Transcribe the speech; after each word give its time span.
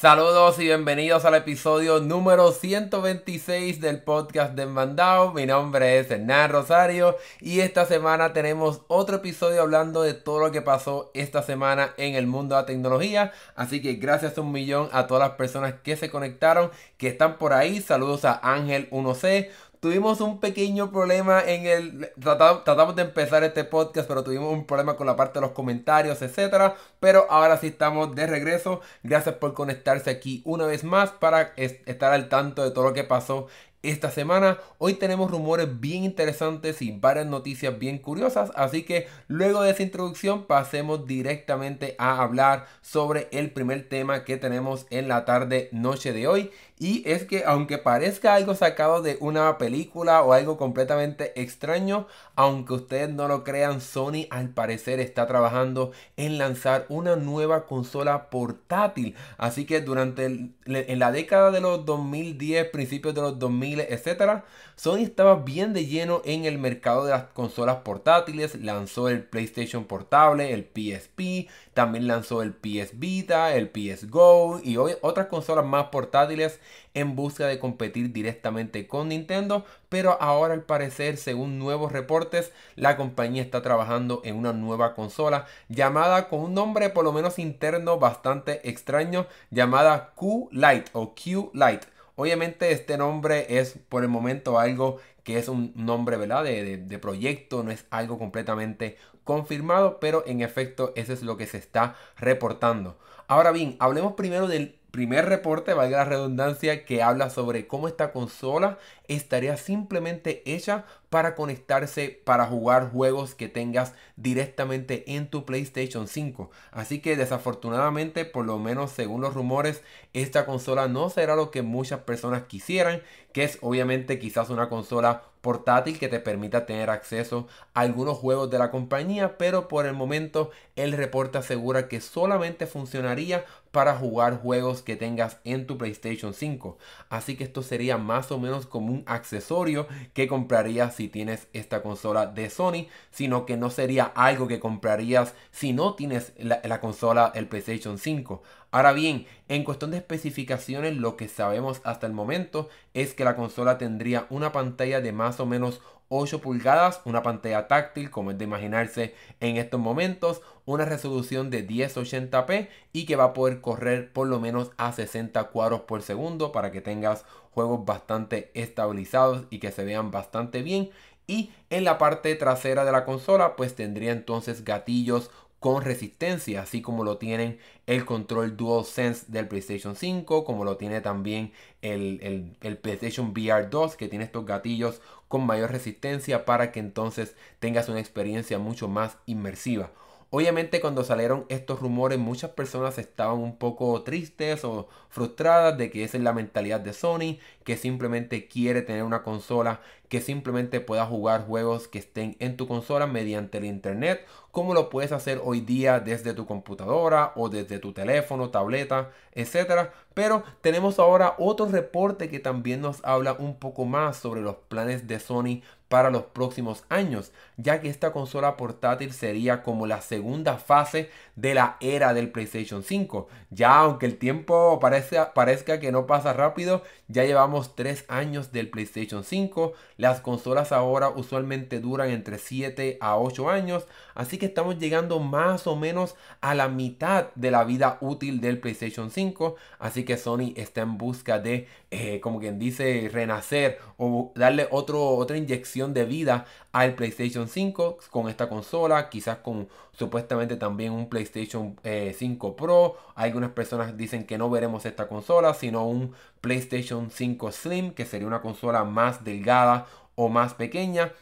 Saludos 0.00 0.58
y 0.58 0.62
bienvenidos 0.62 1.26
al 1.26 1.34
episodio 1.34 2.00
número 2.00 2.52
126 2.52 3.82
del 3.82 4.02
podcast 4.02 4.54
de 4.54 4.64
Mandao. 4.64 5.34
Mi 5.34 5.44
nombre 5.44 5.98
es 5.98 6.10
Hernán 6.10 6.50
Rosario 6.50 7.18
y 7.38 7.60
esta 7.60 7.84
semana 7.84 8.32
tenemos 8.32 8.80
otro 8.88 9.16
episodio 9.16 9.60
hablando 9.60 10.00
de 10.00 10.14
todo 10.14 10.38
lo 10.38 10.52
que 10.52 10.62
pasó 10.62 11.10
esta 11.12 11.42
semana 11.42 11.92
en 11.98 12.14
el 12.14 12.26
mundo 12.26 12.54
de 12.54 12.62
la 12.62 12.66
tecnología. 12.66 13.34
Así 13.54 13.82
que 13.82 13.96
gracias 13.96 14.38
un 14.38 14.52
millón 14.52 14.88
a 14.92 15.06
todas 15.06 15.28
las 15.28 15.36
personas 15.36 15.74
que 15.82 15.98
se 15.98 16.08
conectaron, 16.08 16.70
que 16.96 17.08
están 17.08 17.36
por 17.36 17.52
ahí. 17.52 17.82
Saludos 17.82 18.24
a 18.24 18.40
Ángel 18.42 18.88
1C. 18.92 19.50
Tuvimos 19.80 20.20
un 20.20 20.40
pequeño 20.40 20.90
problema 20.92 21.42
en 21.42 21.64
el... 21.66 22.12
Tratamos, 22.20 22.96
de 22.96 23.02
empezar 23.02 23.42
este 23.44 23.64
podcast, 23.64 24.06
pero 24.06 24.22
tuvimos 24.22 24.52
un 24.52 24.66
problema 24.66 24.94
con 24.94 25.06
la 25.06 25.16
parte 25.16 25.38
de 25.38 25.46
los 25.46 25.52
comentarios, 25.52 26.20
etc. 26.20 26.74
Pero 27.00 27.26
ahora 27.30 27.56
sí 27.56 27.68
estamos 27.68 28.14
de 28.14 28.26
regreso. 28.26 28.82
Gracias 29.02 29.36
por 29.36 29.54
conectarse 29.54 30.10
aquí 30.10 30.42
una 30.44 30.66
vez 30.66 30.84
más 30.84 31.12
para 31.12 31.54
estar 31.56 32.12
al 32.12 32.28
tanto 32.28 32.62
de 32.62 32.72
todo 32.72 32.84
lo 32.84 32.92
que 32.92 33.04
pasó 33.04 33.46
esta 33.82 34.10
semana. 34.10 34.58
Hoy 34.78 34.94
tenemos 34.94 35.30
rumores 35.30 35.80
bien 35.80 36.04
interesantes 36.04 36.82
y 36.82 36.92
varias 36.92 37.26
noticias 37.26 37.78
bien 37.78 37.98
curiosas, 37.98 38.50
así 38.54 38.82
que 38.82 39.08
luego 39.28 39.62
de 39.62 39.70
esa 39.70 39.82
introducción 39.82 40.44
pasemos 40.44 41.06
directamente 41.06 41.94
a 41.98 42.22
hablar 42.22 42.66
sobre 42.82 43.28
el 43.32 43.50
primer 43.50 43.88
tema 43.88 44.24
que 44.24 44.36
tenemos 44.36 44.86
en 44.90 45.08
la 45.08 45.24
tarde 45.24 45.68
noche 45.72 46.12
de 46.12 46.28
hoy 46.28 46.50
y 46.80 47.02
es 47.04 47.24
que 47.24 47.44
aunque 47.44 47.76
parezca 47.76 48.34
algo 48.34 48.54
sacado 48.54 49.02
de 49.02 49.18
una 49.20 49.58
película 49.58 50.22
o 50.22 50.32
algo 50.32 50.56
completamente 50.56 51.38
extraño, 51.38 52.06
aunque 52.36 52.72
ustedes 52.72 53.10
no 53.10 53.28
lo 53.28 53.44
crean, 53.44 53.82
Sony 53.82 54.26
al 54.30 54.48
parecer 54.48 54.98
está 54.98 55.26
trabajando 55.26 55.92
en 56.16 56.38
lanzar 56.38 56.86
una 56.88 57.16
nueva 57.16 57.66
consola 57.66 58.30
portátil. 58.30 59.14
Así 59.36 59.66
que 59.66 59.82
durante 59.82 60.24
en 60.24 60.98
la 60.98 61.12
década 61.12 61.50
de 61.50 61.60
los 61.60 61.84
2010, 61.84 62.70
principios 62.70 63.14
de 63.14 63.20
los 63.20 63.38
2000, 63.38 63.69
etc., 63.78 64.42
Sony 64.74 65.02
estaba 65.02 65.36
bien 65.36 65.72
de 65.72 65.86
lleno 65.86 66.22
en 66.24 66.46
el 66.46 66.58
mercado 66.58 67.04
de 67.04 67.10
las 67.10 67.24
consolas 67.24 67.76
portátiles. 67.84 68.54
Lanzó 68.54 69.08
el 69.08 69.22
PlayStation 69.22 69.84
portable, 69.84 70.54
el 70.54 70.64
PSP, 70.64 71.50
también 71.74 72.06
lanzó 72.06 72.42
el 72.42 72.54
PS 72.54 72.98
Vita, 72.98 73.54
el 73.54 73.68
PS 73.68 74.10
Go 74.10 74.60
y 74.64 74.76
otras 74.76 75.26
consolas 75.26 75.66
más 75.66 75.86
portátiles 75.86 76.60
en 76.94 77.14
busca 77.14 77.46
de 77.46 77.58
competir 77.58 78.12
directamente 78.12 78.86
con 78.86 79.08
Nintendo, 79.08 79.64
pero 79.88 80.16
ahora 80.20 80.54
al 80.54 80.62
parecer, 80.62 81.16
según 81.16 81.58
nuevos 81.58 81.92
reportes, 81.92 82.52
la 82.74 82.96
compañía 82.96 83.42
está 83.42 83.62
trabajando 83.62 84.22
en 84.24 84.36
una 84.36 84.52
nueva 84.52 84.94
consola 84.94 85.46
llamada 85.68 86.28
con 86.28 86.40
un 86.40 86.54
nombre 86.54 86.90
por 86.90 87.04
lo 87.04 87.12
menos 87.12 87.38
interno 87.38 87.98
bastante 87.98 88.68
extraño, 88.68 89.26
llamada 89.50 90.12
Q-Lite 90.14 90.90
o 90.92 91.14
Q-Lite. 91.14 91.86
Obviamente 92.20 92.70
este 92.72 92.98
nombre 92.98 93.46
es 93.48 93.78
por 93.88 94.02
el 94.02 94.10
momento 94.10 94.58
algo 94.58 94.98
que 95.24 95.38
es 95.38 95.48
un 95.48 95.72
nombre 95.74 96.18
¿verdad? 96.18 96.44
De, 96.44 96.76
de, 96.76 96.98
proyecto, 96.98 97.62
no 97.62 97.70
es 97.70 97.86
algo 97.88 98.18
completamente 98.18 98.98
confirmado, 99.24 99.98
pero 100.00 100.22
en 100.26 100.42
efecto 100.42 100.92
eso 100.96 101.14
es 101.14 101.22
lo 101.22 101.38
que 101.38 101.46
se 101.46 101.56
está 101.56 101.96
reportando. 102.18 102.98
Ahora 103.26 103.52
bien, 103.52 103.76
hablemos 103.78 104.12
primero 104.16 104.48
del 104.48 104.79
primer 104.90 105.26
reporte, 105.26 105.74
valga 105.74 105.98
la 105.98 106.04
redundancia, 106.04 106.84
que 106.84 107.02
habla 107.02 107.30
sobre 107.30 107.66
cómo 107.66 107.88
esta 107.88 108.12
consola 108.12 108.78
estaría 109.08 109.56
simplemente 109.56 110.42
hecha 110.46 110.84
para 111.10 111.34
conectarse 111.34 112.20
para 112.24 112.46
jugar 112.46 112.90
juegos 112.90 113.34
que 113.34 113.48
tengas 113.48 113.94
directamente 114.16 115.16
en 115.16 115.28
tu 115.28 115.44
PlayStation 115.44 116.06
5. 116.06 116.50
Así 116.70 117.00
que 117.00 117.16
desafortunadamente, 117.16 118.24
por 118.24 118.46
lo 118.46 118.58
menos 118.58 118.92
según 118.92 119.20
los 119.20 119.34
rumores, 119.34 119.82
esta 120.12 120.46
consola 120.46 120.86
no 120.86 121.10
será 121.10 121.34
lo 121.34 121.50
que 121.50 121.62
muchas 121.62 122.00
personas 122.00 122.44
quisieran, 122.44 123.02
que 123.32 123.44
es 123.44 123.58
obviamente 123.60 124.18
quizás 124.18 124.50
una 124.50 124.68
consola 124.68 125.24
portátil 125.40 125.98
que 125.98 126.08
te 126.08 126.20
permita 126.20 126.66
tener 126.66 126.90
acceso 126.90 127.48
a 127.74 127.80
algunos 127.80 128.18
juegos 128.18 128.50
de 128.50 128.58
la 128.58 128.70
compañía, 128.70 129.38
pero 129.38 129.68
por 129.68 129.86
el 129.86 129.94
momento 129.94 130.50
el 130.76 130.92
reporte 130.92 131.38
asegura 131.38 131.88
que 131.88 132.00
solamente 132.00 132.66
funcionaría 132.66 133.44
para 133.70 133.96
jugar 133.96 134.40
juegos 134.40 134.82
que 134.82 134.96
tengas 134.96 135.38
en 135.44 135.66
tu 135.66 135.78
PlayStation 135.78 136.34
5. 136.34 136.78
Así 137.08 137.36
que 137.36 137.44
esto 137.44 137.62
sería 137.62 137.98
más 137.98 138.32
o 138.32 138.38
menos 138.38 138.66
como 138.66 138.92
un 138.92 139.04
accesorio 139.06 139.86
que 140.12 140.26
comprarías 140.26 140.94
si 140.94 141.08
tienes 141.08 141.48
esta 141.52 141.82
consola 141.82 142.26
de 142.26 142.50
Sony, 142.50 142.86
sino 143.10 143.46
que 143.46 143.56
no 143.56 143.70
sería 143.70 144.04
algo 144.04 144.48
que 144.48 144.60
comprarías 144.60 145.34
si 145.50 145.72
no 145.72 145.94
tienes 145.94 146.32
la, 146.38 146.60
la 146.64 146.80
consola, 146.80 147.32
el 147.34 147.48
PlayStation 147.48 147.98
5. 147.98 148.42
Ahora 148.72 148.92
bien, 148.92 149.26
en 149.48 149.64
cuestión 149.64 149.90
de 149.90 149.96
especificaciones, 149.96 150.96
lo 150.96 151.16
que 151.16 151.28
sabemos 151.28 151.80
hasta 151.84 152.06
el 152.06 152.12
momento 152.12 152.68
es 152.94 153.14
que 153.14 153.24
la 153.24 153.34
consola 153.34 153.78
tendría 153.78 154.26
una 154.30 154.52
pantalla 154.52 155.00
de 155.00 155.12
más 155.12 155.40
o 155.40 155.46
menos 155.46 155.80
8 156.12 156.40
pulgadas, 156.40 157.00
una 157.04 157.22
pantalla 157.22 157.68
táctil 157.68 158.10
como 158.10 158.32
es 158.32 158.38
de 158.38 158.44
imaginarse 158.44 159.14
en 159.38 159.56
estos 159.56 159.80
momentos, 159.80 160.42
una 160.64 160.84
resolución 160.84 161.50
de 161.50 161.66
1080p 161.66 162.68
y 162.92 163.06
que 163.06 163.14
va 163.14 163.24
a 163.24 163.32
poder 163.32 163.60
correr 163.60 164.12
por 164.12 164.26
lo 164.26 164.40
menos 164.40 164.72
a 164.76 164.92
60 164.92 165.44
cuadros 165.44 165.82
por 165.82 166.02
segundo 166.02 166.50
para 166.50 166.72
que 166.72 166.80
tengas 166.80 167.24
juegos 167.52 167.84
bastante 167.84 168.50
estabilizados 168.54 169.44
y 169.50 169.60
que 169.60 169.70
se 169.70 169.84
vean 169.84 170.10
bastante 170.10 170.62
bien. 170.62 170.90
Y 171.28 171.52
en 171.70 171.84
la 171.84 171.96
parte 171.96 172.34
trasera 172.34 172.84
de 172.84 172.90
la 172.90 173.04
consola 173.04 173.54
pues 173.54 173.76
tendría 173.76 174.10
entonces 174.10 174.64
gatillos 174.64 175.30
con 175.60 175.82
resistencia, 175.82 176.62
así 176.62 176.80
como 176.80 177.04
lo 177.04 177.18
tienen 177.18 177.58
el 177.86 178.06
control 178.06 178.56
DualSense 178.56 179.26
del 179.28 179.46
PlayStation 179.46 179.94
5, 179.94 180.44
como 180.44 180.64
lo 180.64 180.78
tiene 180.78 181.02
también 181.02 181.52
el, 181.82 182.56
el, 182.62 182.78
PlayStation 182.78 183.32
VR 183.32 183.68
2, 183.68 183.96
que 183.96 184.08
tiene 184.08 184.24
estos 184.24 184.46
gatillos 184.46 185.02
con 185.28 185.44
mayor 185.44 185.70
resistencia 185.70 186.46
para 186.46 186.72
que 186.72 186.80
entonces 186.80 187.36
tengas 187.58 187.90
una 187.90 188.00
experiencia 188.00 188.58
mucho 188.58 188.88
más 188.88 189.18
inmersiva. 189.26 189.92
Obviamente 190.32 190.80
cuando 190.80 191.02
salieron 191.02 191.44
estos 191.48 191.80
rumores 191.80 192.18
muchas 192.18 192.52
personas 192.52 192.98
estaban 192.98 193.38
un 193.38 193.56
poco 193.56 194.02
tristes 194.02 194.64
o 194.64 194.88
frustradas 195.08 195.76
de 195.76 195.90
que 195.90 196.04
esa 196.04 196.16
es 196.18 196.22
la 196.22 196.32
mentalidad 196.32 196.80
de 196.80 196.92
Sony, 196.92 197.38
que 197.64 197.76
simplemente 197.76 198.46
quiere 198.46 198.82
tener 198.82 199.02
una 199.02 199.24
consola 199.24 199.80
que 200.10 200.20
simplemente 200.20 200.80
pueda 200.80 201.06
jugar 201.06 201.46
juegos 201.46 201.88
que 201.88 202.00
estén 202.00 202.36
en 202.40 202.56
tu 202.56 202.66
consola 202.66 203.06
mediante 203.06 203.58
el 203.58 203.64
internet, 203.64 204.26
como 204.50 204.74
lo 204.74 204.90
puedes 204.90 205.12
hacer 205.12 205.40
hoy 205.42 205.60
día 205.60 206.00
desde 206.00 206.34
tu 206.34 206.46
computadora 206.46 207.32
o 207.36 207.48
desde 207.48 207.78
tu 207.78 207.92
teléfono, 207.92 208.50
tableta, 208.50 209.10
etc. 209.32 209.90
Pero 210.12 210.42
tenemos 210.60 210.98
ahora 210.98 211.36
otro 211.38 211.66
reporte 211.66 212.28
que 212.28 212.40
también 212.40 212.80
nos 212.80 213.02
habla 213.04 213.34
un 213.34 213.56
poco 213.58 213.84
más 213.84 214.16
sobre 214.16 214.42
los 214.42 214.56
planes 214.56 215.06
de 215.06 215.20
Sony 215.20 215.62
para 215.90 216.10
los 216.10 216.22
próximos 216.22 216.84
años, 216.88 217.32
ya 217.56 217.80
que 217.80 217.88
esta 217.88 218.12
consola 218.12 218.56
portátil 218.56 219.12
sería 219.12 219.64
como 219.64 219.88
la 219.88 220.00
segunda 220.02 220.56
fase 220.56 221.10
de 221.34 221.52
la 221.54 221.78
era 221.80 222.14
del 222.14 222.30
PlayStation 222.30 222.84
5. 222.84 223.26
Ya 223.50 223.76
aunque 223.76 224.06
el 224.06 224.16
tiempo 224.16 224.78
parezca, 224.80 225.34
parezca 225.34 225.80
que 225.80 225.90
no 225.90 226.06
pasa 226.06 226.32
rápido, 226.32 226.84
ya 227.08 227.24
llevamos 227.24 227.74
3 227.74 228.04
años 228.06 228.52
del 228.52 228.70
PlayStation 228.70 229.24
5. 229.24 229.72
Las 230.00 230.22
consolas 230.22 230.72
ahora 230.72 231.10
usualmente 231.10 231.78
duran 231.78 232.08
entre 232.08 232.38
7 232.38 232.96
a 233.02 233.18
8 233.18 233.50
años, 233.50 233.86
así 234.14 234.38
que 234.38 234.46
estamos 234.46 234.78
llegando 234.78 235.20
más 235.20 235.66
o 235.66 235.76
menos 235.76 236.16
a 236.40 236.54
la 236.54 236.68
mitad 236.68 237.26
de 237.34 237.50
la 237.50 237.64
vida 237.64 237.98
útil 238.00 238.40
del 238.40 238.60
PlayStation 238.60 239.10
5. 239.10 239.56
Así 239.78 240.04
que 240.06 240.16
Sony 240.16 240.54
está 240.56 240.80
en 240.80 240.96
busca 240.96 241.38
de, 241.38 241.68
eh, 241.90 242.18
como 242.20 242.40
quien 242.40 242.58
dice, 242.58 243.10
renacer 243.12 243.78
o 243.98 244.32
darle 244.34 244.68
otra 244.70 245.36
inyección 245.36 245.92
de 245.92 246.06
vida 246.06 246.46
al 246.72 246.94
PlayStation 246.94 247.48
5 247.48 247.98
con 248.10 248.28
esta 248.28 248.48
consola, 248.48 249.08
quizás 249.08 249.38
con 249.38 249.68
supuestamente 249.92 250.56
también 250.56 250.92
un 250.92 251.08
PlayStation 251.08 251.76
5 251.82 251.82
eh, 251.82 252.54
Pro. 252.56 252.96
Algunas 253.14 253.50
personas 253.50 253.96
dicen 253.96 254.24
que 254.24 254.38
no 254.38 254.50
veremos 254.50 254.86
esta 254.86 255.08
consola, 255.08 255.54
sino 255.54 255.86
un 255.86 256.12
PlayStation 256.40 257.10
5 257.10 257.52
Slim, 257.52 257.90
que 257.92 258.04
sería 258.04 258.26
una 258.26 258.40
consola 258.40 258.84
más 258.84 259.24
delgada 259.24 259.86
o 260.14 260.28
más 260.28 260.54
pequeña. 260.54 261.12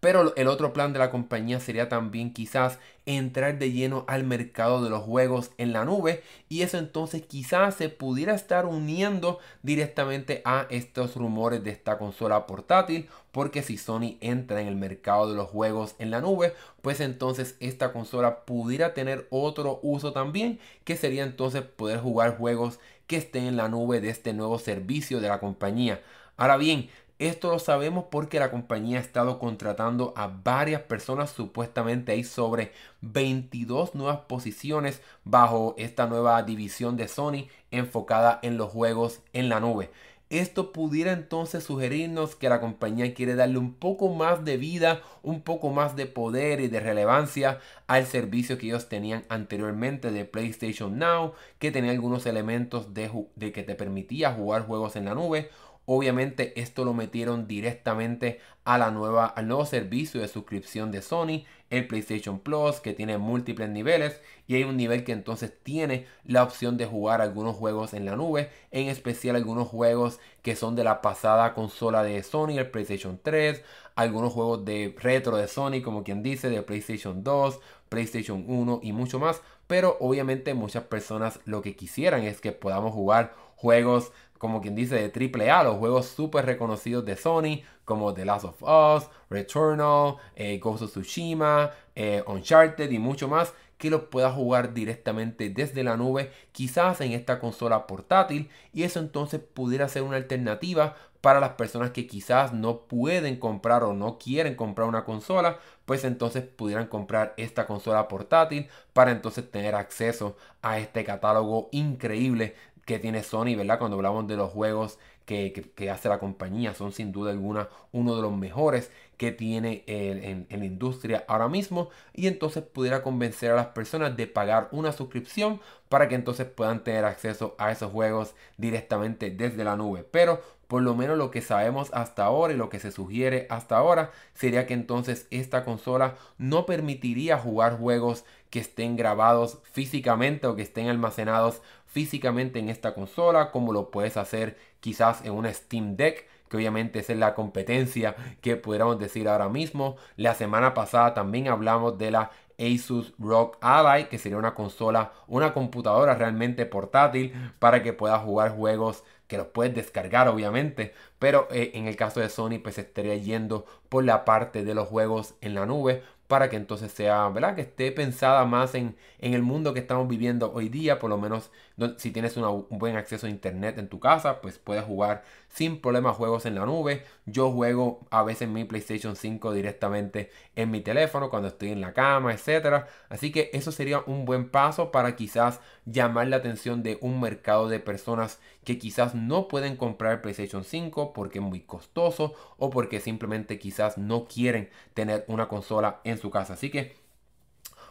Pero 0.00 0.34
el 0.36 0.46
otro 0.46 0.72
plan 0.72 0.92
de 0.92 1.00
la 1.00 1.10
compañía 1.10 1.58
sería 1.58 1.88
también 1.88 2.32
quizás 2.32 2.78
entrar 3.04 3.58
de 3.58 3.72
lleno 3.72 4.04
al 4.06 4.22
mercado 4.22 4.84
de 4.84 4.90
los 4.90 5.02
juegos 5.02 5.50
en 5.56 5.72
la 5.72 5.84
nube 5.84 6.22
y 6.48 6.60
eso 6.60 6.76
entonces 6.76 7.22
quizás 7.22 7.74
se 7.74 7.88
pudiera 7.88 8.34
estar 8.34 8.66
uniendo 8.66 9.38
directamente 9.62 10.42
a 10.44 10.66
estos 10.68 11.16
rumores 11.16 11.64
de 11.64 11.70
esta 11.70 11.96
consola 11.96 12.46
portátil 12.46 13.08
porque 13.32 13.62
si 13.62 13.78
Sony 13.78 14.18
entra 14.20 14.60
en 14.60 14.68
el 14.68 14.76
mercado 14.76 15.30
de 15.30 15.36
los 15.36 15.48
juegos 15.48 15.94
en 15.98 16.10
la 16.10 16.20
nube 16.20 16.52
pues 16.82 17.00
entonces 17.00 17.56
esta 17.60 17.92
consola 17.94 18.44
pudiera 18.44 18.92
tener 18.92 19.26
otro 19.30 19.80
uso 19.82 20.12
también 20.12 20.60
que 20.84 20.96
sería 20.96 21.24
entonces 21.24 21.62
poder 21.62 22.00
jugar 22.00 22.36
juegos 22.36 22.78
que 23.06 23.16
estén 23.16 23.44
en 23.44 23.56
la 23.56 23.68
nube 23.68 24.00
de 24.00 24.10
este 24.10 24.34
nuevo 24.34 24.58
servicio 24.58 25.20
de 25.20 25.28
la 25.28 25.40
compañía. 25.40 26.02
Ahora 26.36 26.58
bien 26.58 26.90
Esto 27.18 27.50
lo 27.50 27.58
sabemos 27.58 28.04
porque 28.12 28.38
la 28.38 28.52
compañía 28.52 28.98
ha 28.98 29.00
estado 29.00 29.40
contratando 29.40 30.12
a 30.16 30.28
varias 30.28 30.82
personas, 30.82 31.30
supuestamente 31.30 32.12
hay 32.12 32.22
sobre 32.22 32.70
22 33.00 33.96
nuevas 33.96 34.20
posiciones 34.28 35.02
bajo 35.24 35.74
esta 35.78 36.06
nueva 36.06 36.40
división 36.44 36.96
de 36.96 37.08
Sony 37.08 37.48
enfocada 37.72 38.38
en 38.42 38.56
los 38.56 38.70
juegos 38.70 39.20
en 39.32 39.48
la 39.48 39.58
nube. 39.58 39.90
Esto 40.30 40.72
pudiera 40.72 41.12
entonces 41.12 41.64
sugerirnos 41.64 42.36
que 42.36 42.50
la 42.50 42.60
compañía 42.60 43.14
quiere 43.14 43.34
darle 43.34 43.56
un 43.56 43.72
poco 43.72 44.14
más 44.14 44.44
de 44.44 44.58
vida, 44.58 45.00
un 45.22 45.40
poco 45.40 45.70
más 45.70 45.96
de 45.96 46.04
poder 46.04 46.60
y 46.60 46.68
de 46.68 46.80
relevancia 46.80 47.60
al 47.86 48.04
servicio 48.04 48.58
que 48.58 48.66
ellos 48.66 48.90
tenían 48.90 49.24
anteriormente 49.30 50.10
de 50.12 50.26
PlayStation 50.26 50.98
Now, 50.98 51.32
que 51.58 51.72
tenía 51.72 51.92
algunos 51.92 52.26
elementos 52.26 52.92
de, 52.92 53.10
de 53.36 53.52
que 53.52 53.62
te 53.62 53.74
permitía 53.74 54.34
jugar 54.34 54.66
juegos 54.66 54.96
en 54.96 55.06
la 55.06 55.14
nube 55.14 55.48
Obviamente 55.90 56.60
esto 56.60 56.84
lo 56.84 56.92
metieron 56.92 57.48
directamente 57.48 58.40
a 58.64 58.76
la 58.76 58.90
nueva, 58.90 59.24
al 59.24 59.48
nuevo 59.48 59.64
servicio 59.64 60.20
de 60.20 60.28
suscripción 60.28 60.90
de 60.90 61.00
Sony, 61.00 61.44
el 61.70 61.86
PlayStation 61.86 62.40
Plus, 62.40 62.80
que 62.80 62.92
tiene 62.92 63.16
múltiples 63.16 63.70
niveles 63.70 64.20
y 64.46 64.56
hay 64.56 64.64
un 64.64 64.76
nivel 64.76 65.02
que 65.02 65.12
entonces 65.12 65.50
tiene 65.62 66.04
la 66.26 66.42
opción 66.42 66.76
de 66.76 66.84
jugar 66.84 67.22
algunos 67.22 67.56
juegos 67.56 67.94
en 67.94 68.04
la 68.04 68.16
nube, 68.16 68.50
en 68.70 68.88
especial 68.88 69.34
algunos 69.34 69.66
juegos 69.68 70.20
que 70.42 70.56
son 70.56 70.76
de 70.76 70.84
la 70.84 71.00
pasada 71.00 71.54
consola 71.54 72.02
de 72.02 72.22
Sony, 72.22 72.58
el 72.58 72.70
PlayStation 72.70 73.18
3, 73.22 73.64
algunos 73.94 74.34
juegos 74.34 74.66
de 74.66 74.94
retro 74.98 75.38
de 75.38 75.48
Sony, 75.48 75.80
como 75.82 76.04
quien 76.04 76.22
dice, 76.22 76.50
de 76.50 76.60
PlayStation 76.60 77.24
2, 77.24 77.60
PlayStation 77.88 78.44
1 78.46 78.80
y 78.82 78.92
mucho 78.92 79.18
más. 79.18 79.40
Pero 79.66 79.96
obviamente 80.00 80.52
muchas 80.52 80.84
personas 80.84 81.40
lo 81.46 81.62
que 81.62 81.76
quisieran 81.76 82.24
es 82.24 82.42
que 82.42 82.52
podamos 82.52 82.92
jugar 82.92 83.34
juegos 83.56 84.12
como 84.38 84.60
quien 84.60 84.74
dice, 84.74 84.94
de 84.94 85.50
AAA, 85.50 85.64
los 85.64 85.76
juegos 85.76 86.06
súper 86.06 86.46
reconocidos 86.46 87.04
de 87.04 87.16
Sony, 87.16 87.62
como 87.84 88.14
The 88.14 88.24
Last 88.24 88.44
of 88.44 88.62
Us, 88.62 89.08
Returnal, 89.30 90.16
eh, 90.36 90.58
Ghost 90.58 90.82
of 90.84 90.90
Tsushima, 90.90 91.70
eh, 91.94 92.22
Uncharted 92.26 92.90
y 92.90 92.98
mucho 92.98 93.28
más, 93.28 93.52
que 93.78 93.90
los 93.90 94.02
pueda 94.02 94.32
jugar 94.32 94.74
directamente 94.74 95.50
desde 95.50 95.84
la 95.84 95.96
nube, 95.96 96.32
quizás 96.52 97.00
en 97.00 97.12
esta 97.12 97.38
consola 97.38 97.86
portátil, 97.86 98.50
y 98.72 98.82
eso 98.82 98.98
entonces 98.98 99.40
pudiera 99.40 99.88
ser 99.88 100.02
una 100.02 100.16
alternativa 100.16 100.96
para 101.20 101.40
las 101.40 101.50
personas 101.50 101.90
que 101.90 102.06
quizás 102.06 102.52
no 102.52 102.80
pueden 102.82 103.36
comprar 103.36 103.82
o 103.82 103.92
no 103.92 104.18
quieren 104.18 104.54
comprar 104.54 104.88
una 104.88 105.04
consola, 105.04 105.58
pues 105.84 106.04
entonces 106.04 106.44
pudieran 106.44 106.86
comprar 106.86 107.34
esta 107.36 107.66
consola 107.66 108.08
portátil 108.08 108.68
para 108.92 109.10
entonces 109.10 109.50
tener 109.50 109.74
acceso 109.74 110.36
a 110.62 110.78
este 110.78 111.04
catálogo 111.04 111.68
increíble 111.72 112.54
que 112.88 112.98
tiene 112.98 113.22
Sony, 113.22 113.54
¿verdad? 113.54 113.78
Cuando 113.78 113.98
hablamos 113.98 114.26
de 114.26 114.36
los 114.36 114.50
juegos 114.50 114.98
que, 115.26 115.90
hace 115.92 116.08
la 116.08 116.18
compañía, 116.18 116.72
son 116.72 116.90
sin 116.90 117.12
duda 117.12 117.30
alguna 117.32 117.68
uno 117.92 118.16
de 118.16 118.22
los 118.22 118.34
mejores 118.34 118.90
que 119.18 119.30
tiene 119.30 119.84
en, 119.86 120.46
en, 120.48 120.58
la 120.58 120.64
industria 120.64 121.22
ahora 121.28 121.48
mismo. 121.48 121.90
Y 122.14 122.28
entonces 122.28 122.62
pudiera 122.62 123.02
convencer 123.02 123.50
a 123.50 123.56
las 123.56 123.66
personas 123.66 124.16
de 124.16 124.26
pagar 124.26 124.70
una 124.72 124.92
suscripción 124.92 125.60
para 125.90 126.08
que 126.08 126.14
entonces 126.14 126.46
puedan 126.46 126.82
tener 126.82 127.04
acceso 127.04 127.54
a 127.58 127.70
esos 127.72 127.92
juegos 127.92 128.34
directamente 128.56 129.30
desde 129.30 129.64
la 129.64 129.76
nube. 129.76 130.02
Pero 130.10 130.40
por 130.68 130.82
lo 130.82 130.94
menos 130.94 131.16
lo 131.16 131.30
que 131.30 131.40
sabemos 131.40 131.90
hasta 131.92 132.24
ahora 132.24 132.52
y 132.52 132.56
lo 132.56 132.68
que 132.68 132.78
se 132.78 132.92
sugiere 132.92 133.46
hasta 133.48 133.76
ahora 133.76 134.12
sería 134.34 134.66
que 134.66 134.74
entonces 134.74 135.26
esta 135.30 135.64
consola 135.64 136.16
no 136.36 136.66
permitiría 136.66 137.38
jugar 137.38 137.78
juegos 137.78 138.24
que 138.50 138.60
estén 138.60 138.96
grabados 138.96 139.58
físicamente 139.72 140.46
o 140.46 140.56
que 140.56 140.62
estén 140.62 140.88
almacenados 140.88 141.62
físicamente 141.88 142.58
en 142.58 142.68
esta 142.68 142.94
consola, 142.94 143.50
como 143.50 143.72
lo 143.72 143.90
puedes 143.90 144.16
hacer 144.16 144.56
quizás 144.80 145.24
en 145.24 145.32
una 145.32 145.52
Steam 145.52 145.96
Deck 145.96 146.28
que 146.48 146.56
obviamente 146.56 147.00
es 147.00 147.08
la 147.10 147.34
competencia 147.34 148.16
que 148.40 148.56
pudiéramos 148.56 148.98
decir 148.98 149.28
ahora 149.28 149.48
mismo. 149.48 149.96
La 150.16 150.34
semana 150.34 150.74
pasada 150.74 151.14
también 151.14 151.48
hablamos 151.48 151.98
de 151.98 152.10
la 152.10 152.30
Asus 152.58 153.14
ROG 153.18 153.56
Ally, 153.60 154.06
que 154.06 154.18
sería 154.18 154.38
una 154.38 154.54
consola, 154.54 155.12
una 155.28 155.54
computadora 155.54 156.14
realmente 156.14 156.66
portátil 156.66 157.32
para 157.58 157.82
que 157.82 157.92
puedas 157.92 158.22
jugar 158.22 158.56
juegos 158.56 159.04
que 159.28 159.36
los 159.36 159.48
puedes 159.48 159.74
descargar 159.74 160.26
obviamente, 160.28 160.94
pero 161.18 161.48
eh, 161.50 161.72
en 161.74 161.86
el 161.86 161.96
caso 161.96 162.18
de 162.18 162.30
Sony 162.30 162.58
pues 162.62 162.78
estaría 162.78 163.14
yendo 163.16 163.66
por 163.90 164.02
la 164.04 164.24
parte 164.24 164.64
de 164.64 164.74
los 164.74 164.88
juegos 164.88 165.34
en 165.42 165.54
la 165.54 165.66
nube 165.66 166.02
para 166.26 166.48
que 166.48 166.56
entonces 166.56 166.92
sea, 166.92 167.28
¿verdad? 167.28 167.54
Que 167.54 167.62
esté 167.62 167.92
pensada 167.92 168.44
más 168.46 168.74
en, 168.74 168.96
en 169.18 169.34
el 169.34 169.42
mundo 169.42 169.74
que 169.74 169.80
estamos 169.80 170.08
viviendo 170.08 170.52
hoy 170.52 170.68
día, 170.68 170.98
por 170.98 171.10
lo 171.10 171.18
menos 171.18 171.50
si 171.96 172.10
tienes 172.10 172.36
un 172.36 172.66
buen 172.70 172.96
acceso 172.96 173.26
a 173.26 173.30
internet 173.30 173.78
en 173.78 173.88
tu 173.88 174.00
casa, 174.00 174.40
pues 174.40 174.58
puedes 174.58 174.84
jugar 174.84 175.22
sin 175.48 175.80
problema 175.80 176.12
juegos 176.12 176.44
en 176.46 176.56
la 176.56 176.66
nube. 176.66 177.04
Yo 177.24 177.52
juego 177.52 178.00
a 178.10 178.22
veces 178.24 178.48
mi 178.48 178.64
PlayStation 178.64 179.14
5 179.14 179.52
directamente 179.52 180.30
en 180.56 180.70
mi 180.70 180.80
teléfono 180.80 181.30
cuando 181.30 181.48
estoy 181.48 181.70
en 181.70 181.80
la 181.80 181.92
cama, 181.92 182.32
etc. 182.32 182.86
Así 183.08 183.30
que 183.30 183.50
eso 183.52 183.70
sería 183.70 184.02
un 184.06 184.24
buen 184.24 184.50
paso 184.50 184.90
para 184.90 185.14
quizás 185.14 185.60
llamar 185.84 186.28
la 186.28 186.36
atención 186.36 186.82
de 186.82 186.98
un 187.00 187.20
mercado 187.20 187.68
de 187.68 187.78
personas 187.80 188.40
que 188.64 188.78
quizás 188.78 189.14
no 189.14 189.48
pueden 189.48 189.76
comprar 189.76 190.20
PlayStation 190.20 190.64
5 190.64 191.12
porque 191.12 191.38
es 191.38 191.44
muy 191.44 191.60
costoso 191.60 192.34
o 192.58 192.70
porque 192.70 193.00
simplemente 193.00 193.58
quizás 193.58 193.98
no 193.98 194.26
quieren 194.26 194.70
tener 194.94 195.24
una 195.28 195.48
consola 195.48 196.00
en 196.04 196.18
su 196.18 196.30
casa. 196.30 196.54
Así 196.54 196.70
que 196.70 197.08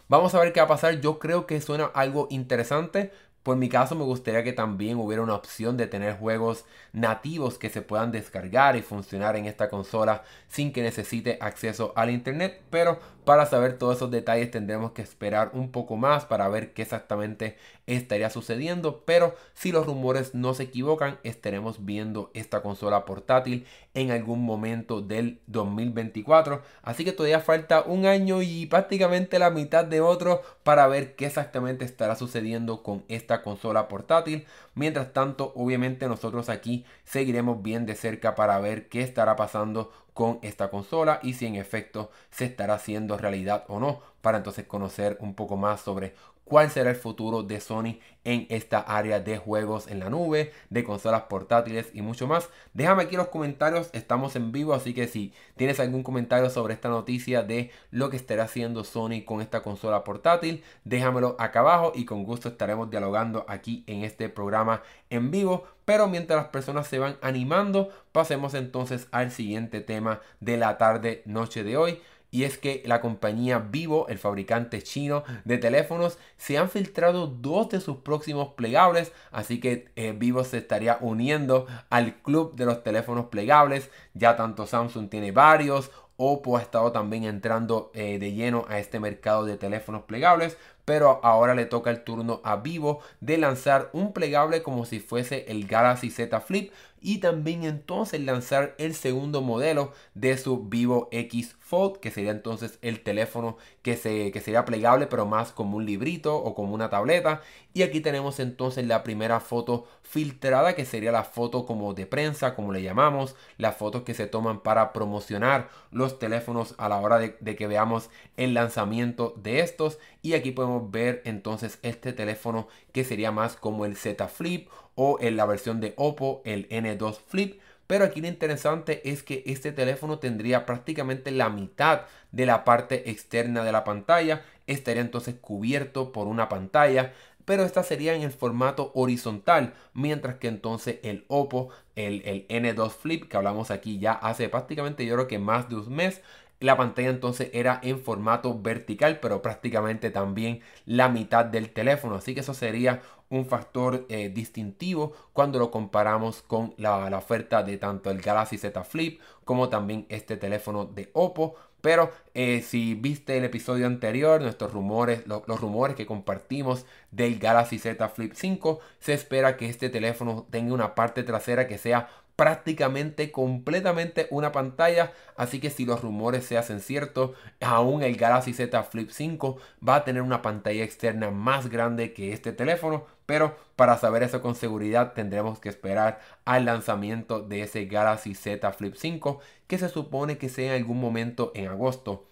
Vamos 0.10 0.34
a 0.34 0.40
ver 0.40 0.54
qué 0.54 0.62
va 0.62 0.66
a 0.66 0.70
pasar. 0.70 1.02
Yo 1.02 1.20
creo 1.20 1.46
que 1.46 1.60
suena 1.60 1.86
algo 1.86 2.28
interesante. 2.30 3.12
Por 3.48 3.56
mi 3.56 3.70
caso 3.70 3.96
me 3.96 4.04
gustaría 4.04 4.44
que 4.44 4.52
también 4.52 4.98
hubiera 4.98 5.24
una 5.24 5.34
opción 5.34 5.78
de 5.78 5.88
tener 5.88 6.18
juegos 6.18 6.66
nativos 6.92 7.58
que 7.58 7.70
se 7.70 7.82
puedan 7.82 8.12
descargar 8.12 8.76
y 8.76 8.82
funcionar 8.82 9.38
en 9.38 9.46
esta 9.46 9.70
consola 9.70 10.24
sin 10.50 10.74
que 10.74 10.82
necesite 10.82 11.38
acceso 11.40 11.94
al 11.96 12.10
internet. 12.10 12.62
Pero 12.70 13.00
para 13.24 13.46
saber 13.46 13.78
todos 13.78 13.98
esos 13.98 14.12
detalles 14.12 14.52
tendremos 14.52 14.92
que 14.92 15.02
esperar 15.02 15.52
un 15.54 15.72
poco 15.72 15.96
más 15.96 16.26
para 16.26 16.50
ver 16.50 16.74
qué 16.74 16.82
exactamente 16.82 17.56
estaría 17.86 18.30
sucediendo. 18.30 19.04
Pero 19.06 19.36
si 19.54 19.72
los 19.72 19.86
rumores 19.86 20.36
no 20.36 20.54
se 20.54 20.64
equivocan, 20.64 21.20
estaremos 21.24 21.86
viendo 21.86 22.32
esta 22.34 22.62
consola 22.62 23.06
portátil 23.06 23.66
en 23.94 24.12
algún 24.12 24.44
momento 24.44 25.02
del 25.02 25.40
2024. 25.48 26.62
Así 26.82 27.06
que 27.06 27.14
todavía 27.14 27.40
falta 27.40 27.82
un 27.82 28.06
año 28.06 28.42
y 28.42 28.66
prácticamente 28.66 29.40
la 29.40 29.52
mitad 29.52 29.86
de 29.86 30.02
otro 30.02 30.42
para 30.64 30.88
ver 30.88 31.16
qué 31.16 31.26
exactamente 31.26 31.86
estará 31.86 32.16
sucediendo 32.16 32.84
con 32.84 33.06
esta 33.08 33.37
consola 33.42 33.88
portátil. 33.88 34.46
Mientras 34.76 35.14
tanto, 35.14 35.54
obviamente 35.56 36.08
nosotros 36.08 36.50
aquí 36.50 36.86
seguiremos 37.04 37.62
bien 37.62 37.86
de 37.86 37.96
cerca 37.96 38.36
para 38.36 38.60
ver 38.60 38.90
qué 38.90 39.02
estará 39.02 39.36
pasando 39.36 39.92
con 40.14 40.40
esta 40.42 40.70
consola 40.70 41.20
y 41.22 41.34
si 41.34 41.46
en 41.46 41.56
efecto 41.56 42.10
se 42.32 42.46
estará 42.46 42.74
haciendo 42.74 43.18
realidad 43.18 43.66
o 43.68 43.80
no 43.80 44.02
para 44.22 44.40
entonces 44.40 44.66
conocer 44.66 45.18
un 45.22 45.36
poco 45.36 45.58
más 45.58 45.82
sobre 45.82 46.16
cuál 46.48 46.70
será 46.72 46.90
el 46.90 46.96
futuro 46.96 47.44
de 47.44 47.60
Sony 47.60 48.00
en 48.24 48.46
esta 48.50 48.80
área 48.80 49.20
de 49.20 49.38
juegos 49.38 49.88
en 49.88 50.00
la 50.00 50.10
nube, 50.10 50.52
de 50.70 50.84
consolas 50.84 51.24
portátiles 51.24 51.92
y 51.94 52.02
mucho 52.02 52.28
más. 52.28 52.50
Déjame 52.74 53.04
aquí 53.04 53.16
los 53.16 53.30
comentarios, 53.30 53.90
estamos 53.94 54.36
en 54.36 54.52
vivo, 54.52 54.74
así 54.74 54.94
que 54.94 55.08
si 55.08 55.34
tienes 55.56 55.80
algún 55.80 56.04
comentario 56.04 56.50
sobre 56.50 56.74
esta 56.74 56.90
noticia 56.90 57.44
de 57.44 57.72
lo 57.92 58.10
que 58.10 58.18
estará 58.18 58.44
haciendo 58.44 58.84
Sony 58.84 59.24
con 59.26 59.42
esta 59.42 59.62
consola 59.62 60.04
portátil, 60.04 60.64
déjamelo 60.84 61.36
acá 61.40 61.60
abajo 61.60 61.94
y 61.96 62.06
con 62.06 62.24
gusto 62.24 62.50
estaremos 62.50 62.90
dialogando 62.90 63.46
aquí 63.48 63.84
en 63.88 64.04
este 64.04 64.28
programa 64.28 64.84
en 65.10 65.32
vivo. 65.32 65.66
Pero 65.86 66.10
mientras 66.10 66.38
las 66.38 66.50
personas 66.50 66.88
se 66.88 67.00
van 67.00 67.16
animando, 67.22 67.90
pasemos 68.12 68.54
entonces 68.56 69.08
al 69.12 69.32
siguiente 69.32 69.80
tema 69.80 70.20
de 70.42 70.58
la 70.58 70.78
tarde 70.78 71.22
noche 71.26 71.64
de 71.64 71.78
hoy 71.78 72.02
y 72.38 72.44
es 72.44 72.60
que 72.60 72.84
la 72.86 73.02
compañía 73.02 73.58
Vivo, 73.58 74.08
el 74.10 74.20
fabricante 74.20 74.84
chino 74.84 75.24
de 75.44 75.58
teléfonos, 75.58 76.20
se 76.38 76.60
han 76.60 76.70
filtrado 76.70 77.26
dos 77.26 77.68
de 77.70 77.82
sus 77.82 77.98
próximos 77.98 78.50
plegables, 78.50 79.12
así 79.32 79.60
que 79.60 79.88
eh, 79.96 80.14
Vivo 80.16 80.44
se 80.44 80.60
estaría 80.60 81.00
uniendo 81.02 81.66
al 81.90 82.22
club 82.22 82.54
de 82.54 82.68
los 82.68 82.84
teléfonos 82.84 83.26
plegables, 83.30 83.90
ya 84.14 84.36
tanto 84.36 84.68
Samsung 84.68 85.10
tiene 85.10 85.32
varios, 85.32 85.90
Oppo 86.16 86.58
ha 86.58 86.62
estado 86.62 86.92
también 86.92 87.24
entrando 87.24 87.92
eh, 87.96 88.20
de 88.20 88.32
lleno 88.34 88.66
a 88.70 88.78
este 88.78 89.00
mercado 89.00 89.44
de 89.46 89.58
teléfonos 89.58 90.04
plegables, 90.04 90.58
pero 90.86 91.20
ahora 91.24 91.56
le 91.56 91.66
toca 91.66 91.90
el 91.90 92.04
turno 92.04 92.40
a 92.44 92.58
Vivo 92.58 93.00
de 93.20 93.40
lanzar 93.40 93.90
un 93.94 94.14
plegable 94.14 94.62
como 94.62 94.86
si 94.86 95.00
fuese 95.00 95.46
el 95.48 95.66
Galaxy 95.66 96.12
Z 96.12 96.40
Flip 96.42 96.72
y 97.02 97.20
también 97.20 97.64
entonces 97.64 98.22
lanzar 98.22 98.76
el 98.78 98.96
segundo 98.96 99.42
modelo 99.42 99.94
de 100.14 100.38
su 100.38 100.64
Vivo 100.68 101.08
X 101.12 101.56
Fold, 101.60 101.98
que 101.98 102.12
sería 102.12 102.32
entonces 102.32 102.80
el 102.82 103.02
teléfono 103.02 103.58
que, 103.82 103.98
se, 103.98 104.32
que 104.32 104.42
sería 104.42 104.66
plegable 104.66 105.08
pero 105.08 105.26
más 105.26 105.52
como 105.52 105.78
un 105.78 105.86
librito 105.86 106.36
o 106.36 106.56
como 106.56 106.74
una 106.74 106.90
tableta. 106.90 107.42
Y 107.74 107.84
aquí 107.84 108.02
tenemos 108.02 108.40
entonces 108.40 108.88
la 108.88 109.04
primera 109.04 109.40
foto 109.40 109.86
filtrada 110.02 110.76
que 110.76 110.86
sería 110.86 111.12
la 111.12 111.24
foto 111.24 111.66
como 111.66 111.94
de 111.94 112.06
prensa, 112.06 112.56
como 112.56 112.72
le 112.72 112.82
llamamos, 112.82 113.36
las 113.58 113.76
fotos 113.76 114.04
que 114.04 114.14
se 114.14 114.28
toman 114.28 114.62
para 114.62 114.94
promocionar 114.94 115.70
los 115.92 116.20
teléfonos 116.20 116.74
a 116.78 116.90
la 116.90 117.00
hora 117.00 117.20
de, 117.20 117.38
de 117.40 117.56
que 117.56 117.68
veamos 117.68 118.10
el 118.38 118.54
lanzamiento 118.54 119.34
de 119.38 119.60
estos. 119.60 120.00
Y 120.22 120.34
aquí 120.34 120.52
podemos 120.52 120.90
ver 120.90 121.22
entonces 121.26 121.80
este 121.84 122.14
teléfono 122.14 122.68
que 122.94 123.04
sería 123.04 123.32
más 123.32 123.56
como 123.56 123.86
el 123.86 123.96
Z 123.96 124.28
Flip 124.28 124.70
o 124.98 125.18
en 125.22 125.38
la 125.38 125.46
versión 125.46 125.80
de 125.80 125.94
Oppo, 125.96 126.42
el 126.44 126.68
N2 126.68 127.18
Flip. 127.28 127.62
Pero 127.86 128.04
aquí 128.04 128.20
lo 128.20 128.28
interesante 128.28 129.10
es 129.10 129.24
que 129.24 129.44
este 129.46 129.72
teléfono 129.72 130.20
tendría 130.20 130.66
prácticamente 130.66 131.32
la 131.32 131.50
mitad 131.50 132.02
de 132.34 132.46
la 132.46 132.66
parte 132.66 133.10
externa 133.10 133.64
de 133.64 133.72
la 133.72 133.86
pantalla. 133.86 134.44
Estaría 134.66 135.02
entonces 135.02 135.36
cubierto 135.40 136.12
por 136.12 136.28
una 136.28 136.50
pantalla 136.50 137.14
pero 137.48 137.64
esta 137.64 137.82
sería 137.82 138.14
en 138.14 138.24
el 138.24 138.32
formato 138.32 138.92
horizontal, 138.94 139.74
mientras 139.94 140.36
que 140.36 140.50
entonces 140.50 140.98
el 141.04 141.24
Oppo, 141.30 141.70
el, 141.96 142.22
el, 142.26 142.46
N2 142.50 142.92
Flip, 142.92 143.30
que 143.30 143.38
hablamos 143.38 143.72
aquí 143.72 144.00
ya 144.00 144.12
hace 144.12 144.50
prácticamente 144.50 145.06
yo 145.06 145.14
creo 145.14 145.28
que 145.30 145.40
más 145.40 145.70
de 145.70 145.78
un 145.78 145.96
mes, 145.96 146.22
la 146.60 146.76
pantalla 146.76 147.10
entonces 147.10 147.50
era 147.54 147.80
en 147.84 148.00
formato 148.00 148.60
vertical, 148.60 149.20
pero 149.20 149.42
prácticamente 149.42 150.10
también 150.10 150.62
la 150.86 151.10
mitad 151.10 151.46
del 151.46 151.70
teléfono. 151.70 152.16
Así 152.16 152.34
que 152.34 152.40
eso 152.40 152.54
sería 152.54 153.02
un 153.30 153.46
factor 153.46 154.06
eh, 154.10 154.30
distintivo 154.30 155.14
cuando 155.34 155.60
lo 155.60 155.70
comparamos 155.70 156.42
con 156.42 156.74
la, 156.78 157.06
oferta 157.18 157.64
de 157.64 157.78
tanto 157.78 158.10
el 158.10 158.22
Galaxy 158.22 158.58
Z 158.58 158.84
Flip 158.84 159.20
como 159.44 159.70
también 159.70 160.06
este 160.10 160.38
teléfono 160.38 160.86
de 160.86 161.10
Oppo. 161.14 161.56
Pero 161.82 162.12
eh, 162.34 162.64
si 162.64 162.96
viste 162.96 163.38
el 163.38 163.46
episodio 163.46 163.86
anterior, 163.86 164.42
nuestros 164.42 164.74
rumores, 164.74 165.28
los 165.28 165.62
rumores 165.62 165.96
que 165.96 166.08
compartimos 166.08 166.86
del 167.12 167.38
Galaxy 167.38 167.78
Z 167.78 168.10
Flip 168.10 168.34
5, 168.34 168.80
se 169.00 169.14
espera 169.14 169.58
que 169.58 169.70
este 169.70 169.90
teléfono 169.90 170.48
tenga 170.50 170.74
una 170.74 170.96
parte 170.96 171.24
trasera 171.24 171.68
que 171.68 171.78
sea 171.78 172.10
prácticamente 172.38 173.32
completamente 173.32 174.28
una 174.30 174.54
pantalla. 174.54 175.12
Así 175.36 175.60
que 175.60 175.70
si 175.70 175.86
los 175.86 176.02
rumores 176.02 176.46
se 176.46 176.58
hacen 176.58 176.80
ciertos, 176.80 177.32
aún 177.60 178.04
el 178.04 178.16
Galaxy 178.16 178.54
Z 178.54 178.84
Flip 178.84 179.10
5 179.10 179.58
va 179.86 179.96
a 179.96 180.04
tener 180.06 180.22
una 180.22 180.42
pantalla 180.42 180.84
externa 180.84 181.32
más 181.32 181.70
grande 181.70 182.14
que 182.14 182.32
este 182.32 182.54
teléfono. 182.54 183.06
Pero 183.26 183.58
para 183.76 183.98
saber 183.98 184.24
eso 184.24 184.42
con 184.42 184.56
seguridad 184.56 185.14
tendremos 185.14 185.60
que 185.60 185.70
esperar 185.70 186.22
al 186.46 186.66
lanzamiento 186.66 187.42
de 187.42 187.64
ese 187.64 187.86
Galaxy 187.86 188.36
Z 188.36 188.72
Flip 188.72 188.96
5 188.96 189.40
que 189.68 189.78
se 189.80 189.90
supone 189.90 190.38
que 190.38 190.48
sea 190.48 190.76
en 190.76 190.82
algún 190.82 191.00
momento 191.00 191.52
en 191.56 191.68
agosto. 191.68 192.28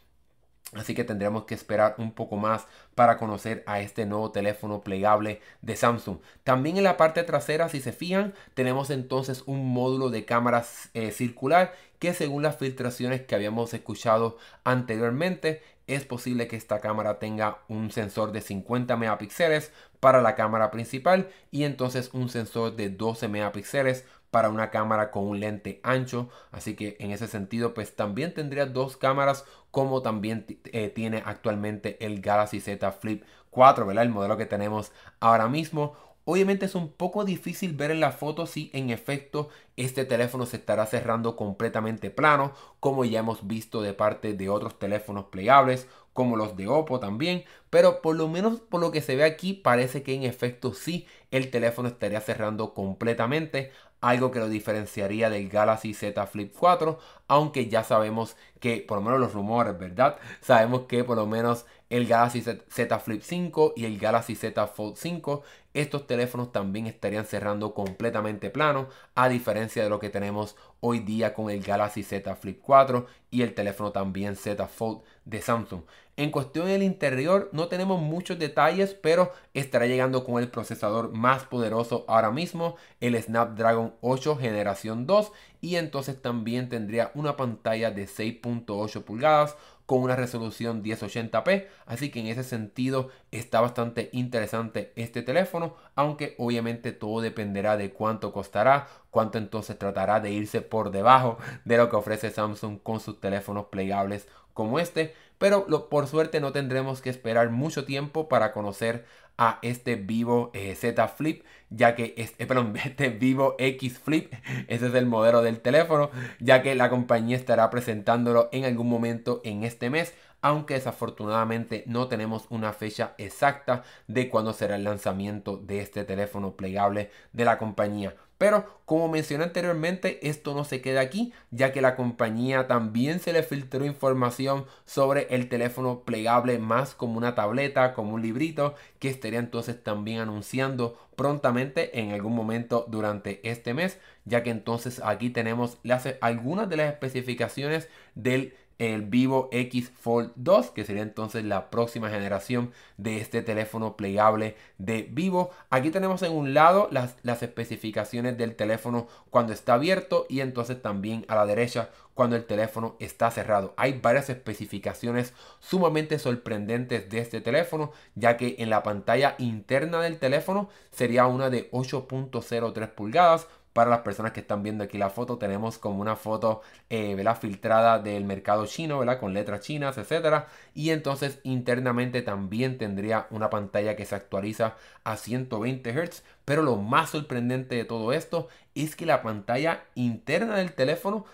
Así 0.75 0.93
que 0.93 1.05
tendremos 1.05 1.45
que 1.45 1.55
esperar 1.55 1.95
un 1.97 2.11
poco 2.11 2.35
más 2.35 2.67
para 2.95 3.17
conocer 3.17 3.63
a 3.65 3.79
este 3.79 4.05
nuevo 4.05 4.31
teléfono 4.31 4.81
plegable 4.81 5.41
de 5.61 5.75
Samsung. 5.75 6.17
También 6.43 6.77
en 6.77 6.83
la 6.83 6.97
parte 6.97 7.23
trasera, 7.23 7.69
si 7.69 7.79
se 7.79 7.93
fijan, 7.93 8.33
tenemos 8.53 8.89
entonces 8.89 9.43
un 9.45 9.73
módulo 9.73 10.09
de 10.09 10.25
cámara 10.25 10.65
eh, 10.93 11.11
circular 11.11 11.73
que 11.99 12.13
según 12.13 12.43
las 12.43 12.57
filtraciones 12.57 13.21
que 13.21 13.35
habíamos 13.35 13.73
escuchado 13.73 14.37
anteriormente, 14.65 15.61
es 15.87 16.03
posible 16.03 16.47
que 16.47 16.55
esta 16.55 16.79
cámara 16.79 17.19
tenga 17.19 17.59
un 17.67 17.91
sensor 17.91 18.31
de 18.31 18.41
50 18.41 18.97
megapíxeles 18.97 19.71
para 19.99 20.21
la 20.21 20.35
cámara 20.35 20.71
principal 20.71 21.29
y 21.51 21.63
entonces 21.63 22.09
un 22.13 22.29
sensor 22.29 22.75
de 22.75 22.89
12 22.89 23.27
megapíxeles 23.27 24.05
para 24.35 24.49
una 24.49 24.69
cámara 24.69 25.11
con 25.11 25.25
un 25.25 25.39
lente 25.39 25.79
ancho. 25.81 26.27
Así 26.51 26.75
que 26.75 26.97
en 26.99 27.11
ese 27.11 27.25
sentido, 27.25 27.73
pues 27.73 27.95
también 27.95 28.33
tendría 28.33 28.65
dos 28.65 28.97
cámaras 28.97 29.45
como 29.71 30.01
también 30.01 30.45
eh, 30.73 30.89
tiene 30.89 31.23
actualmente 31.25 32.05
el 32.05 32.19
Galaxy 32.19 32.59
Z 32.59 32.91
Flip 32.91 33.23
4, 33.49 33.85
¿verdad? 33.85 34.03
El 34.03 34.09
modelo 34.09 34.35
que 34.35 34.45
tenemos 34.45 34.91
ahora 35.21 35.47
mismo. 35.47 35.93
Obviamente 36.25 36.65
es 36.65 36.75
un 36.75 36.91
poco 36.91 37.23
difícil 37.23 37.75
ver 37.75 37.91
en 37.91 38.01
la 38.01 38.11
foto 38.11 38.45
si 38.45 38.71
en 38.73 38.89
efecto 38.89 39.47
este 39.77 40.03
teléfono 40.03 40.45
se 40.45 40.57
estará 40.57 40.85
cerrando 40.85 41.37
completamente 41.37 42.09
plano, 42.09 42.51
como 42.81 43.05
ya 43.05 43.19
hemos 43.19 43.47
visto 43.47 43.81
de 43.81 43.93
parte 43.93 44.33
de 44.33 44.49
otros 44.49 44.77
teléfonos 44.77 45.25
plegables, 45.25 45.87
como 46.15 46.37
los 46.37 46.55
de 46.55 46.69
Oppo 46.69 47.01
también, 47.01 47.43
pero 47.69 48.01
por 48.01 48.15
lo 48.15 48.29
menos 48.29 48.61
por 48.61 48.79
lo 48.79 48.89
que 48.89 49.01
se 49.01 49.17
ve 49.17 49.25
aquí 49.25 49.51
parece 49.53 50.01
que 50.01 50.13
en 50.13 50.23
efecto 50.23 50.73
sí 50.73 51.05
el 51.29 51.51
teléfono 51.51 51.89
estaría 51.89 52.21
cerrando 52.21 52.73
completamente, 52.73 53.71
algo 54.05 54.29
que 54.29 54.37
lo 54.37 54.47
diferenciaría 54.47 55.31
del 55.31 55.49
Galaxy 55.49 55.95
Z 55.95 56.27
Flip 56.27 56.53
4, 56.55 56.99
aunque 57.27 57.69
ya 57.69 57.83
sabemos 57.83 58.37
que, 58.59 58.85
por 58.87 58.99
lo 58.99 59.03
menos 59.03 59.19
los 59.19 59.33
rumores, 59.33 59.79
¿verdad? 59.79 60.17
Sabemos 60.41 60.81
que 60.81 61.03
por 61.03 61.17
lo 61.17 61.25
menos 61.25 61.65
el 61.89 62.05
Galaxy 62.05 62.41
Z 62.41 62.99
Flip 62.99 63.23
5 63.23 63.73
y 63.75 63.85
el 63.85 63.97
Galaxy 63.97 64.35
Z 64.35 64.67
Fold 64.67 64.95
5, 64.97 65.41
estos 65.73 66.05
teléfonos 66.05 66.51
también 66.51 66.85
estarían 66.85 67.25
cerrando 67.25 67.73
completamente 67.73 68.51
plano, 68.51 68.89
a 69.15 69.27
diferencia 69.27 69.83
de 69.83 69.89
lo 69.89 69.99
que 69.99 70.11
tenemos 70.11 70.55
hoy 70.81 70.99
día 70.99 71.33
con 71.33 71.49
el 71.49 71.63
Galaxy 71.63 72.03
Z 72.03 72.35
Flip 72.35 72.61
4 72.61 73.07
y 73.31 73.41
el 73.41 73.55
teléfono 73.55 73.91
también 73.91 74.35
Z 74.35 74.67
Fold 74.67 75.01
de 75.25 75.41
Samsung. 75.41 75.81
En 76.17 76.31
cuestión 76.31 76.67
del 76.67 76.81
interior 76.81 77.49
no 77.51 77.67
tenemos 77.67 78.01
muchos 78.01 78.39
detalles, 78.39 78.93
pero 78.93 79.33
estará 79.53 79.85
llegando 79.85 80.23
con 80.23 80.41
el 80.41 80.49
procesador 80.49 81.11
más 81.11 81.43
poderoso 81.43 82.05
ahora 82.07 82.31
mismo, 82.31 82.77
el 83.01 83.21
Snapdragon 83.21 83.95
8 83.99 84.37
generación 84.37 85.07
2 85.07 85.33
y 85.59 85.75
entonces 85.75 86.21
también 86.21 86.69
tendría 86.69 87.11
una 87.15 87.35
pantalla 87.35 87.91
de 87.91 88.05
6.8 88.07 89.03
pulgadas 89.03 89.57
con 89.85 89.99
una 89.99 90.15
resolución 90.15 90.81
1080p, 90.81 91.67
así 91.85 92.09
que 92.09 92.21
en 92.21 92.27
ese 92.27 92.45
sentido 92.45 93.09
está 93.31 93.59
bastante 93.59 94.09
interesante 94.13 94.93
este 94.95 95.21
teléfono, 95.21 95.75
aunque 95.95 96.35
obviamente 96.37 96.93
todo 96.93 97.19
dependerá 97.19 97.75
de 97.75 97.91
cuánto 97.91 98.31
costará, 98.31 98.87
cuánto 99.11 99.37
entonces 99.37 99.77
tratará 99.77 100.21
de 100.21 100.31
irse 100.31 100.61
por 100.61 100.91
debajo 100.91 101.37
de 101.65 101.75
lo 101.75 101.89
que 101.89 101.97
ofrece 101.97 102.31
Samsung 102.31 102.79
con 102.81 103.01
sus 103.01 103.19
teléfonos 103.19 103.65
plegables 103.65 104.29
como 104.55 104.79
este, 104.79 105.13
pero 105.37 105.89
por 105.89 106.07
suerte 106.07 106.39
no 106.39 106.51
tendremos 106.51 107.01
que 107.01 107.09
esperar 107.09 107.49
mucho 107.49 107.85
tiempo 107.85 108.27
para 108.27 108.51
conocer 108.51 109.05
a 109.37 109.59
este 109.61 109.95
Vivo 109.95 110.51
eh, 110.53 110.75
Z 110.75 111.07
Flip, 111.09 111.43
ya 111.69 111.95
que 111.95 112.13
eh, 112.17 112.29
este 112.85 113.09
Vivo 113.09 113.55
X 113.59 113.99
Flip, 113.99 114.33
ese 114.67 114.87
es 114.87 114.93
el 114.93 115.05
modelo 115.05 115.41
del 115.41 115.59
teléfono, 115.59 116.09
ya 116.39 116.61
que 116.61 116.75
la 116.75 116.89
compañía 116.89 117.37
estará 117.37 117.69
presentándolo 117.69 118.49
en 118.51 118.65
algún 118.65 118.89
momento 118.89 119.41
en 119.43 119.63
este 119.63 119.89
mes, 119.89 120.13
aunque 120.41 120.75
desafortunadamente 120.75 121.83
no 121.87 122.07
tenemos 122.07 122.45
una 122.49 122.71
fecha 122.71 123.15
exacta 123.17 123.83
de 124.07 124.29
cuándo 124.29 124.53
será 124.53 124.75
el 124.75 124.83
lanzamiento 124.83 125.57
de 125.57 125.79
este 125.81 126.03
teléfono 126.03 126.55
plegable 126.55 127.09
de 127.33 127.45
la 127.45 127.57
compañía. 127.57 128.15
Pero 128.37 128.81
como 128.85 129.07
mencioné 129.07 129.45
anteriormente, 129.45 130.27
esto 130.27 130.53
no 130.53 130.63
se 130.63 130.81
queda 130.81 131.01
aquí, 131.01 131.33
ya 131.51 131.71
que 131.71 131.81
la 131.81 131.95
compañía 131.95 132.67
también 132.67 133.19
se 133.19 133.33
le 133.33 133.43
filtró 133.43 133.85
información 133.85 134.65
sobre 134.85 135.27
el 135.33 135.47
teléfono 135.49 136.01
plegable 136.01 136.59
más 136.59 136.95
como 136.95 137.17
una 137.17 137.33
tableta, 137.33 137.93
como 137.93 138.13
un 138.13 138.21
librito, 138.21 138.75
que 138.99 139.09
estaría 139.09 139.39
entonces 139.39 139.81
también 139.81 140.19
anunciando 140.19 140.99
prontamente 141.15 141.99
en 141.99 142.11
algún 142.11 142.35
momento 142.35 142.85
durante 142.89 143.39
este 143.49 143.73
mes, 143.73 143.99
ya 144.25 144.43
que 144.43 144.49
entonces 144.49 145.01
aquí 145.03 145.29
tenemos 145.29 145.77
algunas 146.21 146.69
de 146.69 146.77
las 146.77 146.91
especificaciones 146.91 147.89
del 148.15 148.53
el 148.77 149.03
Vivo 149.03 149.49
X 149.51 149.91
Fold 149.99 150.31
2, 150.35 150.71
que 150.71 150.83
sería 150.83 151.01
entonces 151.01 151.43
la 151.43 151.69
próxima 151.69 152.09
generación 152.09 152.71
de 152.97 153.17
este 153.21 153.41
teléfono 153.41 153.95
plegable 153.95 154.55
de 154.77 155.07
Vivo. 155.09 155.51
Aquí 155.69 155.91
tenemos 155.91 156.21
en 156.23 156.33
un 156.33 156.53
lado 156.53 156.87
las, 156.91 157.15
las 157.23 157.41
especificaciones 157.43 158.37
del 158.37 158.55
teléfono 158.55 159.07
cuando 159.29 159.53
está 159.53 159.75
abierto 159.75 160.25
y 160.29 160.41
entonces 160.41 160.81
también 160.81 161.25
a 161.27 161.35
la 161.35 161.45
derecha 161.45 161.89
cuando 162.13 162.35
el 162.35 162.45
teléfono 162.45 162.95
está 162.99 163.29
cerrado. 163.29 163.73
Hay 163.77 163.99
varias 163.99 164.29
especificaciones 164.29 165.33
sumamente 165.59 166.17
sorprendentes 166.17 167.09
de 167.09 167.19
este 167.19 167.41
teléfono, 167.41 167.91
ya 168.15 168.37
que 168.37 168.55
en 168.59 168.69
la 168.69 168.83
pantalla 168.83 169.35
interna 169.37 170.01
del 170.01 170.17
teléfono 170.17 170.69
sería 170.91 171.27
una 171.27 171.49
de 171.49 171.69
8.03 171.71 172.89
pulgadas, 172.89 173.47
para 173.75 173.89
las 173.89 173.99
personas 173.99 174.31
que 174.31 174.39
están 174.39 174.63
viendo 174.63 174.85
aquí 174.85 174.97
la 174.97 175.09
foto, 175.09 175.37
tenemos 175.37 175.77
como 175.77 175.99
una 175.99 176.15
foto 176.15 176.61
eh, 176.89 177.21
filtrada 177.41 177.99
del 177.99 178.23
mercado 178.23 178.65
chino, 178.67 179.01
con 179.19 179.33
letras 179.33 179.59
chinas, 179.59 179.97
etcétera. 179.97 180.47
Y 180.73 180.91
entonces 180.91 181.41
internamente 181.43 182.21
también 182.21 182.77
tendría 182.77 183.27
una 183.31 183.49
pantalla 183.49 183.97
que 183.97 184.05
se 184.05 184.15
actualiza 184.15 184.77
a 185.03 185.17
120 185.17 185.91
Hz. 185.91 186.23
Pero 186.45 186.63
lo 186.63 186.77
más 186.77 187.09
sorprendente 187.09 187.75
de 187.75 187.83
todo 187.83 188.13
esto 188.13 188.47
es 188.75 188.95
que 188.95 189.05
la 189.05 189.21
pantalla 189.21 189.83
interna 189.93 190.55
del 190.55 190.71
teléfono 190.71 191.25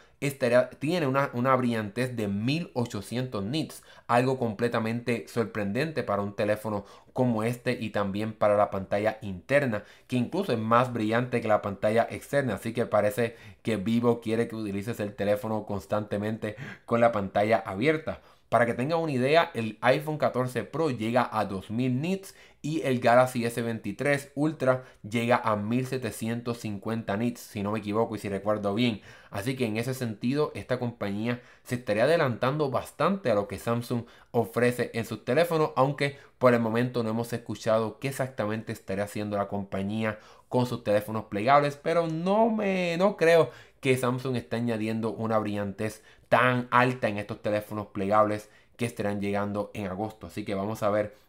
tiene 0.80 1.08
una, 1.08 1.56
brillantez 1.56 2.16
de 2.16 2.28
1800 2.28 3.44
nits, 3.44 3.84
algo 4.06 4.38
completamente 4.38 5.26
sorprendente 5.28 6.04
para 6.04 6.22
un 6.22 6.36
teléfono 6.36 6.86
como 7.14 7.44
este 7.44 7.72
y 7.72 7.90
también 7.90 8.34
para 8.34 8.56
la 8.56 8.70
pantalla 8.70 9.18
interna, 9.24 9.84
que 10.08 10.18
incluso 10.18 10.54
es 10.54 10.60
más 10.60 10.94
brillante 10.94 11.42
que 11.42 11.48
la 11.48 11.64
pantalla 11.64 12.08
externa, 12.10 12.56
así 12.56 12.72
que 12.72 12.86
parece 12.86 13.36
que 13.64 13.78
Vivo 13.78 14.22
quiere 14.22 14.48
que 14.48 14.56
utilices 14.56 15.00
el 15.00 15.16
teléfono 15.16 15.66
constantemente 15.66 16.56
con 16.86 17.02
la 17.02 17.12
pantalla 17.12 17.58
abierta. 17.58 18.22
Para 18.48 18.66
que 18.66 18.74
tengan 18.74 19.00
una 19.00 19.14
idea, 19.14 19.50
el 19.54 19.78
iPhone 19.80 20.18
14 20.18 20.66
Pro 20.66 20.90
llega 20.90 21.30
a 21.32 21.46
2000 21.46 22.02
nits 22.02 22.36
y 22.62 22.82
el 22.84 23.00
Galaxy 23.00 23.44
S23 23.44 24.32
Ultra 24.36 24.84
llega 25.08 25.38
a 25.38 25.56
1750 25.56 27.18
nits, 27.18 27.42
si 27.42 27.64
no 27.64 27.72
me 27.72 27.80
equivoco 27.80 28.16
y 28.16 28.20
si 28.20 28.30
recuerdo 28.30 28.76
bien. 28.76 29.02
Así 29.32 29.56
que 29.56 29.66
en 29.66 29.78
ese 29.78 29.94
sentido, 29.94 30.52
esta 30.54 30.78
compañía 30.78 31.42
se 31.64 31.76
estaría 31.76 32.04
adelantando 32.04 32.70
bastante 32.70 33.32
a 33.32 33.36
lo 33.36 33.48
que 33.48 33.58
Samsung 33.58 34.04
ofrece 34.32 34.92
en 34.94 35.06
sus 35.06 35.26
teléfonos, 35.26 35.72
aunque 35.76 36.18
por 36.38 36.54
el 36.54 36.60
momento 36.60 37.02
no 37.04 37.10
hemos 37.10 37.34
escuchado 37.34 37.98
qué 38.00 38.10
exactamente 38.10 38.72
estaría 38.72 39.06
haciendo 39.06 39.38
la 39.38 39.48
compañía 39.48 40.20
con 40.50 40.66
sus 40.66 40.84
teléfonos 40.84 41.26
plegables, 41.26 41.78
pero 41.78 42.08
no 42.08 42.50
me 42.50 42.98
no 42.98 43.18
creo 43.18 43.50
que 43.80 43.98
Samsung 43.98 44.36
está 44.36 44.58
añadiendo 44.58 45.12
una 45.12 45.40
brillantez 45.40 46.04
tan 46.30 46.68
alta 46.72 47.08
en 47.08 47.18
estos 47.18 47.42
teléfonos 47.42 47.88
plegables 47.88 48.50
que 48.78 48.86
estarán 48.86 49.22
llegando 49.22 49.72
en 49.74 49.88
agosto. 49.88 50.28
Así 50.28 50.46
que 50.46 50.56
vamos 50.56 50.84
a 50.84 50.90
ver 50.90 51.21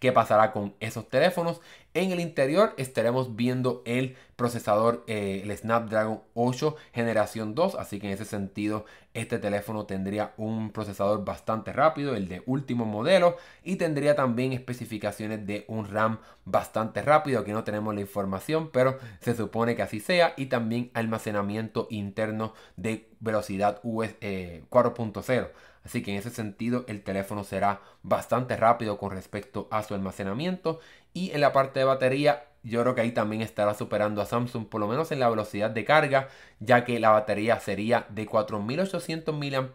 qué 0.00 0.12
pasará 0.12 0.52
con 0.52 0.74
esos 0.80 1.08
teléfonos. 1.08 1.60
En 1.94 2.12
el 2.12 2.20
interior 2.20 2.74
estaremos 2.76 3.36
viendo 3.36 3.82
el 3.86 4.16
procesador, 4.36 5.02
eh, 5.06 5.40
el 5.42 5.56
Snapdragon 5.56 6.20
8 6.34 6.76
generación 6.92 7.54
2, 7.54 7.74
así 7.76 7.98
que 7.98 8.08
en 8.08 8.12
ese 8.12 8.26
sentido 8.26 8.84
este 9.14 9.38
teléfono 9.38 9.86
tendría 9.86 10.34
un 10.36 10.72
procesador 10.72 11.24
bastante 11.24 11.72
rápido, 11.72 12.14
el 12.14 12.28
de 12.28 12.42
último 12.44 12.84
modelo, 12.84 13.38
y 13.64 13.76
tendría 13.76 14.14
también 14.14 14.52
especificaciones 14.52 15.46
de 15.46 15.64
un 15.68 15.88
RAM 15.88 16.18
bastante 16.44 17.00
rápido. 17.00 17.40
Aquí 17.40 17.52
no 17.52 17.64
tenemos 17.64 17.94
la 17.94 18.02
información, 18.02 18.70
pero 18.70 18.98
se 19.20 19.34
supone 19.34 19.74
que 19.74 19.82
así 19.82 20.00
sea, 20.00 20.34
y 20.36 20.46
también 20.46 20.90
almacenamiento 20.92 21.86
interno 21.88 22.52
de 22.76 23.08
velocidad 23.20 23.80
US 23.82 24.14
4.0. 24.20 25.48
Así 25.86 26.02
que 26.02 26.10
en 26.10 26.18
ese 26.18 26.30
sentido 26.30 26.84
el 26.88 27.04
teléfono 27.04 27.44
será 27.44 27.80
bastante 28.02 28.56
rápido 28.56 28.98
con 28.98 29.12
respecto 29.12 29.68
a 29.70 29.84
su 29.84 29.94
almacenamiento. 29.94 30.80
Y 31.14 31.30
en 31.30 31.40
la 31.40 31.52
parte 31.52 31.78
de 31.78 31.84
batería, 31.84 32.46
yo 32.64 32.82
creo 32.82 32.96
que 32.96 33.02
ahí 33.02 33.12
también 33.12 33.40
estará 33.40 33.72
superando 33.72 34.20
a 34.20 34.26
Samsung, 34.26 34.66
por 34.66 34.80
lo 34.80 34.88
menos 34.88 35.12
en 35.12 35.20
la 35.20 35.30
velocidad 35.30 35.70
de 35.70 35.84
carga, 35.84 36.28
ya 36.58 36.84
que 36.84 36.98
la 36.98 37.10
batería 37.10 37.60
sería 37.60 38.04
de 38.08 38.26
4800 38.26 39.32
mAh, 39.32 39.70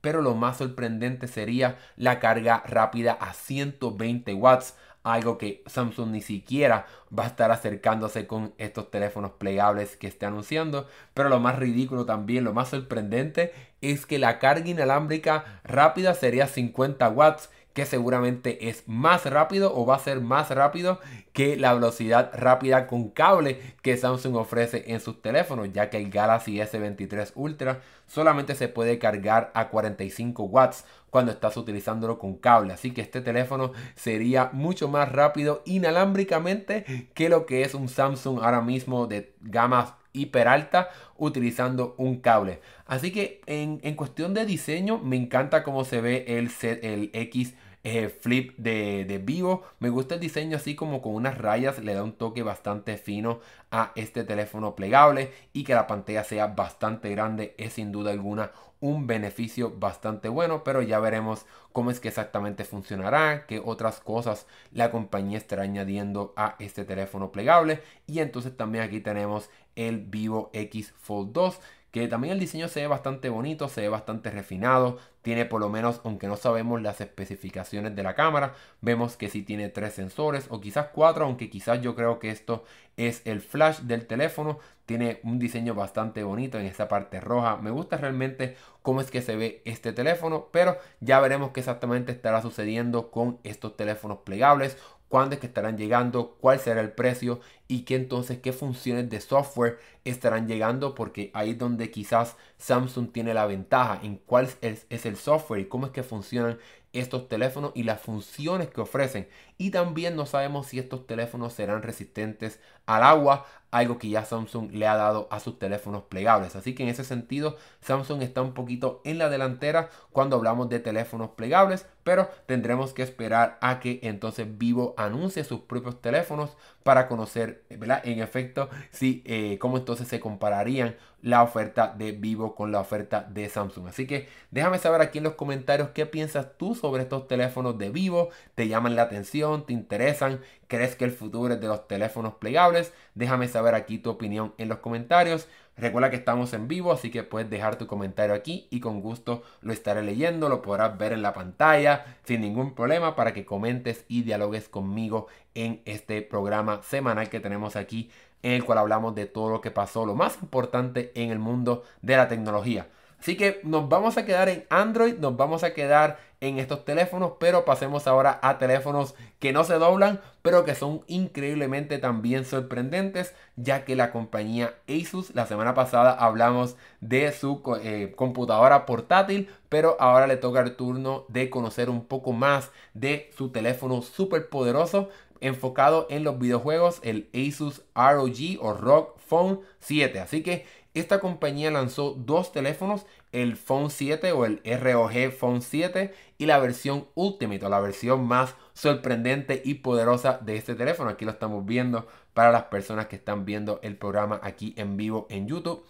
pero 0.00 0.22
lo 0.22 0.36
más 0.36 0.58
sorprendente 0.58 1.26
sería 1.26 1.78
la 1.96 2.20
carga 2.20 2.62
rápida 2.64 3.14
a 3.20 3.34
120 3.34 4.32
watts 4.34 4.76
algo 5.02 5.38
que 5.38 5.62
Samsung 5.66 6.10
ni 6.10 6.20
siquiera 6.20 6.86
va 7.16 7.24
a 7.24 7.28
estar 7.28 7.50
acercándose 7.50 8.26
con 8.26 8.54
estos 8.58 8.90
teléfonos 8.90 9.32
plegables 9.32 9.96
que 9.96 10.06
está 10.06 10.28
anunciando. 10.28 10.86
Pero 11.14 11.28
lo 11.28 11.40
más 11.40 11.58
ridículo 11.58 12.04
también, 12.04 12.44
lo 12.44 12.52
más 12.52 12.68
sorprendente 12.68 13.52
es 13.80 14.06
que 14.06 14.18
la 14.18 14.38
carga 14.38 14.68
inalámbrica 14.68 15.60
rápida 15.64 16.14
sería 16.14 16.46
50 16.46 17.08
watts 17.10 17.50
que 17.72 17.86
seguramente 17.86 18.68
es 18.68 18.84
más 18.86 19.24
rápido 19.26 19.74
o 19.74 19.86
va 19.86 19.96
a 19.96 20.00
ser 20.00 20.20
más 20.20 20.50
rápido 20.50 21.00
que 21.32 21.56
la 21.56 21.72
velocidad 21.74 22.30
rápida 22.34 22.86
con 22.86 23.10
cable 23.10 23.60
que 23.82 23.96
Samsung 23.96 24.36
ofrece 24.36 24.84
en 24.88 25.00
sus 25.00 25.22
teléfonos, 25.22 25.72
ya 25.72 25.90
que 25.90 25.96
el 25.96 26.10
Galaxy 26.10 26.56
S23 26.58 27.32
Ultra 27.34 27.80
solamente 28.06 28.54
se 28.54 28.68
puede 28.68 28.98
cargar 28.98 29.50
a 29.54 29.68
45 29.68 30.42
watts 30.44 30.84
cuando 31.10 31.32
estás 31.32 31.56
utilizándolo 31.56 32.18
con 32.18 32.36
cable. 32.36 32.72
Así 32.72 32.92
que 32.92 33.00
este 33.02 33.20
teléfono 33.20 33.72
sería 33.94 34.50
mucho 34.52 34.88
más 34.88 35.10
rápido 35.12 35.62
inalámbricamente 35.64 37.08
que 37.14 37.28
lo 37.28 37.46
que 37.46 37.62
es 37.62 37.74
un 37.74 37.88
Samsung 37.88 38.40
ahora 38.42 38.60
mismo 38.60 39.06
de 39.06 39.32
gama 39.40 39.99
hiper 40.12 40.48
alta 40.48 40.88
utilizando 41.16 41.94
un 41.98 42.20
cable. 42.20 42.60
Así 42.86 43.12
que 43.12 43.40
en, 43.46 43.78
cuestión 43.94 44.34
de 44.34 44.46
diseño 44.46 44.98
me 44.98 45.16
encanta 45.16 45.62
cómo 45.62 45.84
se 45.84 46.00
ve 46.00 46.24
el, 46.26 46.50
el 46.82 47.10
X 47.12 47.54
eh, 47.82 48.08
flip 48.08 48.56
de, 48.58 49.04
de, 49.06 49.18
vivo. 49.18 49.62
Me 49.78 49.88
gusta 49.88 50.14
el 50.14 50.20
diseño 50.20 50.56
así 50.56 50.74
como 50.74 51.00
con 51.00 51.14
unas 51.14 51.38
rayas. 51.38 51.78
Le 51.78 51.94
da 51.94 52.04
un 52.04 52.12
toque 52.12 52.42
bastante 52.42 52.96
fino 52.96 53.40
a 53.70 53.92
este 53.94 54.24
teléfono 54.24 54.74
plegable. 54.74 55.32
Y 55.52 55.64
que 55.64 55.74
la 55.74 55.86
pantalla 55.86 56.24
sea 56.24 56.48
bastante 56.48 57.10
grande 57.10 57.54
es 57.58 57.74
sin 57.74 57.92
duda 57.92 58.10
alguna 58.10 58.52
un 58.80 59.06
beneficio 59.06 59.74
bastante 59.78 60.28
bueno. 60.28 60.62
Pero 60.64 60.82
ya 60.82 61.00
veremos 61.00 61.46
cómo 61.72 61.90
es 61.90 62.00
que 62.00 62.08
exactamente 62.08 62.64
funcionará. 62.64 63.46
Qué 63.46 63.62
otras 63.64 64.00
cosas 64.00 64.46
la 64.72 64.90
compañía 64.90 65.38
estará 65.38 65.62
añadiendo 65.62 66.34
a 66.36 66.56
este 66.58 66.84
teléfono 66.84 67.32
plegable. 67.32 67.82
Y 68.06 68.18
entonces 68.18 68.56
también 68.56 68.84
aquí 68.84 69.00
tenemos 69.00 69.48
el 69.76 69.98
Vivo 70.00 70.50
X 70.52 70.92
Fold 70.98 71.32
2 71.32 71.60
que 71.90 72.06
también 72.08 72.34
el 72.34 72.40
diseño 72.40 72.68
se 72.68 72.80
ve 72.80 72.86
bastante 72.86 73.28
bonito, 73.28 73.68
se 73.68 73.80
ve 73.80 73.88
bastante 73.88 74.30
refinado, 74.30 74.98
tiene 75.22 75.44
por 75.44 75.60
lo 75.60 75.68
menos, 75.68 76.00
aunque 76.04 76.28
no 76.28 76.36
sabemos 76.36 76.80
las 76.80 77.00
especificaciones 77.00 77.94
de 77.96 78.02
la 78.02 78.14
cámara, 78.14 78.54
vemos 78.80 79.16
que 79.16 79.28
sí 79.28 79.42
tiene 79.42 79.68
tres 79.68 79.94
sensores 79.94 80.46
o 80.50 80.60
quizás 80.60 80.88
cuatro, 80.94 81.24
aunque 81.24 81.50
quizás 81.50 81.82
yo 81.82 81.94
creo 81.94 82.18
que 82.18 82.30
esto 82.30 82.64
es 82.96 83.22
el 83.24 83.40
flash 83.40 83.80
del 83.80 84.06
teléfono, 84.06 84.58
tiene 84.86 85.20
un 85.24 85.38
diseño 85.38 85.74
bastante 85.74 86.22
bonito 86.22 86.58
en 86.58 86.66
esta 86.66 86.88
parte 86.88 87.20
roja, 87.20 87.56
me 87.56 87.70
gusta 87.70 87.96
realmente 87.96 88.56
cómo 88.82 89.00
es 89.00 89.10
que 89.10 89.22
se 89.22 89.36
ve 89.36 89.62
este 89.64 89.92
teléfono, 89.92 90.48
pero 90.52 90.78
ya 91.00 91.20
veremos 91.20 91.50
qué 91.50 91.60
exactamente 91.60 92.12
estará 92.12 92.40
sucediendo 92.42 93.10
con 93.10 93.38
estos 93.44 93.76
teléfonos 93.76 94.18
plegables, 94.18 94.76
cuándo 95.10 95.34
es 95.34 95.40
que 95.40 95.48
estarán 95.48 95.76
llegando, 95.76 96.38
cuál 96.40 96.60
será 96.60 96.80
el 96.80 96.92
precio 96.92 97.40
y 97.68 97.82
qué 97.82 97.96
entonces 97.96 98.38
qué 98.38 98.52
funciones 98.52 99.10
de 99.10 99.20
software 99.20 99.78
estarán 100.04 100.48
llegando 100.48 100.94
porque 100.94 101.30
ahí 101.34 101.50
es 101.50 101.58
donde 101.58 101.90
quizás 101.90 102.36
Samsung 102.58 103.12
tiene 103.12 103.34
la 103.34 103.44
ventaja 103.46 104.00
en 104.02 104.16
cuál 104.16 104.48
es, 104.62 104.86
es 104.88 105.06
el 105.06 105.16
software 105.16 105.60
y 105.60 105.66
cómo 105.66 105.86
es 105.86 105.92
que 105.92 106.04
funcionan 106.04 106.58
estos 106.92 107.28
teléfonos 107.28 107.72
y 107.74 107.82
las 107.82 108.00
funciones 108.00 108.68
que 108.68 108.80
ofrecen. 108.80 109.28
Y 109.58 109.70
también 109.70 110.16
no 110.16 110.26
sabemos 110.26 110.68
si 110.68 110.78
estos 110.78 111.06
teléfonos 111.06 111.52
serán 111.52 111.82
resistentes 111.82 112.60
al 112.96 113.04
agua, 113.04 113.46
algo 113.70 113.98
que 113.98 114.08
ya 114.08 114.24
Samsung 114.24 114.72
le 114.72 114.86
ha 114.86 114.96
dado 114.96 115.28
a 115.30 115.38
sus 115.38 115.58
teléfonos 115.58 116.02
plegables. 116.04 116.56
Así 116.56 116.74
que 116.74 116.82
en 116.82 116.88
ese 116.88 117.04
sentido, 117.04 117.56
Samsung 117.82 118.22
está 118.22 118.42
un 118.42 118.52
poquito 118.52 119.00
en 119.04 119.18
la 119.18 119.28
delantera 119.28 119.90
cuando 120.12 120.36
hablamos 120.36 120.68
de 120.68 120.80
teléfonos 120.80 121.30
plegables, 121.30 121.86
pero 122.02 122.28
tendremos 122.46 122.92
que 122.92 123.02
esperar 123.02 123.58
a 123.60 123.78
que 123.78 124.00
entonces 124.02 124.58
Vivo 124.58 124.94
anuncie 124.96 125.44
sus 125.44 125.60
propios 125.60 126.00
teléfonos 126.00 126.56
para 126.82 127.06
conocer. 127.06 127.62
En 127.68 128.20
efecto, 128.20 128.68
si, 128.90 129.22
eh, 129.24 129.58
cómo 129.60 129.76
entonces 129.76 130.08
se 130.08 130.18
compararían 130.18 130.96
la 131.22 131.42
oferta 131.42 131.94
de 131.96 132.12
Vivo 132.12 132.54
con 132.54 132.72
la 132.72 132.80
oferta 132.80 133.22
de 133.22 133.48
Samsung. 133.48 133.88
Así 133.88 134.06
que 134.06 134.28
déjame 134.50 134.78
saber 134.78 135.00
aquí 135.02 135.18
en 135.18 135.24
los 135.24 135.34
comentarios 135.34 135.90
qué 135.90 136.06
piensas 136.06 136.56
tú 136.56 136.74
sobre 136.74 137.02
estos 137.02 137.28
teléfonos 137.28 137.78
de 137.78 137.90
Vivo. 137.90 138.30
¿Te 138.54 138.68
llaman 138.68 138.96
la 138.96 139.02
atención? 139.02 139.66
¿Te 139.66 139.72
interesan? 139.74 140.40
¿Crees 140.66 140.96
que 140.96 141.04
el 141.04 141.12
futuro 141.12 141.52
es 141.54 141.60
de 141.60 141.68
los 141.68 141.86
teléfonos 141.86 142.34
plegables? 142.34 142.79
Déjame 143.14 143.48
saber 143.48 143.74
aquí 143.74 143.98
tu 143.98 144.10
opinión 144.10 144.54
en 144.58 144.68
los 144.68 144.78
comentarios. 144.78 145.48
Recuerda 145.76 146.10
que 146.10 146.16
estamos 146.16 146.52
en 146.52 146.68
vivo, 146.68 146.92
así 146.92 147.10
que 147.10 147.22
puedes 147.22 147.48
dejar 147.48 147.76
tu 147.76 147.86
comentario 147.86 148.34
aquí 148.34 148.66
y 148.70 148.80
con 148.80 149.00
gusto 149.00 149.42
lo 149.62 149.72
estaré 149.72 150.02
leyendo, 150.02 150.48
lo 150.48 150.60
podrás 150.62 150.98
ver 150.98 151.12
en 151.12 151.22
la 151.22 151.32
pantalla 151.32 152.16
sin 152.24 152.42
ningún 152.42 152.74
problema 152.74 153.16
para 153.16 153.32
que 153.32 153.46
comentes 153.46 154.04
y 154.08 154.22
dialogues 154.22 154.68
conmigo 154.68 155.28
en 155.54 155.80
este 155.84 156.22
programa 156.22 156.82
semanal 156.82 157.30
que 157.30 157.40
tenemos 157.40 157.76
aquí 157.76 158.10
en 158.42 158.52
el 158.52 158.64
cual 158.64 158.78
hablamos 158.78 159.14
de 159.14 159.26
todo 159.26 159.50
lo 159.50 159.60
que 159.60 159.70
pasó, 159.70 160.06
lo 160.06 160.14
más 160.14 160.38
importante 160.42 161.12
en 161.14 161.30
el 161.30 161.38
mundo 161.38 161.84
de 162.02 162.16
la 162.16 162.28
tecnología. 162.28 162.88
Así 163.18 163.36
que 163.36 163.60
nos 163.64 163.88
vamos 163.88 164.16
a 164.16 164.24
quedar 164.24 164.48
en 164.48 164.64
Android, 164.70 165.18
nos 165.18 165.36
vamos 165.36 165.62
a 165.62 165.74
quedar 165.74 166.18
en 166.40 166.58
estos 166.58 166.84
teléfonos, 166.84 167.32
pero 167.38 167.64
pasemos 167.64 168.06
ahora 168.06 168.38
a 168.42 168.58
teléfonos 168.58 169.14
que 169.38 169.52
no 169.52 169.64
se 169.64 169.74
doblan, 169.74 170.20
pero 170.42 170.64
que 170.64 170.74
son 170.74 171.02
increíblemente 171.06 171.98
también 171.98 172.44
sorprendentes, 172.44 173.34
ya 173.56 173.84
que 173.84 173.94
la 173.94 174.10
compañía 174.10 174.74
Asus, 174.88 175.34
la 175.34 175.46
semana 175.46 175.74
pasada 175.74 176.12
hablamos 176.12 176.76
de 177.00 177.30
su 177.32 177.62
eh, 177.82 178.12
computadora 178.16 178.86
portátil, 178.86 179.50
pero 179.68 179.96
ahora 180.00 180.26
le 180.26 180.36
toca 180.36 180.60
el 180.60 180.76
turno 180.76 181.26
de 181.28 181.50
conocer 181.50 181.90
un 181.90 182.06
poco 182.06 182.32
más 182.32 182.70
de 182.94 183.30
su 183.36 183.50
teléfono 183.50 184.00
súper 184.02 184.48
poderoso 184.48 185.10
enfocado 185.40 186.06
en 186.10 186.24
los 186.24 186.38
videojuegos, 186.38 187.00
el 187.02 187.28
Asus 187.34 187.82
ROG 187.94 188.58
o 188.60 188.74
ROG 188.74 189.18
Phone 189.18 189.60
7. 189.80 190.20
Así 190.20 190.42
que 190.42 190.66
esta 190.92 191.20
compañía 191.20 191.70
lanzó 191.70 192.14
dos 192.14 192.52
teléfonos, 192.52 193.06
el 193.32 193.56
Phone 193.56 193.90
7 193.90 194.32
o 194.32 194.44
el 194.44 194.60
ROG 194.64 195.32
Phone 195.32 195.62
7 195.62 196.14
y 196.38 196.46
la 196.46 196.58
versión 196.58 197.06
Ultimate 197.14 197.64
o 197.64 197.68
la 197.68 197.80
versión 197.80 198.26
más 198.26 198.54
sorprendente 198.72 199.62
y 199.64 199.74
poderosa 199.74 200.38
de 200.42 200.56
este 200.56 200.74
teléfono. 200.74 201.10
Aquí 201.10 201.24
lo 201.24 201.30
estamos 201.30 201.64
viendo 201.64 202.06
para 202.34 202.52
las 202.52 202.64
personas 202.64 203.06
que 203.06 203.16
están 203.16 203.44
viendo 203.44 203.80
el 203.82 203.96
programa 203.96 204.40
aquí 204.42 204.74
en 204.76 204.96
vivo 204.96 205.26
en 205.30 205.46
YouTube. 205.46 205.84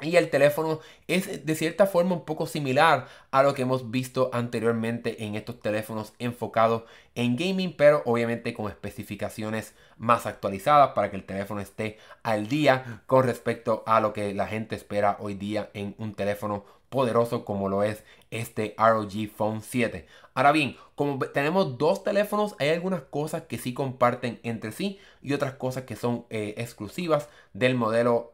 Y 0.00 0.14
el 0.14 0.30
teléfono 0.30 0.78
es 1.08 1.44
de 1.44 1.54
cierta 1.56 1.86
forma 1.86 2.14
un 2.14 2.24
poco 2.24 2.46
similar 2.46 3.08
a 3.32 3.42
lo 3.42 3.54
que 3.54 3.62
hemos 3.62 3.90
visto 3.90 4.30
anteriormente 4.32 5.24
en 5.24 5.34
estos 5.34 5.60
teléfonos 5.60 6.12
enfocados 6.20 6.84
en 7.16 7.34
gaming, 7.36 7.74
pero 7.76 8.02
obviamente 8.04 8.54
con 8.54 8.70
especificaciones 8.70 9.74
más 9.96 10.26
actualizadas 10.26 10.90
para 10.90 11.10
que 11.10 11.16
el 11.16 11.24
teléfono 11.24 11.60
esté 11.60 11.98
al 12.22 12.48
día 12.48 13.02
con 13.06 13.24
respecto 13.24 13.82
a 13.86 13.98
lo 14.00 14.12
que 14.12 14.34
la 14.34 14.46
gente 14.46 14.76
espera 14.76 15.16
hoy 15.18 15.34
día 15.34 15.70
en 15.74 15.96
un 15.98 16.14
teléfono 16.14 16.64
poderoso 16.90 17.44
como 17.44 17.68
lo 17.68 17.82
es 17.82 18.04
este 18.30 18.74
ROG 18.78 19.30
Phone 19.36 19.62
7. 19.62 20.06
Ahora 20.34 20.52
bien, 20.52 20.76
como 20.94 21.18
tenemos 21.18 21.76
dos 21.76 22.04
teléfonos, 22.04 22.54
hay 22.58 22.70
algunas 22.70 23.02
cosas 23.02 23.42
que 23.42 23.58
sí 23.58 23.74
comparten 23.74 24.38
entre 24.42 24.72
sí 24.72 24.98
y 25.22 25.32
otras 25.32 25.54
cosas 25.54 25.84
que 25.84 25.96
son 25.96 26.24
eh, 26.30 26.54
exclusivas 26.56 27.28
del 27.52 27.74
modelo 27.74 28.32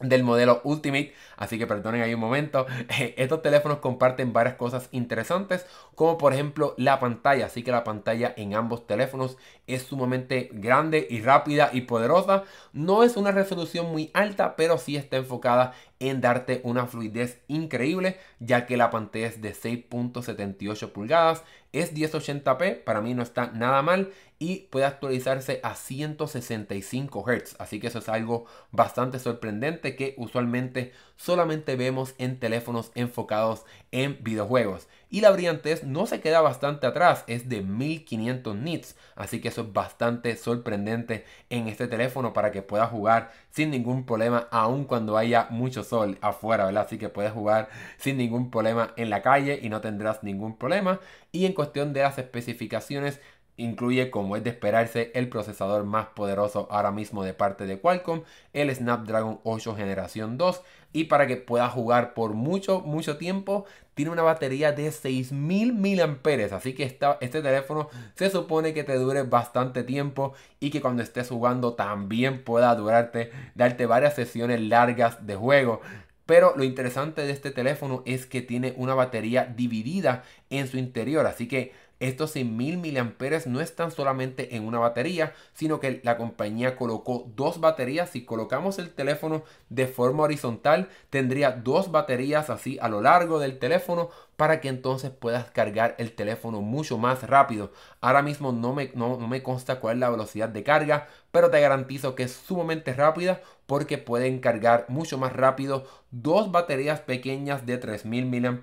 del 0.00 0.22
modelo 0.22 0.60
Ultimate, 0.64 1.12
así 1.36 1.58
que 1.58 1.66
perdonen 1.66 2.02
ahí 2.02 2.14
un 2.14 2.20
momento. 2.20 2.66
Estos 3.16 3.42
teléfonos 3.42 3.78
comparten 3.78 4.32
varias 4.32 4.56
cosas 4.56 4.88
interesantes, 4.92 5.66
como 5.94 6.18
por 6.18 6.32
ejemplo 6.32 6.74
la 6.76 7.00
pantalla, 7.00 7.46
así 7.46 7.62
que 7.62 7.72
la 7.72 7.84
pantalla 7.84 8.32
en 8.36 8.54
ambos 8.54 8.86
teléfonos 8.86 9.36
es 9.66 9.82
sumamente 9.82 10.50
grande 10.52 11.06
y 11.10 11.20
rápida 11.20 11.70
y 11.72 11.82
poderosa. 11.82 12.44
No 12.72 13.02
es 13.02 13.16
una 13.16 13.32
resolución 13.32 13.90
muy 13.90 14.10
alta, 14.14 14.56
pero 14.56 14.78
sí 14.78 14.96
está 14.96 15.16
enfocada 15.16 15.74
en 16.00 16.20
darte 16.20 16.60
una 16.62 16.86
fluidez 16.86 17.40
increíble, 17.48 18.18
ya 18.38 18.66
que 18.66 18.76
la 18.76 18.90
pantalla 18.90 19.26
es 19.26 19.42
de 19.42 19.52
6.78 19.52 20.92
pulgadas, 20.92 21.42
es 21.72 21.94
1080p, 21.94 22.84
para 22.84 23.00
mí 23.00 23.14
no 23.14 23.22
está 23.22 23.50
nada 23.52 23.82
mal 23.82 24.12
y 24.38 24.68
puede 24.70 24.86
actualizarse 24.86 25.60
a 25.62 25.74
165 25.74 27.24
Hz, 27.26 27.56
así 27.58 27.80
que 27.80 27.88
eso 27.88 27.98
es 27.98 28.08
algo 28.08 28.46
bastante 28.70 29.18
sorprendente 29.18 29.96
que 29.96 30.14
usualmente 30.16 30.92
solamente 31.16 31.76
vemos 31.76 32.14
en 32.18 32.38
teléfonos 32.38 32.92
enfocados 32.94 33.64
en 33.90 34.22
videojuegos. 34.22 34.88
Y 35.10 35.22
la 35.22 35.30
brillantez 35.30 35.84
no 35.84 36.06
se 36.06 36.20
queda 36.20 36.40
bastante 36.42 36.86
atrás, 36.86 37.24
es 37.26 37.48
de 37.48 37.62
1500 37.62 38.56
nits, 38.56 38.96
así 39.16 39.40
que 39.40 39.48
eso 39.48 39.62
es 39.62 39.72
bastante 39.72 40.36
sorprendente 40.36 41.24
en 41.48 41.66
este 41.66 41.88
teléfono 41.88 42.32
para 42.34 42.52
que 42.52 42.60
pueda 42.60 42.86
jugar 42.86 43.30
sin 43.50 43.70
ningún 43.70 44.04
problema, 44.04 44.48
aun 44.50 44.84
cuando 44.84 45.16
haya 45.16 45.46
mucho 45.50 45.82
sol 45.82 46.18
afuera, 46.20 46.66
¿verdad? 46.66 46.84
Así 46.84 46.98
que 46.98 47.08
puedes 47.08 47.32
jugar 47.32 47.68
sin 47.96 48.18
ningún 48.18 48.50
problema 48.50 48.92
en 48.96 49.08
la 49.08 49.22
calle 49.22 49.58
y 49.62 49.70
no 49.70 49.80
tendrás 49.80 50.22
ningún 50.22 50.56
problema. 50.56 51.00
Y 51.32 51.46
en 51.46 51.54
cuestión 51.54 51.92
de 51.92 52.02
las 52.02 52.18
especificaciones, 52.18 53.20
incluye, 53.58 54.10
como 54.10 54.36
es 54.36 54.44
de 54.44 54.50
esperarse, 54.50 55.10
el 55.14 55.28
procesador 55.28 55.84
más 55.84 56.06
poderoso 56.06 56.66
ahora 56.70 56.90
mismo 56.90 57.22
de 57.24 57.34
parte 57.34 57.66
de 57.66 57.78
Qualcomm, 57.78 58.22
el 58.54 58.74
Snapdragon 58.74 59.40
8 59.44 59.76
generación 59.76 60.38
2. 60.38 60.62
Y 60.94 61.04
para 61.04 61.26
que 61.26 61.36
pueda 61.36 61.68
jugar 61.68 62.14
por 62.14 62.32
mucho, 62.32 62.80
mucho 62.80 63.18
tiempo, 63.18 63.66
tiene 63.92 64.10
una 64.10 64.22
batería 64.22 64.72
de 64.72 64.90
6000 64.90 65.74
mAh. 65.74 66.56
Así 66.56 66.72
que 66.72 66.84
este 66.84 67.42
teléfono 67.42 67.90
se 68.14 68.30
supone 68.30 68.72
que 68.72 68.84
te 68.84 68.94
dure 68.94 69.22
bastante 69.24 69.82
tiempo 69.82 70.32
y 70.60 70.70
que 70.70 70.80
cuando 70.80 71.02
estés 71.02 71.28
jugando 71.28 71.74
también 71.74 72.42
pueda 72.42 72.74
durarte, 72.74 73.30
darte 73.54 73.84
varias 73.86 74.14
sesiones 74.14 74.60
largas 74.62 75.26
de 75.26 75.34
juego. 75.36 75.82
Pero 76.24 76.54
lo 76.56 76.62
interesante 76.62 77.22
de 77.22 77.32
este 77.32 77.50
teléfono 77.50 78.02
es 78.06 78.26
que 78.26 78.42
tiene 78.42 78.74
una 78.76 78.94
batería 78.94 79.52
dividida 79.56 80.24
en 80.50 80.68
su 80.68 80.76
interior. 80.76 81.26
Así 81.26 81.48
que 81.48 81.72
estos 82.00 82.36
100.000 82.36 82.78
mAh 82.78 83.50
no 83.50 83.60
están 83.60 83.90
solamente 83.90 84.54
en 84.56 84.64
una 84.66 84.78
batería, 84.78 85.34
sino 85.52 85.80
que 85.80 86.00
la 86.04 86.16
compañía 86.16 86.76
colocó 86.76 87.30
dos 87.34 87.60
baterías. 87.60 88.10
Si 88.10 88.24
colocamos 88.24 88.78
el 88.78 88.90
teléfono 88.90 89.42
de 89.68 89.86
forma 89.88 90.22
horizontal, 90.22 90.88
tendría 91.10 91.52
dos 91.52 91.90
baterías 91.90 92.50
así 92.50 92.78
a 92.80 92.88
lo 92.88 93.00
largo 93.00 93.38
del 93.40 93.58
teléfono 93.58 94.10
para 94.38 94.60
que 94.60 94.68
entonces 94.68 95.10
puedas 95.10 95.50
cargar 95.50 95.96
el 95.98 96.12
teléfono 96.12 96.60
mucho 96.60 96.96
más 96.96 97.24
rápido. 97.24 97.72
Ahora 98.00 98.22
mismo 98.22 98.52
no 98.52 98.72
me, 98.72 98.92
no, 98.94 99.18
me 99.18 99.42
consta 99.42 99.80
cuál 99.80 99.96
es 99.96 100.00
la 100.00 100.10
velocidad 100.10 100.48
de 100.48 100.62
carga, 100.62 101.08
pero 101.32 101.50
te 101.50 101.60
garantizo 101.60 102.14
que 102.14 102.22
es 102.22 102.34
sumamente 102.34 102.94
rápida 102.94 103.40
porque 103.66 103.98
pueden 103.98 104.38
cargar 104.38 104.86
mucho 104.88 105.18
más 105.18 105.32
rápido 105.32 105.86
dos 106.12 106.52
baterías 106.52 107.00
pequeñas 107.00 107.66
de 107.66 107.78
3000 107.78 108.26
mAh 108.26 108.62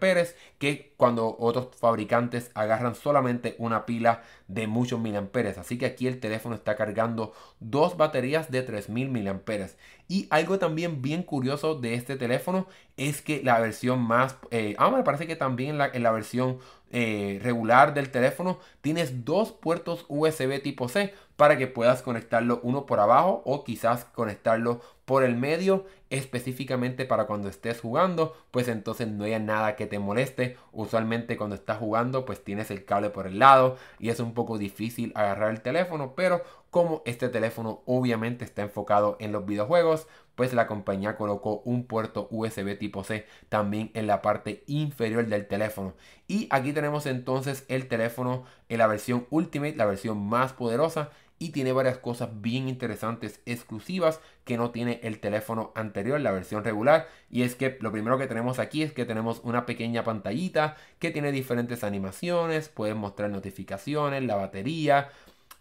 que 0.59 0.93
cuando 0.95 1.35
otros 1.37 1.67
fabricantes 1.77 2.51
agarran 2.53 2.95
solamente 2.95 3.55
una 3.59 3.85
pila 3.85 4.23
de 4.47 4.67
muchos 4.67 5.01
miliamperes. 5.01 5.57
Así 5.57 5.77
que 5.77 5.87
aquí 5.87 6.07
el 6.07 6.21
teléfono 6.21 6.55
está 6.55 6.77
cargando 6.77 7.33
dos 7.59 7.97
baterías 7.97 8.49
de 8.49 8.61
3000 8.61 9.09
miliamperes. 9.09 9.77
Y 10.07 10.27
algo 10.29 10.59
también 10.59 11.01
bien 11.01 11.23
curioso 11.23 11.75
de 11.75 11.95
este 11.95 12.15
teléfono 12.15 12.67
es 12.97 13.21
que 13.21 13.41
la 13.43 13.59
versión 13.59 14.01
más... 14.01 14.37
Eh, 14.51 14.75
ah, 14.77 14.91
me 14.91 15.03
parece 15.03 15.25
que 15.27 15.35
también 15.35 15.81
en 15.81 16.03
la, 16.03 16.11
versión 16.11 16.59
eh, 16.91 17.39
regular 17.43 17.93
del 17.93 18.11
teléfono 18.11 18.59
tienes 18.81 19.25
dos 19.25 19.51
puertos 19.51 20.05
USB 20.07 20.61
tipo 20.61 20.87
C 20.87 21.13
para 21.35 21.57
que 21.57 21.67
puedas 21.67 22.01
conectarlo 22.01 22.59
uno 22.63 22.85
por 22.85 22.99
abajo 22.99 23.41
o 23.45 23.63
quizás 23.63 24.05
conectarlo 24.05 24.79
por 25.03 25.23
el 25.23 25.35
medio 25.35 25.85
específicamente 26.09 27.05
para 27.05 27.25
cuando 27.25 27.49
estés 27.49 27.81
jugando 27.81 28.35
pues 28.51 28.67
entonces 28.67 29.07
no 29.07 29.25
haya 29.25 29.39
nada 29.39 29.75
que 29.75 29.87
te 29.87 29.99
moleste. 29.99 30.57
Usualmente 30.71 31.35
cuando 31.35 31.55
estás 31.55 31.79
jugando 31.79 32.25
pues 32.25 32.43
tienes 32.43 32.71
el 32.71 32.85
cable 32.85 33.09
por 33.09 33.27
el 33.27 33.39
lado 33.39 33.77
y 33.99 34.09
es 34.09 34.19
un 34.19 34.33
poco 34.33 34.57
difícil 34.57 35.11
agarrar 35.15 35.49
el 35.49 35.61
teléfono 35.61 36.13
pero 36.15 36.43
como 36.75 37.03
este 37.05 37.29
teléfono 37.29 37.83
obviamente 37.85 38.43
está 38.43 38.61
enfocado 38.61 39.15
en 39.21 39.31
los 39.31 39.45
videojuegos 39.45 40.07
pues 40.35 40.53
la 40.53 40.67
compañía 40.67 41.15
colocó 41.15 41.61
un 41.63 41.85
puerto 41.85 42.27
USB 42.31 42.77
tipo 42.77 43.05
C 43.05 43.25
también 43.47 43.91
en 43.93 44.07
la 44.07 44.21
parte 44.21 44.61
inferior 44.67 45.25
del 45.25 45.47
teléfono. 45.47 45.93
Y 46.27 46.49
aquí 46.49 46.73
tenemos 46.73 47.05
entonces 47.05 47.63
el 47.69 47.87
teléfono 47.87 48.43
en 48.67 48.79
la 48.79 48.87
versión 48.87 49.25
Ultimate, 49.29 49.77
la 49.77 49.85
versión 49.85 50.17
más 50.27 50.51
poderosa 50.51 51.11
y 51.39 51.51
tiene 51.51 51.71
varias 51.71 51.97
cosas 51.97 52.41
bien 52.41 52.67
interesantes 52.67 53.39
exclusivas 53.45 54.19
que 54.43 54.57
no 54.57 54.71
tiene 54.71 54.99
el 55.03 55.21
teléfono 55.21 55.71
anterior, 55.75 56.19
la 56.19 56.33
versión 56.33 56.65
regular. 56.65 57.07
Y 57.29 57.43
es 57.43 57.55
que 57.55 57.77
lo 57.79 57.93
primero 57.93 58.17
que 58.17 58.27
tenemos 58.27 58.59
aquí 58.59 58.83
es 58.83 58.91
que 58.91 59.05
tenemos 59.05 59.39
una 59.45 59.65
pequeña 59.65 60.03
pantallita 60.03 60.75
que 60.99 61.11
tiene 61.11 61.31
diferentes 61.31 61.85
animaciones, 61.85 62.67
puedes 62.67 62.97
mostrar 62.97 63.29
notificaciones, 63.29 64.23
la 64.23 64.35
batería. 64.35 65.09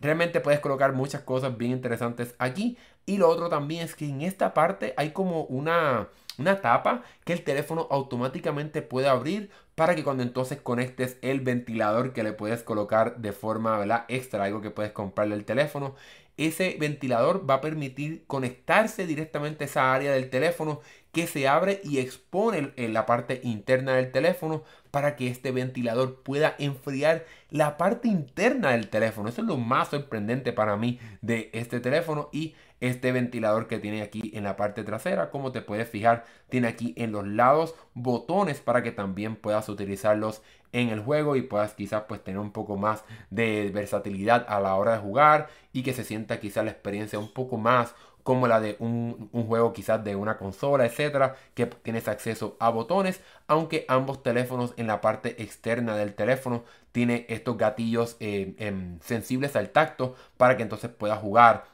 Realmente 0.05 0.40
puedes 0.40 0.61
colocar 0.61 0.93
muchas 0.93 1.23
cosas 1.23 1.57
bien 1.57 1.73
interesantes 1.73 2.35
aquí. 2.38 2.77
Y 3.07 3.17
lo 3.17 3.27
otro 3.27 3.49
también 3.49 3.83
es 3.83 3.95
que 3.95 4.07
en 4.07 4.21
esta 4.21 4.53
parte 4.53 4.93
hay 4.99 5.12
como 5.12 5.45
una, 5.45 6.09
una 6.37 6.61
tapa 6.61 7.05
que 7.25 7.33
el 7.33 7.43
teléfono 7.43 7.88
automáticamente 7.90 8.83
puede 8.83 9.09
abrir 9.09 9.49
para 9.75 9.95
que 9.95 10.05
cuando 10.05 10.23
entonces 10.23 10.61
conectes 10.61 11.17
el 11.23 11.40
ventilador 11.40 12.12
que 12.12 12.23
le 12.23 12.35
puedes 12.35 12.62
colocar 12.62 13.17
de 13.17 13.33
forma 13.33 13.79
¿verdad? 13.79 14.05
extra, 14.09 14.45
algo 14.45 14.61
que 14.61 14.71
puedes 14.71 14.93
comprarle 14.93 15.37
el 15.37 15.47
teléfono, 15.47 15.95
ese 16.37 16.77
ventilador 16.79 17.49
va 17.49 17.55
a 17.55 17.61
permitir 17.62 18.25
conectarse 18.27 19.07
directamente 19.07 19.64
a 19.64 19.67
esa 19.67 19.95
área 19.95 20.12
del 20.12 20.29
teléfono 20.29 20.83
que 21.12 21.27
se 21.27 21.49
abre 21.49 21.81
y 21.83 21.99
expone 21.99 22.75
en 22.77 22.93
la 22.93 23.07
parte 23.07 23.40
interna 23.43 23.95
del 23.95 24.12
teléfono 24.12 24.64
para 24.94 25.16
que 25.16 25.26
este 25.26 25.50
ventilador 25.50 26.22
pueda 26.22 26.54
enfriar 26.57 27.24
la 27.50 27.76
parte 27.76 28.07
interna 28.07 28.70
del 28.70 28.90
teléfono. 28.90 29.28
Eso 29.28 29.40
es 29.40 29.48
lo 29.48 29.57
más 29.57 29.88
sorprendente 29.88 30.52
para 30.52 30.76
mí 30.76 31.00
de 31.20 31.50
este 31.52 31.80
teléfono 31.80 32.28
y 32.30 32.54
este 32.78 33.11
ventilador 33.11 33.66
que 33.66 33.80
tiene 33.80 34.02
aquí 34.02 34.30
en 34.35 34.44
la 34.44 34.54
parte 34.54 34.85
trasera. 34.85 35.30
Como 35.30 35.50
te 35.50 35.62
puedes 35.62 35.88
fijar, 35.88 36.24
tiene 36.48 36.68
aquí 36.68 36.94
en 36.96 37.11
los 37.11 37.26
lados 37.26 37.74
botones 37.94 38.61
para 38.61 38.85
que 38.85 38.92
también 38.92 39.35
puedas 39.35 39.68
utilizarlos 39.68 40.42
en 40.70 40.90
el 40.90 41.00
juego 41.00 41.35
y 41.35 41.42
puedas 41.42 41.74
quizás 41.74 42.04
pues 42.07 42.22
tener 42.22 42.38
un 42.38 42.52
poco 42.52 42.76
más 42.76 43.02
de 43.30 43.72
versatilidad 43.74 44.46
a 44.48 44.61
la 44.61 44.76
hora 44.76 44.92
de 44.92 44.98
jugar 44.98 45.48
y 45.72 45.83
que 45.83 45.92
se 45.92 46.04
sienta 46.04 46.38
quizás 46.38 46.64
la 46.64 46.70
experiencia 46.70 47.18
un 47.18 47.33
poco 47.33 47.57
más 47.57 47.96
como 48.25 48.49
la 48.49 48.61
de 48.61 48.77
un, 48.81 49.31
juego 49.47 49.73
quizás 49.73 50.03
de 50.03 50.17
una 50.17 50.39
consola, 50.39 50.87
etcétera, 50.87 51.37
que 51.55 51.67
tienes 51.67 52.09
acceso 52.09 52.57
a 52.59 52.71
botones, 52.71 53.21
aunque 53.47 53.85
ambos 53.89 54.23
teléfonos 54.25 54.75
en 54.77 54.89
la 54.89 55.01
parte 55.01 55.43
externa 55.43 55.95
del 55.95 56.15
teléfono 56.15 56.65
tiene 56.91 57.27
estos 57.29 57.57
gatillos 57.59 58.17
eh, 58.21 58.55
em, 58.59 58.99
sensibles 59.01 59.55
al 59.57 59.71
tacto 59.71 60.17
para 60.37 60.57
que 60.57 60.63
entonces 60.65 60.91
puedas 60.91 61.21
jugar 61.21 61.65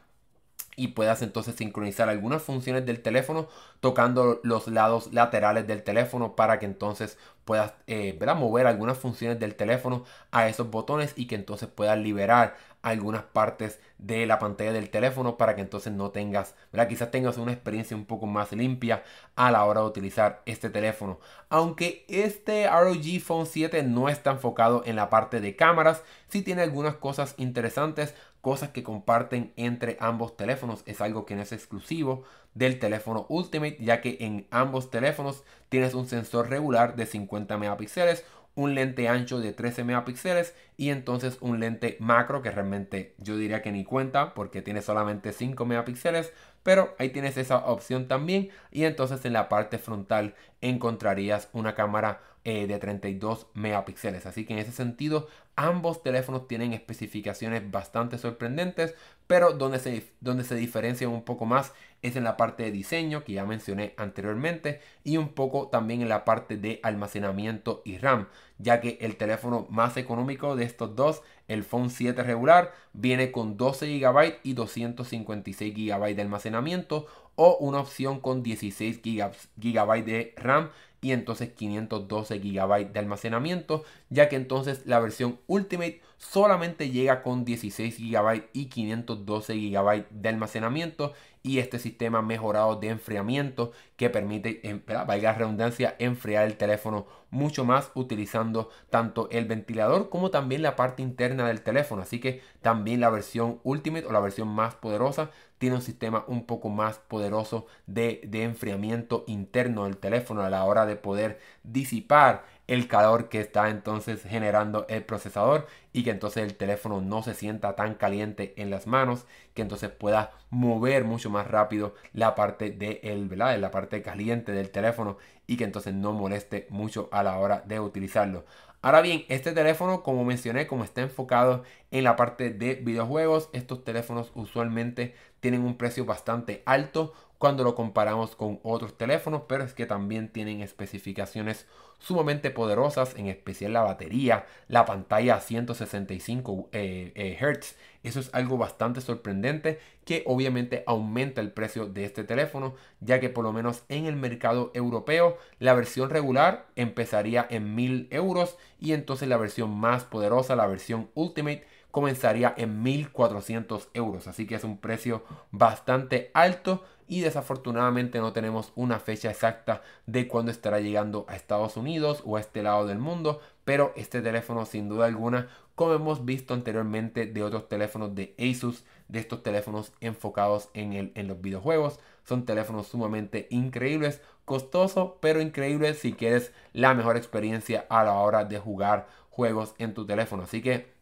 y 0.76 0.88
puedas 0.88 1.22
entonces 1.22 1.56
sincronizar 1.56 2.08
algunas 2.08 2.42
funciones 2.42 2.86
del 2.86 3.02
teléfono 3.02 3.48
tocando 3.80 4.40
los 4.42 4.66
lados 4.66 5.12
laterales 5.12 5.66
del 5.66 5.82
teléfono 5.82 6.36
para 6.36 6.58
que 6.58 6.66
entonces 6.66 7.18
puedas 7.44 7.74
eh, 7.86 8.18
mover 8.36 8.66
algunas 8.66 8.96
funciones 8.96 9.38
del 9.38 9.56
teléfono 9.56 10.04
a 10.30 10.48
esos 10.48 10.70
botones 10.70 11.12
y 11.16 11.26
que 11.26 11.34
entonces 11.34 11.68
puedas 11.68 11.98
liberar 11.98 12.56
algunas 12.82 13.22
partes 13.22 13.80
de 13.98 14.26
la 14.26 14.38
pantalla 14.38 14.72
del 14.72 14.90
teléfono 14.90 15.36
para 15.36 15.54
que 15.54 15.60
entonces 15.60 15.92
no 15.92 16.10
tengas, 16.10 16.54
¿verdad? 16.72 16.88
quizás 16.88 17.10
tengas 17.10 17.36
una 17.36 17.52
experiencia 17.52 17.96
un 17.96 18.06
poco 18.06 18.26
más 18.26 18.52
limpia 18.52 19.02
a 19.36 19.50
la 19.50 19.64
hora 19.64 19.80
de 19.80 19.86
utilizar 19.86 20.42
este 20.46 20.70
teléfono. 20.70 21.18
Aunque 21.48 22.04
este 22.08 22.68
ROG 22.68 23.20
Phone 23.22 23.46
7 23.46 23.82
no 23.82 24.08
está 24.08 24.30
enfocado 24.30 24.82
en 24.86 24.96
la 24.96 25.10
parte 25.10 25.40
de 25.40 25.56
cámaras, 25.56 26.02
sí 26.28 26.42
tiene 26.42 26.62
algunas 26.62 26.96
cosas 26.96 27.34
interesantes 27.36 28.14
cosas 28.40 28.70
que 28.70 28.82
comparten 28.82 29.52
entre 29.56 29.96
ambos 30.00 30.36
teléfonos. 30.36 30.82
Es 30.86 31.00
algo 31.00 31.26
que 31.26 31.36
no 31.36 31.42
es 31.42 31.52
exclusivo 31.52 32.24
del 32.54 32.78
teléfono 32.78 33.26
Ultimate, 33.28 33.76
ya 33.80 34.00
que 34.00 34.16
en 34.20 34.46
ambos 34.50 34.90
teléfonos 34.90 35.44
tienes 35.68 35.94
un 35.94 36.08
sensor 36.08 36.48
regular 36.48 36.96
de 36.96 37.06
50 37.06 37.56
megapíxeles, 37.58 38.24
un 38.54 38.74
lente 38.74 39.08
ancho 39.08 39.40
de 39.40 39.52
13 39.52 39.84
megapíxeles 39.84 40.54
y 40.76 40.90
entonces 40.90 41.38
un 41.40 41.60
lente 41.60 41.96
macro 42.00 42.42
que 42.42 42.50
realmente 42.50 43.14
yo 43.18 43.36
diría 43.36 43.62
que 43.62 43.72
ni 43.72 43.84
cuenta 43.84 44.34
porque 44.34 44.62
tiene 44.62 44.82
solamente 44.82 45.32
5 45.32 45.64
megapíxeles 45.66 46.32
pero 46.62 46.94
ahí 46.98 47.10
tienes 47.10 47.36
esa 47.36 47.58
opción 47.58 48.08
también 48.08 48.50
y 48.70 48.84
entonces 48.84 49.24
en 49.24 49.32
la 49.32 49.48
parte 49.48 49.78
frontal 49.78 50.34
encontrarías 50.60 51.48
una 51.52 51.74
cámara 51.74 52.20
eh, 52.44 52.66
de 52.66 52.78
32 52.78 53.48
megapíxeles. 53.52 54.24
Así 54.24 54.46
que 54.46 54.54
en 54.54 54.60
ese 54.60 54.72
sentido, 54.72 55.28
ambos 55.56 56.02
teléfonos 56.02 56.48
tienen 56.48 56.72
especificaciones 56.72 57.70
bastante 57.70 58.16
sorprendentes, 58.16 58.94
pero 59.26 59.52
donde 59.52 59.78
se, 59.78 60.10
donde 60.20 60.44
se 60.44 60.54
diferencian 60.54 61.10
un 61.10 61.22
poco 61.22 61.44
más 61.44 61.72
es 62.00 62.16
en 62.16 62.24
la 62.24 62.38
parte 62.38 62.62
de 62.62 62.70
diseño 62.70 63.24
que 63.24 63.34
ya 63.34 63.44
mencioné 63.44 63.92
anteriormente 63.98 64.80
y 65.04 65.18
un 65.18 65.28
poco 65.28 65.68
también 65.68 66.00
en 66.00 66.08
la 66.08 66.24
parte 66.24 66.56
de 66.56 66.80
almacenamiento 66.82 67.82
y 67.84 67.98
RAM, 67.98 68.28
ya 68.58 68.80
que 68.80 68.96
el 69.02 69.16
teléfono 69.16 69.66
más 69.68 69.98
económico 69.98 70.56
de 70.56 70.64
estos 70.64 70.96
dos, 70.96 71.22
el 71.46 71.62
Phone 71.62 71.90
7 71.90 72.22
regular, 72.22 72.72
viene 72.94 73.32
con 73.32 73.58
12 73.58 73.98
GB 73.98 74.38
y 74.42 74.54
256 74.54 75.74
GB 75.74 76.14
de 76.14 76.22
almacenamiento 76.22 77.06
o 77.36 77.56
una 77.58 77.80
opción 77.80 78.20
con 78.20 78.42
16 78.42 79.00
GB 79.02 80.04
de 80.04 80.34
RAM 80.36 80.70
y 81.00 81.12
entonces 81.12 81.50
512 81.50 82.38
GB 82.38 82.92
de 82.92 82.98
almacenamiento, 82.98 83.84
ya 84.10 84.28
que 84.28 84.36
entonces 84.36 84.82
la 84.86 85.00
versión 85.00 85.38
Ultimate 85.46 86.00
solamente 86.18 86.90
llega 86.90 87.22
con 87.22 87.44
16 87.44 87.98
GB 87.98 88.48
y 88.52 88.66
512 88.66 89.54
GB 89.54 90.06
de 90.10 90.28
almacenamiento 90.28 91.12
y 91.42 91.58
este 91.58 91.78
sistema 91.78 92.22
mejorado 92.22 92.76
de 92.76 92.88
enfriamiento 92.88 93.72
que 93.96 94.10
permite, 94.10 94.82
valga 94.86 95.32
la 95.32 95.38
redundancia, 95.38 95.96
enfriar 95.98 96.46
el 96.46 96.56
teléfono 96.56 97.06
mucho 97.30 97.64
más 97.64 97.90
utilizando 97.94 98.70
tanto 98.90 99.28
el 99.30 99.46
ventilador 99.46 100.10
como 100.10 100.30
también 100.30 100.62
la 100.62 100.76
parte 100.76 101.02
interna 101.02 101.46
del 101.46 101.62
teléfono. 101.62 102.02
Así 102.02 102.20
que 102.20 102.42
también 102.60 103.00
la 103.00 103.10
versión 103.10 103.60
Ultimate 103.62 104.06
o 104.06 104.12
la 104.12 104.20
versión 104.20 104.48
más 104.48 104.74
poderosa 104.74 105.30
tiene 105.58 105.76
un 105.76 105.82
sistema 105.82 106.24
un 106.26 106.46
poco 106.46 106.68
más 106.68 106.98
poderoso 106.98 107.66
de, 107.86 108.20
de 108.26 108.42
enfriamiento 108.42 109.24
interno 109.26 109.84
del 109.84 109.98
teléfono 109.98 110.42
a 110.42 110.50
la 110.50 110.64
hora 110.64 110.86
de 110.86 110.96
poder 110.96 111.38
disipar 111.62 112.44
el 112.70 112.86
calor 112.86 113.28
que 113.28 113.40
está 113.40 113.68
entonces 113.68 114.22
generando 114.22 114.86
el 114.88 115.02
procesador 115.02 115.66
y 115.92 116.04
que 116.04 116.10
entonces 116.10 116.44
el 116.44 116.54
teléfono 116.54 117.00
no 117.00 117.20
se 117.24 117.34
sienta 117.34 117.74
tan 117.74 117.96
caliente 117.96 118.54
en 118.56 118.70
las 118.70 118.86
manos, 118.86 119.26
que 119.54 119.62
entonces 119.62 119.90
pueda 119.90 120.30
mover 120.50 121.02
mucho 121.02 121.30
más 121.30 121.48
rápido 121.48 121.96
la 122.12 122.36
parte 122.36 122.70
de 122.70 123.00
el, 123.02 123.28
¿verdad? 123.28 123.58
la 123.58 123.72
parte 123.72 124.02
caliente 124.02 124.52
del 124.52 124.70
teléfono 124.70 125.18
y 125.48 125.56
que 125.56 125.64
entonces 125.64 125.94
no 125.94 126.12
moleste 126.12 126.68
mucho 126.70 127.08
a 127.10 127.24
la 127.24 127.38
hora 127.38 127.64
de 127.66 127.80
utilizarlo. 127.80 128.44
Ahora 128.82 129.00
bien, 129.00 129.24
este 129.28 129.50
teléfono, 129.50 130.04
como 130.04 130.24
mencioné, 130.24 130.68
como 130.68 130.84
está 130.84 131.00
enfocado 131.00 131.64
en 131.90 132.04
la 132.04 132.14
parte 132.14 132.50
de 132.50 132.76
videojuegos, 132.76 133.50
estos 133.52 133.82
teléfonos 133.82 134.30
usualmente 134.36 135.16
tienen 135.40 135.64
un 135.64 135.76
precio 135.76 136.04
bastante 136.04 136.62
alto 136.66 137.14
cuando 137.40 137.64
lo 137.64 137.74
comparamos 137.74 138.36
con 138.36 138.60
otros 138.62 138.98
teléfonos, 138.98 139.44
pero 139.48 139.64
es 139.64 139.72
que 139.72 139.86
también 139.86 140.28
tienen 140.28 140.60
especificaciones 140.60 141.66
sumamente 141.98 142.50
poderosas, 142.50 143.16
en 143.16 143.28
especial 143.28 143.72
la 143.72 143.80
batería, 143.80 144.44
la 144.68 144.84
pantalla 144.84 145.36
a 145.36 145.40
165 145.40 146.68
eh, 146.72 147.12
eh, 147.14 147.38
Hz. 147.40 147.76
Eso 148.02 148.20
es 148.20 148.28
algo 148.34 148.58
bastante 148.58 149.00
sorprendente 149.00 149.80
que 150.04 150.22
obviamente 150.26 150.84
aumenta 150.86 151.40
el 151.40 151.50
precio 151.50 151.86
de 151.86 152.04
este 152.04 152.24
teléfono, 152.24 152.74
ya 153.00 153.20
que 153.20 153.30
por 153.30 153.44
lo 153.44 153.54
menos 153.54 153.84
en 153.88 154.04
el 154.04 154.16
mercado 154.16 154.70
europeo 154.74 155.38
la 155.58 155.72
versión 155.72 156.10
regular 156.10 156.66
empezaría 156.76 157.46
en 157.48 157.74
1000 157.74 158.08
euros 158.10 158.58
y 158.78 158.92
entonces 158.92 159.28
la 159.28 159.38
versión 159.38 159.70
más 159.70 160.04
poderosa, 160.04 160.56
la 160.56 160.66
versión 160.66 161.08
Ultimate, 161.14 161.64
comenzaría 161.90 162.54
en 162.56 162.82
1400 162.82 163.88
euros. 163.94 164.26
Así 164.26 164.46
que 164.46 164.54
es 164.54 164.64
un 164.64 164.78
precio 164.78 165.24
bastante 165.50 166.30
alto 166.34 166.84
y 167.10 167.22
desafortunadamente 167.22 168.20
no 168.20 168.32
tenemos 168.32 168.72
una 168.76 169.00
fecha 169.00 169.30
exacta 169.30 169.82
de 170.06 170.28
cuándo 170.28 170.52
estará 170.52 170.78
llegando 170.78 171.26
a 171.28 171.34
Estados 171.34 171.76
Unidos 171.76 172.22
o 172.24 172.36
a 172.36 172.40
este 172.40 172.62
lado 172.62 172.86
del 172.86 173.00
mundo, 173.00 173.40
pero 173.64 173.92
este 173.96 174.22
teléfono 174.22 174.64
sin 174.64 174.88
duda 174.88 175.06
alguna, 175.06 175.48
como 175.74 175.92
hemos 175.92 176.24
visto 176.24 176.54
anteriormente 176.54 177.26
de 177.26 177.42
otros 177.42 177.68
teléfonos 177.68 178.14
de 178.14 178.36
Asus, 178.38 178.84
de 179.08 179.18
estos 179.18 179.42
teléfonos 179.42 179.92
enfocados 180.00 180.68
en, 180.72 180.92
el, 180.92 181.12
en 181.16 181.26
los 181.26 181.40
videojuegos, 181.40 181.98
son 182.22 182.46
teléfonos 182.46 182.86
sumamente 182.86 183.48
increíbles, 183.50 184.22
costosos, 184.44 185.14
pero 185.20 185.40
increíbles 185.40 185.98
si 185.98 186.12
quieres 186.12 186.52
la 186.72 186.94
mejor 186.94 187.16
experiencia 187.16 187.86
a 187.90 188.04
la 188.04 188.12
hora 188.12 188.44
de 188.44 188.60
jugar 188.60 189.08
juegos 189.30 189.74
en 189.78 189.94
tu 189.94 190.06
teléfono. 190.06 190.44
Así 190.44 190.62
que 190.62 190.99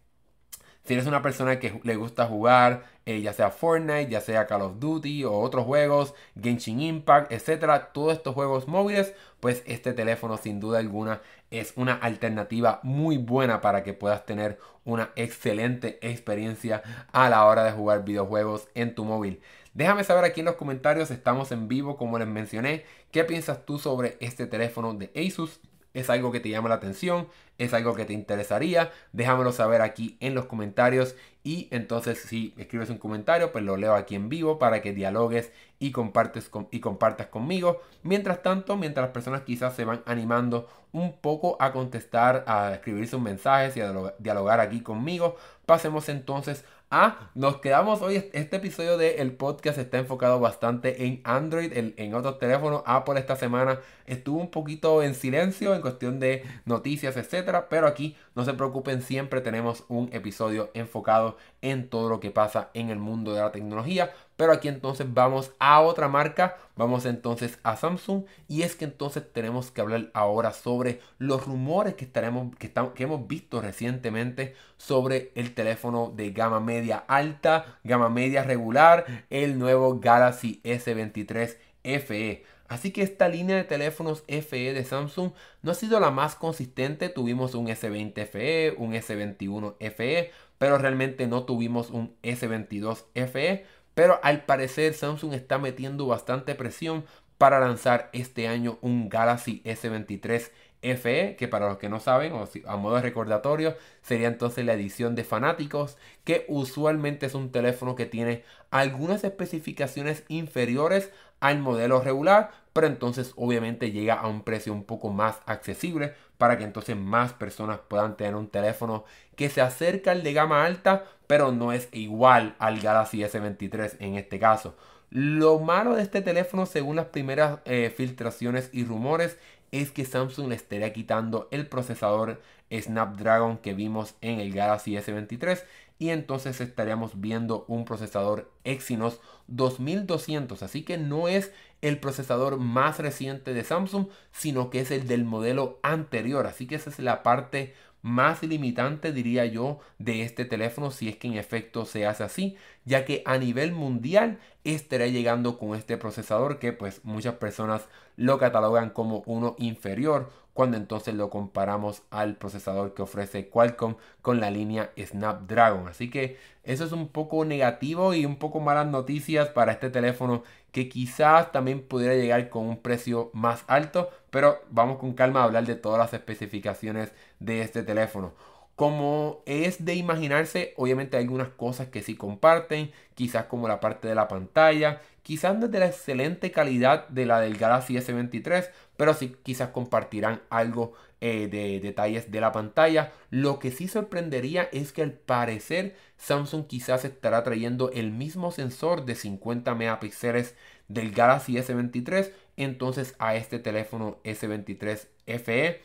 si 0.88 0.94
eres 0.94 1.06
una 1.06 1.20
persona 1.20 1.58
que 1.58 1.78
le 1.84 1.96
gusta 1.96 2.24
jugar, 2.24 2.84
eh, 3.04 3.20
ya 3.20 3.34
sea 3.34 3.50
Fortnite, 3.50 4.08
ya 4.08 4.22
sea 4.22 4.46
Call 4.46 4.62
of 4.62 4.78
Duty 4.78 5.22
o 5.24 5.34
otros 5.34 5.66
juegos, 5.66 6.14
Genshin 6.40 6.80
Impact, 6.80 7.30
etcétera, 7.30 7.92
todos 7.92 8.14
estos 8.14 8.34
juegos 8.34 8.66
móviles, 8.68 9.12
pues 9.38 9.62
este 9.66 9.92
teléfono 9.92 10.38
sin 10.38 10.60
duda 10.60 10.78
alguna 10.78 11.20
es 11.50 11.74
una 11.76 11.92
alternativa 11.92 12.80
muy 12.82 13.18
buena 13.18 13.60
para 13.60 13.82
que 13.82 13.92
puedas 13.92 14.24
tener 14.24 14.58
una 14.86 15.10
excelente 15.14 15.98
experiencia 16.00 16.82
a 17.12 17.28
la 17.28 17.44
hora 17.44 17.64
de 17.64 17.72
jugar 17.72 18.02
videojuegos 18.04 18.68
en 18.74 18.94
tu 18.94 19.04
móvil. 19.04 19.42
Déjame 19.74 20.04
saber 20.04 20.24
aquí 20.24 20.40
en 20.40 20.46
los 20.46 20.56
comentarios, 20.56 21.10
estamos 21.10 21.52
en 21.52 21.68
vivo 21.68 21.98
como 21.98 22.18
les 22.18 22.28
mencioné, 22.28 22.86
qué 23.10 23.24
piensas 23.24 23.66
tú 23.66 23.78
sobre 23.78 24.16
este 24.20 24.46
teléfono 24.46 24.94
de 24.94 25.12
Asus 25.14 25.60
es 25.94 26.10
algo 26.10 26.32
que 26.32 26.40
te 26.40 26.48
llama 26.48 26.68
la 26.68 26.76
atención, 26.76 27.28
es 27.58 27.74
algo 27.74 27.94
que 27.94 28.04
te 28.04 28.12
interesaría, 28.12 28.90
déjamelo 29.12 29.52
saber 29.52 29.82
aquí 29.82 30.16
en 30.20 30.34
los 30.34 30.46
comentarios 30.46 31.16
y 31.42 31.68
entonces 31.70 32.18
si 32.20 32.54
escribes 32.56 32.90
un 32.90 32.98
comentario 32.98 33.52
pues 33.52 33.64
lo 33.64 33.76
leo 33.76 33.94
aquí 33.94 34.14
en 34.14 34.28
vivo 34.28 34.58
para 34.58 34.80
que 34.80 34.92
dialogues 34.92 35.52
y, 35.78 35.90
compartes 35.92 36.50
y 36.70 36.80
compartas 36.80 37.28
conmigo. 37.28 37.80
Mientras 38.02 38.42
tanto, 38.42 38.76
mientras 38.76 39.06
las 39.06 39.12
personas 39.12 39.42
quizás 39.42 39.74
se 39.74 39.84
van 39.84 40.02
animando 40.06 40.68
un 40.92 41.18
poco 41.18 41.56
a 41.60 41.72
contestar, 41.72 42.44
a 42.46 42.74
escribir 42.74 43.08
sus 43.08 43.20
mensajes 43.20 43.76
y 43.76 43.80
a 43.80 43.92
dialogar 44.18 44.60
aquí 44.60 44.80
conmigo, 44.80 45.36
pasemos 45.66 46.08
entonces 46.08 46.64
Ah, 46.90 47.28
nos 47.34 47.58
quedamos 47.58 48.00
hoy. 48.00 48.30
Este 48.32 48.56
episodio 48.56 48.96
del 48.96 49.32
podcast 49.32 49.76
está 49.76 49.98
enfocado 49.98 50.40
bastante 50.40 51.04
en 51.04 51.20
Android, 51.22 51.70
en, 51.76 51.92
en, 51.98 52.14
otros 52.14 52.38
teléfonos. 52.38 52.82
Apple 52.86 53.20
esta 53.20 53.36
semana 53.36 53.80
estuvo 54.06 54.40
un 54.40 54.50
poquito 54.50 55.02
en 55.02 55.14
silencio 55.14 55.74
en 55.74 55.82
cuestión 55.82 56.18
de 56.18 56.44
noticias, 56.64 57.18
etcétera. 57.18 57.68
Pero 57.68 57.88
aquí 57.88 58.16
no 58.34 58.46
se 58.46 58.54
preocupen, 58.54 59.02
siempre 59.02 59.42
tenemos 59.42 59.84
un 59.88 60.08
episodio 60.14 60.70
enfocado 60.72 61.36
en 61.60 61.90
todo 61.90 62.08
lo 62.08 62.20
que 62.20 62.30
pasa 62.30 62.70
en 62.72 62.88
el 62.88 62.98
mundo 62.98 63.34
de 63.34 63.42
la 63.42 63.52
tecnología. 63.52 64.10
Pero 64.38 64.52
aquí 64.52 64.68
entonces 64.68 65.12
vamos 65.12 65.50
a 65.58 65.80
otra 65.80 66.06
marca, 66.06 66.58
vamos 66.76 67.06
entonces 67.06 67.58
a 67.64 67.74
Samsung 67.74 68.22
y 68.46 68.62
es 68.62 68.76
que 68.76 68.84
entonces 68.84 69.24
tenemos 69.32 69.72
que 69.72 69.80
hablar 69.80 70.12
ahora 70.14 70.52
sobre 70.52 71.00
los 71.18 71.44
rumores 71.44 71.94
que, 71.94 72.04
estaremos, 72.04 72.54
que, 72.54 72.72
que 72.72 73.02
hemos 73.02 73.26
visto 73.26 73.60
recientemente 73.60 74.54
sobre 74.76 75.32
el 75.34 75.54
teléfono 75.54 76.12
de 76.14 76.30
gama 76.30 76.60
media 76.60 76.98
alta, 77.08 77.80
gama 77.82 78.10
media 78.10 78.44
regular, 78.44 79.24
el 79.28 79.58
nuevo 79.58 79.98
Galaxy 79.98 80.60
S23 80.62 81.56
FE. 81.82 82.44
Así 82.68 82.92
que 82.92 83.02
esta 83.02 83.28
línea 83.28 83.56
de 83.56 83.64
teléfonos 83.64 84.22
FE 84.28 84.72
de 84.72 84.84
Samsung 84.84 85.32
no 85.62 85.72
ha 85.72 85.74
sido 85.74 85.98
la 86.00 86.10
más 86.10 86.36
consistente. 86.36 87.08
Tuvimos 87.08 87.54
un 87.54 87.66
S20 87.66 88.26
FE, 88.26 88.74
un 88.76 88.92
S21 88.92 89.74
FE, 89.90 90.30
pero 90.58 90.76
realmente 90.76 91.26
no 91.26 91.44
tuvimos 91.44 91.88
un 91.90 92.14
S22 92.22 93.06
FE. 93.14 93.64
Pero 93.98 94.20
al 94.22 94.44
parecer 94.44 94.94
Samsung 94.94 95.32
está 95.32 95.58
metiendo 95.58 96.06
bastante 96.06 96.54
presión 96.54 97.04
para 97.36 97.58
lanzar 97.58 98.10
este 98.12 98.46
año 98.46 98.78
un 98.80 99.08
Galaxy 99.08 99.60
S23 99.64 100.52
FE, 100.82 101.34
que 101.36 101.48
para 101.48 101.66
los 101.66 101.78
que 101.78 101.88
no 101.88 101.98
saben, 101.98 102.32
o 102.32 102.48
a 102.68 102.76
modo 102.76 102.94
de 102.94 103.02
recordatorio, 103.02 103.76
sería 104.02 104.28
entonces 104.28 104.64
la 104.64 104.74
edición 104.74 105.16
de 105.16 105.24
fanáticos, 105.24 105.98
que 106.22 106.44
usualmente 106.46 107.26
es 107.26 107.34
un 107.34 107.50
teléfono 107.50 107.96
que 107.96 108.06
tiene 108.06 108.44
algunas 108.70 109.24
especificaciones 109.24 110.22
inferiores 110.28 111.10
al 111.40 111.58
modelo 111.58 112.00
regular, 112.00 112.52
pero 112.72 112.86
entonces 112.86 113.32
obviamente 113.34 113.90
llega 113.90 114.14
a 114.14 114.28
un 114.28 114.42
precio 114.42 114.72
un 114.72 114.84
poco 114.84 115.10
más 115.10 115.40
accesible 115.44 116.14
para 116.38 116.56
que 116.56 116.64
entonces 116.64 116.96
más 116.96 117.32
personas 117.32 117.80
puedan 117.86 118.16
tener 118.16 118.36
un 118.36 118.48
teléfono 118.48 119.04
que 119.36 119.50
se 119.50 119.60
acerca 119.60 120.12
al 120.12 120.22
de 120.22 120.32
gama 120.32 120.64
alta, 120.64 121.04
pero 121.26 121.52
no 121.52 121.72
es 121.72 121.88
igual 121.92 122.54
al 122.58 122.80
Galaxy 122.80 123.18
S23 123.18 123.96
en 123.98 124.16
este 124.16 124.38
caso. 124.38 124.74
Lo 125.10 125.58
malo 125.58 125.94
de 125.94 126.02
este 126.02 126.22
teléfono, 126.22 126.66
según 126.66 126.96
las 126.96 127.06
primeras 127.06 127.60
eh, 127.64 127.92
filtraciones 127.94 128.70
y 128.72 128.84
rumores, 128.84 129.38
es 129.72 129.90
que 129.90 130.04
Samsung 130.04 130.48
le 130.48 130.54
estaría 130.54 130.92
quitando 130.92 131.48
el 131.50 131.66
procesador 131.66 132.40
Snapdragon 132.72 133.58
que 133.58 133.74
vimos 133.74 134.14
en 134.20 134.40
el 134.40 134.52
Galaxy 134.52 134.96
S23 134.96 135.62
y 135.98 136.10
entonces 136.10 136.60
estaríamos 136.60 137.20
viendo 137.20 137.64
un 137.68 137.84
procesador 137.84 138.50
Exynos 138.64 139.20
2200 139.48 140.62
así 140.62 140.82
que 140.82 140.98
no 140.98 141.28
es 141.28 141.52
el 141.80 141.98
procesador 141.98 142.58
más 142.58 142.98
reciente 142.98 143.54
de 143.54 143.64
Samsung 143.64 144.08
sino 144.32 144.70
que 144.70 144.80
es 144.80 144.90
el 144.90 145.06
del 145.06 145.24
modelo 145.24 145.78
anterior. 145.82 146.46
Así 146.46 146.66
que 146.66 146.76
esa 146.76 146.90
es 146.90 146.98
la 146.98 147.22
parte 147.22 147.74
más 148.00 148.42
limitante, 148.42 149.12
diría 149.12 149.44
yo, 149.46 149.80
de 149.98 150.22
este 150.22 150.44
teléfono 150.44 150.90
si 150.90 151.08
es 151.08 151.16
que 151.16 151.28
en 151.28 151.34
efecto 151.34 151.84
se 151.84 152.06
hace 152.06 152.22
así, 152.24 152.56
ya 152.84 153.04
que 153.04 153.22
a 153.26 153.38
nivel 153.38 153.72
mundial 153.72 154.38
estará 154.64 155.06
llegando 155.08 155.58
con 155.58 155.74
este 155.74 155.96
procesador 155.96 156.58
que 156.58 156.72
pues 156.72 157.04
muchas 157.04 157.34
personas 157.34 157.88
lo 158.16 158.38
catalogan 158.38 158.90
como 158.90 159.22
uno 159.26 159.56
inferior 159.58 160.30
cuando 160.58 160.76
entonces 160.76 161.14
lo 161.14 161.30
comparamos 161.30 162.02
al 162.10 162.34
procesador 162.34 162.92
que 162.92 163.02
ofrece 163.02 163.48
Qualcomm 163.48 163.94
con 164.22 164.40
la 164.40 164.50
línea 164.50 164.90
Snapdragon. 164.98 165.86
Así 165.86 166.10
que 166.10 166.36
eso 166.64 166.84
es 166.84 166.90
un 166.90 167.06
poco 167.06 167.44
negativo 167.44 168.12
y 168.12 168.26
un 168.26 168.40
poco 168.40 168.58
malas 168.58 168.88
noticias 168.88 169.50
para 169.50 169.70
este 169.70 169.88
teléfono 169.88 170.42
que 170.72 170.88
quizás 170.88 171.52
también 171.52 171.82
pudiera 171.86 172.16
llegar 172.16 172.48
con 172.48 172.66
un 172.66 172.78
precio 172.78 173.30
más 173.34 173.62
alto, 173.68 174.10
pero 174.30 174.58
vamos 174.68 174.98
con 174.98 175.12
calma 175.12 175.42
a 175.42 175.44
hablar 175.44 175.64
de 175.64 175.76
todas 175.76 176.00
las 176.00 176.12
especificaciones 176.12 177.12
de 177.38 177.60
este 177.60 177.84
teléfono. 177.84 178.32
Como 178.74 179.42
es 179.46 179.84
de 179.84 179.94
imaginarse, 179.94 180.74
obviamente 180.76 181.16
hay 181.16 181.22
algunas 181.22 181.50
cosas 181.50 181.86
que 181.86 182.02
sí 182.02 182.16
comparten, 182.16 182.90
quizás 183.14 183.44
como 183.44 183.68
la 183.68 183.78
parte 183.78 184.08
de 184.08 184.16
la 184.16 184.26
pantalla, 184.26 185.00
quizás 185.22 185.56
no 185.56 185.66
es 185.66 185.70
de 185.70 185.78
la 185.78 185.86
excelente 185.86 186.50
calidad 186.50 187.06
de 187.08 187.26
la 187.26 187.38
del 187.40 187.58
Galaxy 187.58 187.96
S23, 187.96 188.70
pero 188.98 189.14
sí 189.14 189.36
quizás 189.44 189.70
compartirán 189.70 190.42
algo 190.50 190.92
eh, 191.20 191.46
de 191.46 191.78
detalles 191.78 192.32
de 192.32 192.40
la 192.40 192.50
pantalla. 192.50 193.12
Lo 193.30 193.60
que 193.60 193.70
sí 193.70 193.86
sorprendería 193.86 194.68
es 194.72 194.92
que 194.92 195.02
al 195.02 195.12
parecer 195.12 195.96
Samsung 196.16 196.66
quizás 196.66 197.04
estará 197.04 197.44
trayendo 197.44 197.92
el 197.92 198.10
mismo 198.10 198.50
sensor 198.50 199.04
de 199.04 199.14
50 199.14 199.72
megapíxeles 199.76 200.56
del 200.88 201.12
Galaxy 201.12 201.54
S23 201.54 202.32
entonces 202.56 203.14
a 203.20 203.36
este 203.36 203.60
teléfono 203.60 204.18
S23 204.24 205.06
FE 205.26 205.80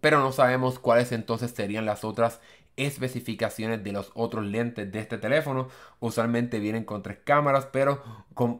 pero 0.00 0.18
no 0.18 0.32
sabemos 0.32 0.78
cuáles 0.78 1.12
entonces 1.12 1.52
serían 1.52 1.84
las 1.84 2.02
otras 2.02 2.40
especificaciones 2.80 3.82
de 3.84 3.92
los 3.92 4.10
otros 4.14 4.44
lentes 4.44 4.90
de 4.90 4.98
este 5.00 5.18
teléfono. 5.18 5.68
Usualmente 6.00 6.58
vienen 6.58 6.84
con 6.84 7.02
tres 7.02 7.18
cámaras, 7.24 7.66
pero 7.66 8.02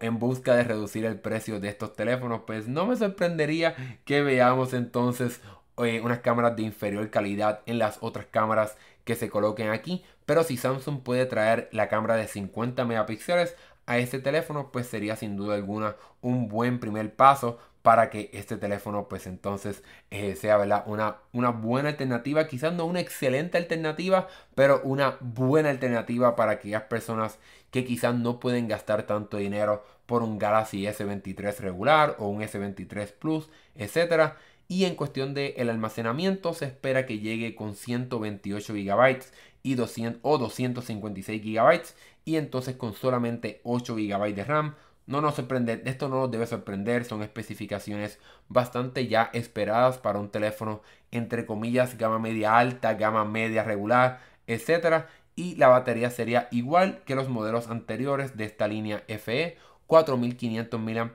en 0.01 0.19
busca 0.19 0.55
de 0.55 0.65
reducir 0.65 1.05
el 1.05 1.19
precio 1.19 1.61
de 1.61 1.69
estos 1.69 1.97
teléfonos, 1.97 2.43
pues 2.47 2.69
no 2.69 2.87
me 2.87 2.97
sorprendería 2.97 3.75
que 4.05 4.23
veamos 4.23 4.75
entonces 4.75 5.41
eh, 5.79 6.01
unas 6.03 6.21
cámaras 6.21 6.57
de 6.57 6.63
inferior 6.63 7.09
calidad 7.11 7.61
en 7.67 7.79
las 7.79 7.99
otras 8.01 8.27
cámaras 8.27 8.77
que 9.05 9.15
se 9.15 9.31
coloquen 9.31 9.71
aquí. 9.71 10.05
Pero 10.27 10.45
si 10.45 10.57
Samsung 10.57 11.01
puede 11.03 11.27
traer 11.27 11.69
la 11.73 11.89
cámara 11.89 12.17
de 12.17 12.29
50 12.29 12.85
megapíxeles 12.85 13.57
a 13.87 13.99
este 13.99 14.21
teléfono, 14.21 14.71
pues 14.71 14.87
sería 14.87 15.17
sin 15.17 15.37
duda 15.37 15.55
alguna 15.55 15.97
un 16.21 16.49
buen 16.49 16.79
primer 16.79 17.15
paso 17.15 17.59
para 17.83 18.11
que 18.11 18.31
este 18.33 18.57
teléfono 18.57 19.09
pues 19.09 19.27
entonces 19.27 19.83
eh, 20.11 20.37
sea. 20.37 20.59
Una, 20.87 21.17
una 21.33 21.51
buena 21.51 21.89
alternativa, 21.89 22.47
quizás 22.47 22.73
no 22.75 22.85
una 22.85 23.01
excelente 23.01 23.59
alternativa, 23.59 24.29
pero 24.55 24.81
una 24.85 25.17
buena 25.21 25.71
alternativa 25.71 26.37
para 26.37 26.53
aquellas 26.53 26.83
personas 26.83 27.39
que 27.71 27.85
quizás 27.85 28.15
no 28.15 28.41
pueden 28.41 28.69
gastar 28.69 29.05
tanto 29.05 29.37
dinero 29.37 29.85
por 30.07 30.23
un 30.23 30.39
Galaxy 30.39 30.83
S23 30.85 31.59
regular 31.59 32.17
o 32.19 32.29
un 32.29 32.43
S23 32.43 33.13
Plus, 33.13 33.49
etc. 33.77 34.35
Y 34.69 34.85
en 34.85 34.95
cuestión 34.97 35.35
del 35.35 35.55
el 35.57 35.71
almacenamiento 35.71 36.53
se 36.53 36.67
espera 36.67 37.07
que 37.07 37.19
llegue 37.19 37.55
con 37.55 37.75
128 37.75 38.75
GB 38.75 39.21
y 39.63 39.75
200, 39.75 40.21
o 40.23 40.39
256 40.39 41.43
GB 41.43 41.83
y 42.25 42.37
entonces 42.37 42.77
con 42.77 42.95
solamente 42.95 43.61
8 43.65 43.95
GB 43.97 44.35
de 44.35 44.45
RAM 44.45 44.75
no 45.11 45.21
nos 45.21 45.35
sorprende, 45.35 45.83
esto 45.87 46.09
no 46.09 46.21
nos 46.21 46.31
debe 46.31 46.47
sorprender, 46.47 47.05
son 47.05 47.23
especificaciones 47.23 48.21
bastante 48.49 49.09
ya 49.09 49.29
esperadas 49.33 49.99
para 49.99 50.21
un 50.21 50.31
teléfono 50.31 50.83
entre 51.11 51.47
comillas 51.47 51.99
gama 51.99 52.21
media 52.21 52.57
alta, 52.57 52.95
gama 52.95 53.25
media 53.25 53.65
regular, 53.65 54.21
etc. 54.47 55.07
Y 55.35 55.57
la 55.57 55.67
batería 55.67 56.11
sería 56.11 56.47
igual 56.53 57.03
que 57.05 57.17
los 57.17 57.29
modelos 57.29 57.69
anteriores 57.69 58.37
de 58.37 58.45
esta 58.45 58.69
línea 58.69 59.03
FE, 59.09 59.59
4500 59.89 60.81
mAh 60.81 61.13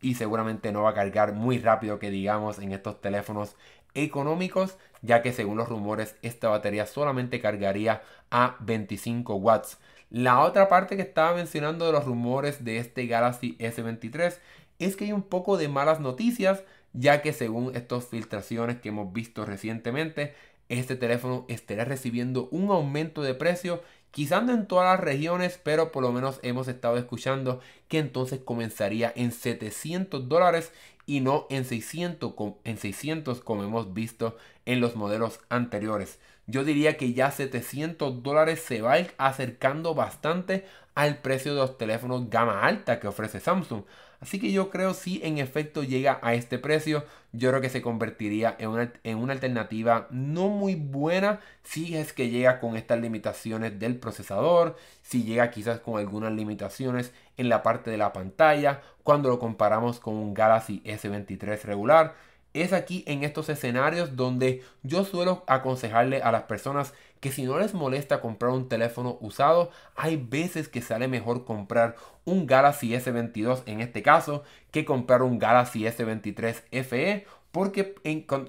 y 0.00 0.14
seguramente 0.14 0.72
no 0.72 0.82
va 0.82 0.90
a 0.90 0.94
cargar 0.94 1.34
muy 1.34 1.58
rápido 1.58 1.98
que 1.98 2.10
digamos 2.10 2.58
en 2.58 2.72
estos 2.72 3.02
teléfonos 3.02 3.54
económicos, 3.96 4.76
ya 5.02 5.22
que 5.22 5.32
según 5.32 5.56
los 5.56 5.68
rumores 5.68 6.16
esta 6.22 6.48
batería 6.48 6.86
solamente 6.86 7.40
cargaría 7.40 8.02
a 8.30 8.56
25 8.60 9.34
watts. 9.34 9.78
La 10.10 10.40
otra 10.40 10.68
parte 10.68 10.96
que 10.96 11.02
estaba 11.02 11.34
mencionando 11.34 11.86
de 11.86 11.92
los 11.92 12.04
rumores 12.04 12.64
de 12.64 12.78
este 12.78 13.06
Galaxy 13.06 13.56
S23 13.58 14.36
es 14.78 14.96
que 14.96 15.06
hay 15.06 15.12
un 15.12 15.22
poco 15.22 15.56
de 15.56 15.68
malas 15.68 16.00
noticias, 16.00 16.62
ya 16.92 17.22
que 17.22 17.32
según 17.32 17.74
estas 17.74 18.06
filtraciones 18.06 18.78
que 18.78 18.90
hemos 18.90 19.12
visto 19.12 19.44
recientemente, 19.44 20.34
este 20.68 20.96
teléfono 20.96 21.44
estará 21.48 21.84
recibiendo 21.84 22.48
un 22.50 22.70
aumento 22.70 23.22
de 23.22 23.34
precio, 23.34 23.82
quizás 24.10 24.44
no 24.44 24.52
en 24.52 24.66
todas 24.66 24.96
las 24.96 25.04
regiones, 25.04 25.60
pero 25.62 25.92
por 25.92 26.02
lo 26.02 26.12
menos 26.12 26.40
hemos 26.42 26.68
estado 26.68 26.96
escuchando 26.96 27.60
que 27.88 27.98
entonces 27.98 28.40
comenzaría 28.44 29.12
en 29.14 29.32
700 29.32 30.28
dólares 30.28 30.72
y 31.06 31.20
no 31.20 31.46
en 31.50 31.64
600, 31.64 32.34
en 32.64 32.78
600 32.78 33.40
como 33.40 33.62
hemos 33.62 33.94
visto 33.94 34.36
en 34.66 34.80
los 34.80 34.96
modelos 34.96 35.40
anteriores. 35.48 36.18
Yo 36.46 36.64
diría 36.64 36.96
que 36.96 37.12
ya 37.12 37.30
700 37.30 38.22
dólares 38.22 38.60
se 38.60 38.82
va 38.82 38.96
acercando 39.18 39.94
bastante 39.94 40.66
al 40.94 41.18
precio 41.18 41.54
de 41.54 41.60
los 41.60 41.78
teléfonos 41.78 42.30
gama 42.30 42.62
alta 42.62 43.00
que 43.00 43.08
ofrece 43.08 43.40
Samsung. 43.40 43.82
Así 44.20 44.38
que 44.40 44.50
yo 44.52 44.70
creo 44.70 44.94
si 44.94 45.20
en 45.22 45.38
efecto 45.38 45.82
llega 45.82 46.18
a 46.22 46.34
este 46.34 46.58
precio, 46.58 47.04
yo 47.32 47.50
creo 47.50 47.60
que 47.60 47.68
se 47.68 47.82
convertiría 47.82 48.56
en 48.58 48.70
una, 48.70 48.92
en 49.04 49.18
una, 49.18 49.32
alternativa 49.34 50.06
no 50.10 50.48
muy 50.48 50.74
buena 50.74 51.40
si 51.62 51.96
es 51.96 52.12
que 52.12 52.30
llega 52.30 52.60
con 52.60 52.76
estas 52.76 53.00
limitaciones 53.00 53.78
del 53.78 53.96
procesador, 53.96 54.76
si 55.02 55.24
llega 55.24 55.50
quizás 55.50 55.80
con 55.80 55.98
algunas 55.98 56.32
limitaciones 56.32 57.12
en 57.36 57.48
la 57.48 57.62
parte 57.62 57.90
de 57.90 57.98
la 57.98 58.12
pantalla, 58.12 58.80
cuando 59.02 59.28
lo 59.28 59.38
comparamos 59.38 60.00
con 60.00 60.14
un 60.14 60.34
Galaxy 60.34 60.82
S23 60.84 61.62
regular. 61.62 62.14
Es 62.54 62.72
aquí 62.72 63.04
en 63.06 63.22
estos 63.22 63.50
escenarios 63.50 64.16
donde 64.16 64.64
yo 64.82 65.04
suelo 65.04 65.44
aconsejarle 65.46 66.22
a 66.22 66.32
las 66.32 66.44
personas 66.44 66.94
que 67.20 67.32
si 67.32 67.44
no 67.44 67.58
les 67.58 67.74
molesta 67.74 68.20
comprar 68.20 68.52
un 68.52 68.68
teléfono 68.68 69.18
usado, 69.20 69.70
hay 69.94 70.16
veces 70.16 70.68
que 70.68 70.82
sale 70.82 71.08
mejor 71.08 71.44
comprar 71.44 71.96
un 72.24 72.46
Galaxy 72.46 72.90
S22 72.90 73.62
en 73.66 73.80
este 73.80 74.02
caso 74.02 74.42
que 74.70 74.84
comprar 74.84 75.22
un 75.22 75.38
Galaxy 75.38 75.84
S23 75.84 76.84
FE 76.84 77.26
porque 77.52 77.94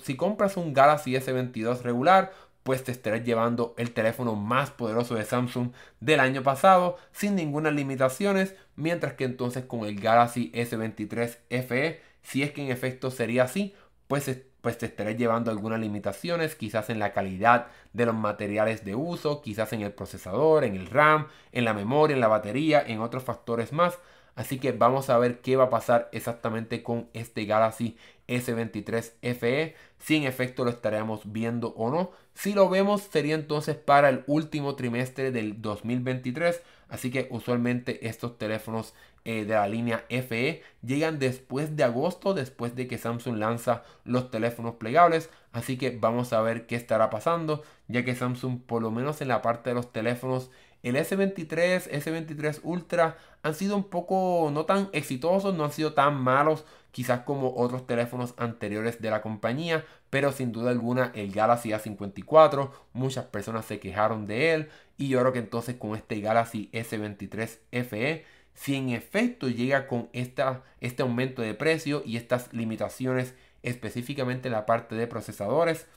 si 0.01 0.15
compras 0.15 0.57
un 0.57 0.73
Galaxy 0.73 1.13
S22 1.13 1.81
regular 1.81 2.31
pues 2.63 2.83
te 2.83 2.91
estarás 2.91 3.23
llevando 3.23 3.73
el 3.77 3.91
teléfono 3.91 4.35
más 4.35 4.71
poderoso 4.71 5.15
de 5.15 5.23
Samsung 5.23 5.71
del 6.01 6.19
año 6.19 6.43
pasado 6.43 6.97
sin 7.13 7.35
ninguna 7.35 7.71
limitaciones 7.71 8.55
mientras 8.75 9.13
que 9.13 9.23
entonces 9.23 9.63
con 9.63 9.85
el 9.85 9.99
Galaxy 9.99 10.51
S23 10.53 11.37
FE 11.65 12.01
si 12.23 12.43
es 12.43 12.51
que 12.51 12.63
en 12.63 12.71
efecto 12.71 13.09
sería 13.11 13.43
así 13.43 13.73
pues, 14.07 14.41
pues 14.67 14.77
te 14.77 14.85
estaré 14.85 15.15
llevando 15.15 15.49
algunas 15.49 15.79
limitaciones, 15.79 16.55
quizás 16.55 16.89
en 16.89 16.99
la 16.99 17.13
calidad 17.13 17.67
de 17.93 18.05
los 18.05 18.15
materiales 18.15 18.83
de 18.83 18.95
uso, 18.95 19.41
quizás 19.41 19.71
en 19.71 19.79
el 19.79 19.93
procesador, 19.93 20.65
en 20.65 20.75
el 20.75 20.87
RAM, 20.87 21.27
en 21.53 21.63
la 21.63 21.73
memoria, 21.73 22.15
en 22.15 22.19
la 22.19 22.27
batería, 22.27 22.83
en 22.85 22.99
otros 22.99 23.23
factores 23.23 23.71
más. 23.71 23.97
Así 24.37 24.59
que 24.59 24.71
vamos 24.71 25.09
a 25.09 25.17
ver 25.17 25.41
qué 25.41 25.55
va 25.55 25.63
a 25.63 25.69
pasar 25.71 26.09
exactamente 26.11 26.83
con 26.83 27.09
este 27.13 27.45
Galaxy 27.45 27.97
S23 28.27 29.13
FE, 29.33 29.75
si 29.97 30.15
en 30.15 30.25
efecto 30.25 30.63
lo 30.63 30.69
estaremos 30.69 31.31
viendo 31.33 31.69
o 31.69 31.89
no. 31.89 32.11
Si 32.35 32.53
lo 32.53 32.69
vemos 32.69 33.01
sería 33.01 33.33
entonces 33.33 33.75
para 33.77 34.09
el 34.09 34.23
último 34.27 34.75
trimestre 34.75 35.31
del 35.31 35.59
2023, 35.59 36.61
así 36.87 37.09
que 37.09 37.27
usualmente 37.31 38.07
estos 38.07 38.37
teléfonos 38.37 38.93
eh, 39.25 39.43
de 39.43 39.55
la 39.55 39.67
línea 39.67 40.05
FE 40.07 40.61
llegan 40.83 41.17
después 41.17 41.75
de 41.75 41.83
agosto, 41.83 42.35
después 42.35 42.75
de 42.75 42.87
que 42.87 42.99
Samsung 42.99 43.37
lanza 43.37 43.83
los 44.05 44.29
teléfonos 44.29 44.75
plegables. 44.75 45.31
Así 45.51 45.79
que 45.79 45.89
vamos 45.89 46.31
a 46.31 46.41
ver 46.41 46.67
qué 46.67 46.75
estará 46.75 47.09
pasando, 47.09 47.63
ya 47.87 48.05
que 48.05 48.13
Samsung 48.13 48.61
por 48.61 48.83
lo 48.83 48.91
menos 48.91 49.19
en 49.21 49.29
la 49.29 49.41
parte 49.41 49.71
de 49.71 49.73
los 49.73 49.91
teléfonos 49.91 50.51
el 50.83 50.95
S23, 50.95 51.89
S23 51.89 52.59
Ultra 52.63 53.17
han 53.43 53.53
sido 53.53 53.75
un 53.75 53.85
poco 53.85 54.49
no 54.53 54.65
tan 54.65 54.89
exitosos, 54.93 55.55
no 55.55 55.65
han 55.65 55.71
sido 55.71 55.93
tan 55.93 56.15
malos 56.15 56.65
quizás 56.91 57.21
como 57.21 57.55
otros 57.55 57.85
teléfonos 57.85 58.33
anteriores 58.37 59.01
de 59.01 59.11
la 59.11 59.21
compañía, 59.21 59.85
pero 60.09 60.31
sin 60.31 60.51
duda 60.51 60.71
alguna 60.71 61.11
el 61.13 61.31
Galaxy 61.31 61.69
A54, 61.69 62.71
muchas 62.93 63.25
personas 63.25 63.65
se 63.65 63.79
quejaron 63.79 64.25
de 64.25 64.53
él 64.53 64.69
y 64.97 65.09
yo 65.09 65.19
creo 65.19 65.33
que 65.33 65.39
entonces 65.39 65.75
con 65.75 65.95
este 65.95 66.19
Galaxy 66.21 66.69
S23 66.73 67.59
FE, 67.83 68.25
si 68.53 68.75
en 68.75 68.89
efecto 68.89 69.47
llega 69.47 69.87
con 69.87 70.09
esta, 70.13 70.63
este 70.81 71.03
aumento 71.03 71.43
de 71.43 71.53
precio 71.53 72.01
y 72.03 72.17
estas 72.17 72.51
limitaciones 72.51 73.35
específicamente 73.61 74.47
en 74.47 74.53
la 74.53 74.65
parte 74.65 74.95
de 74.95 75.07
procesadores, 75.07 75.87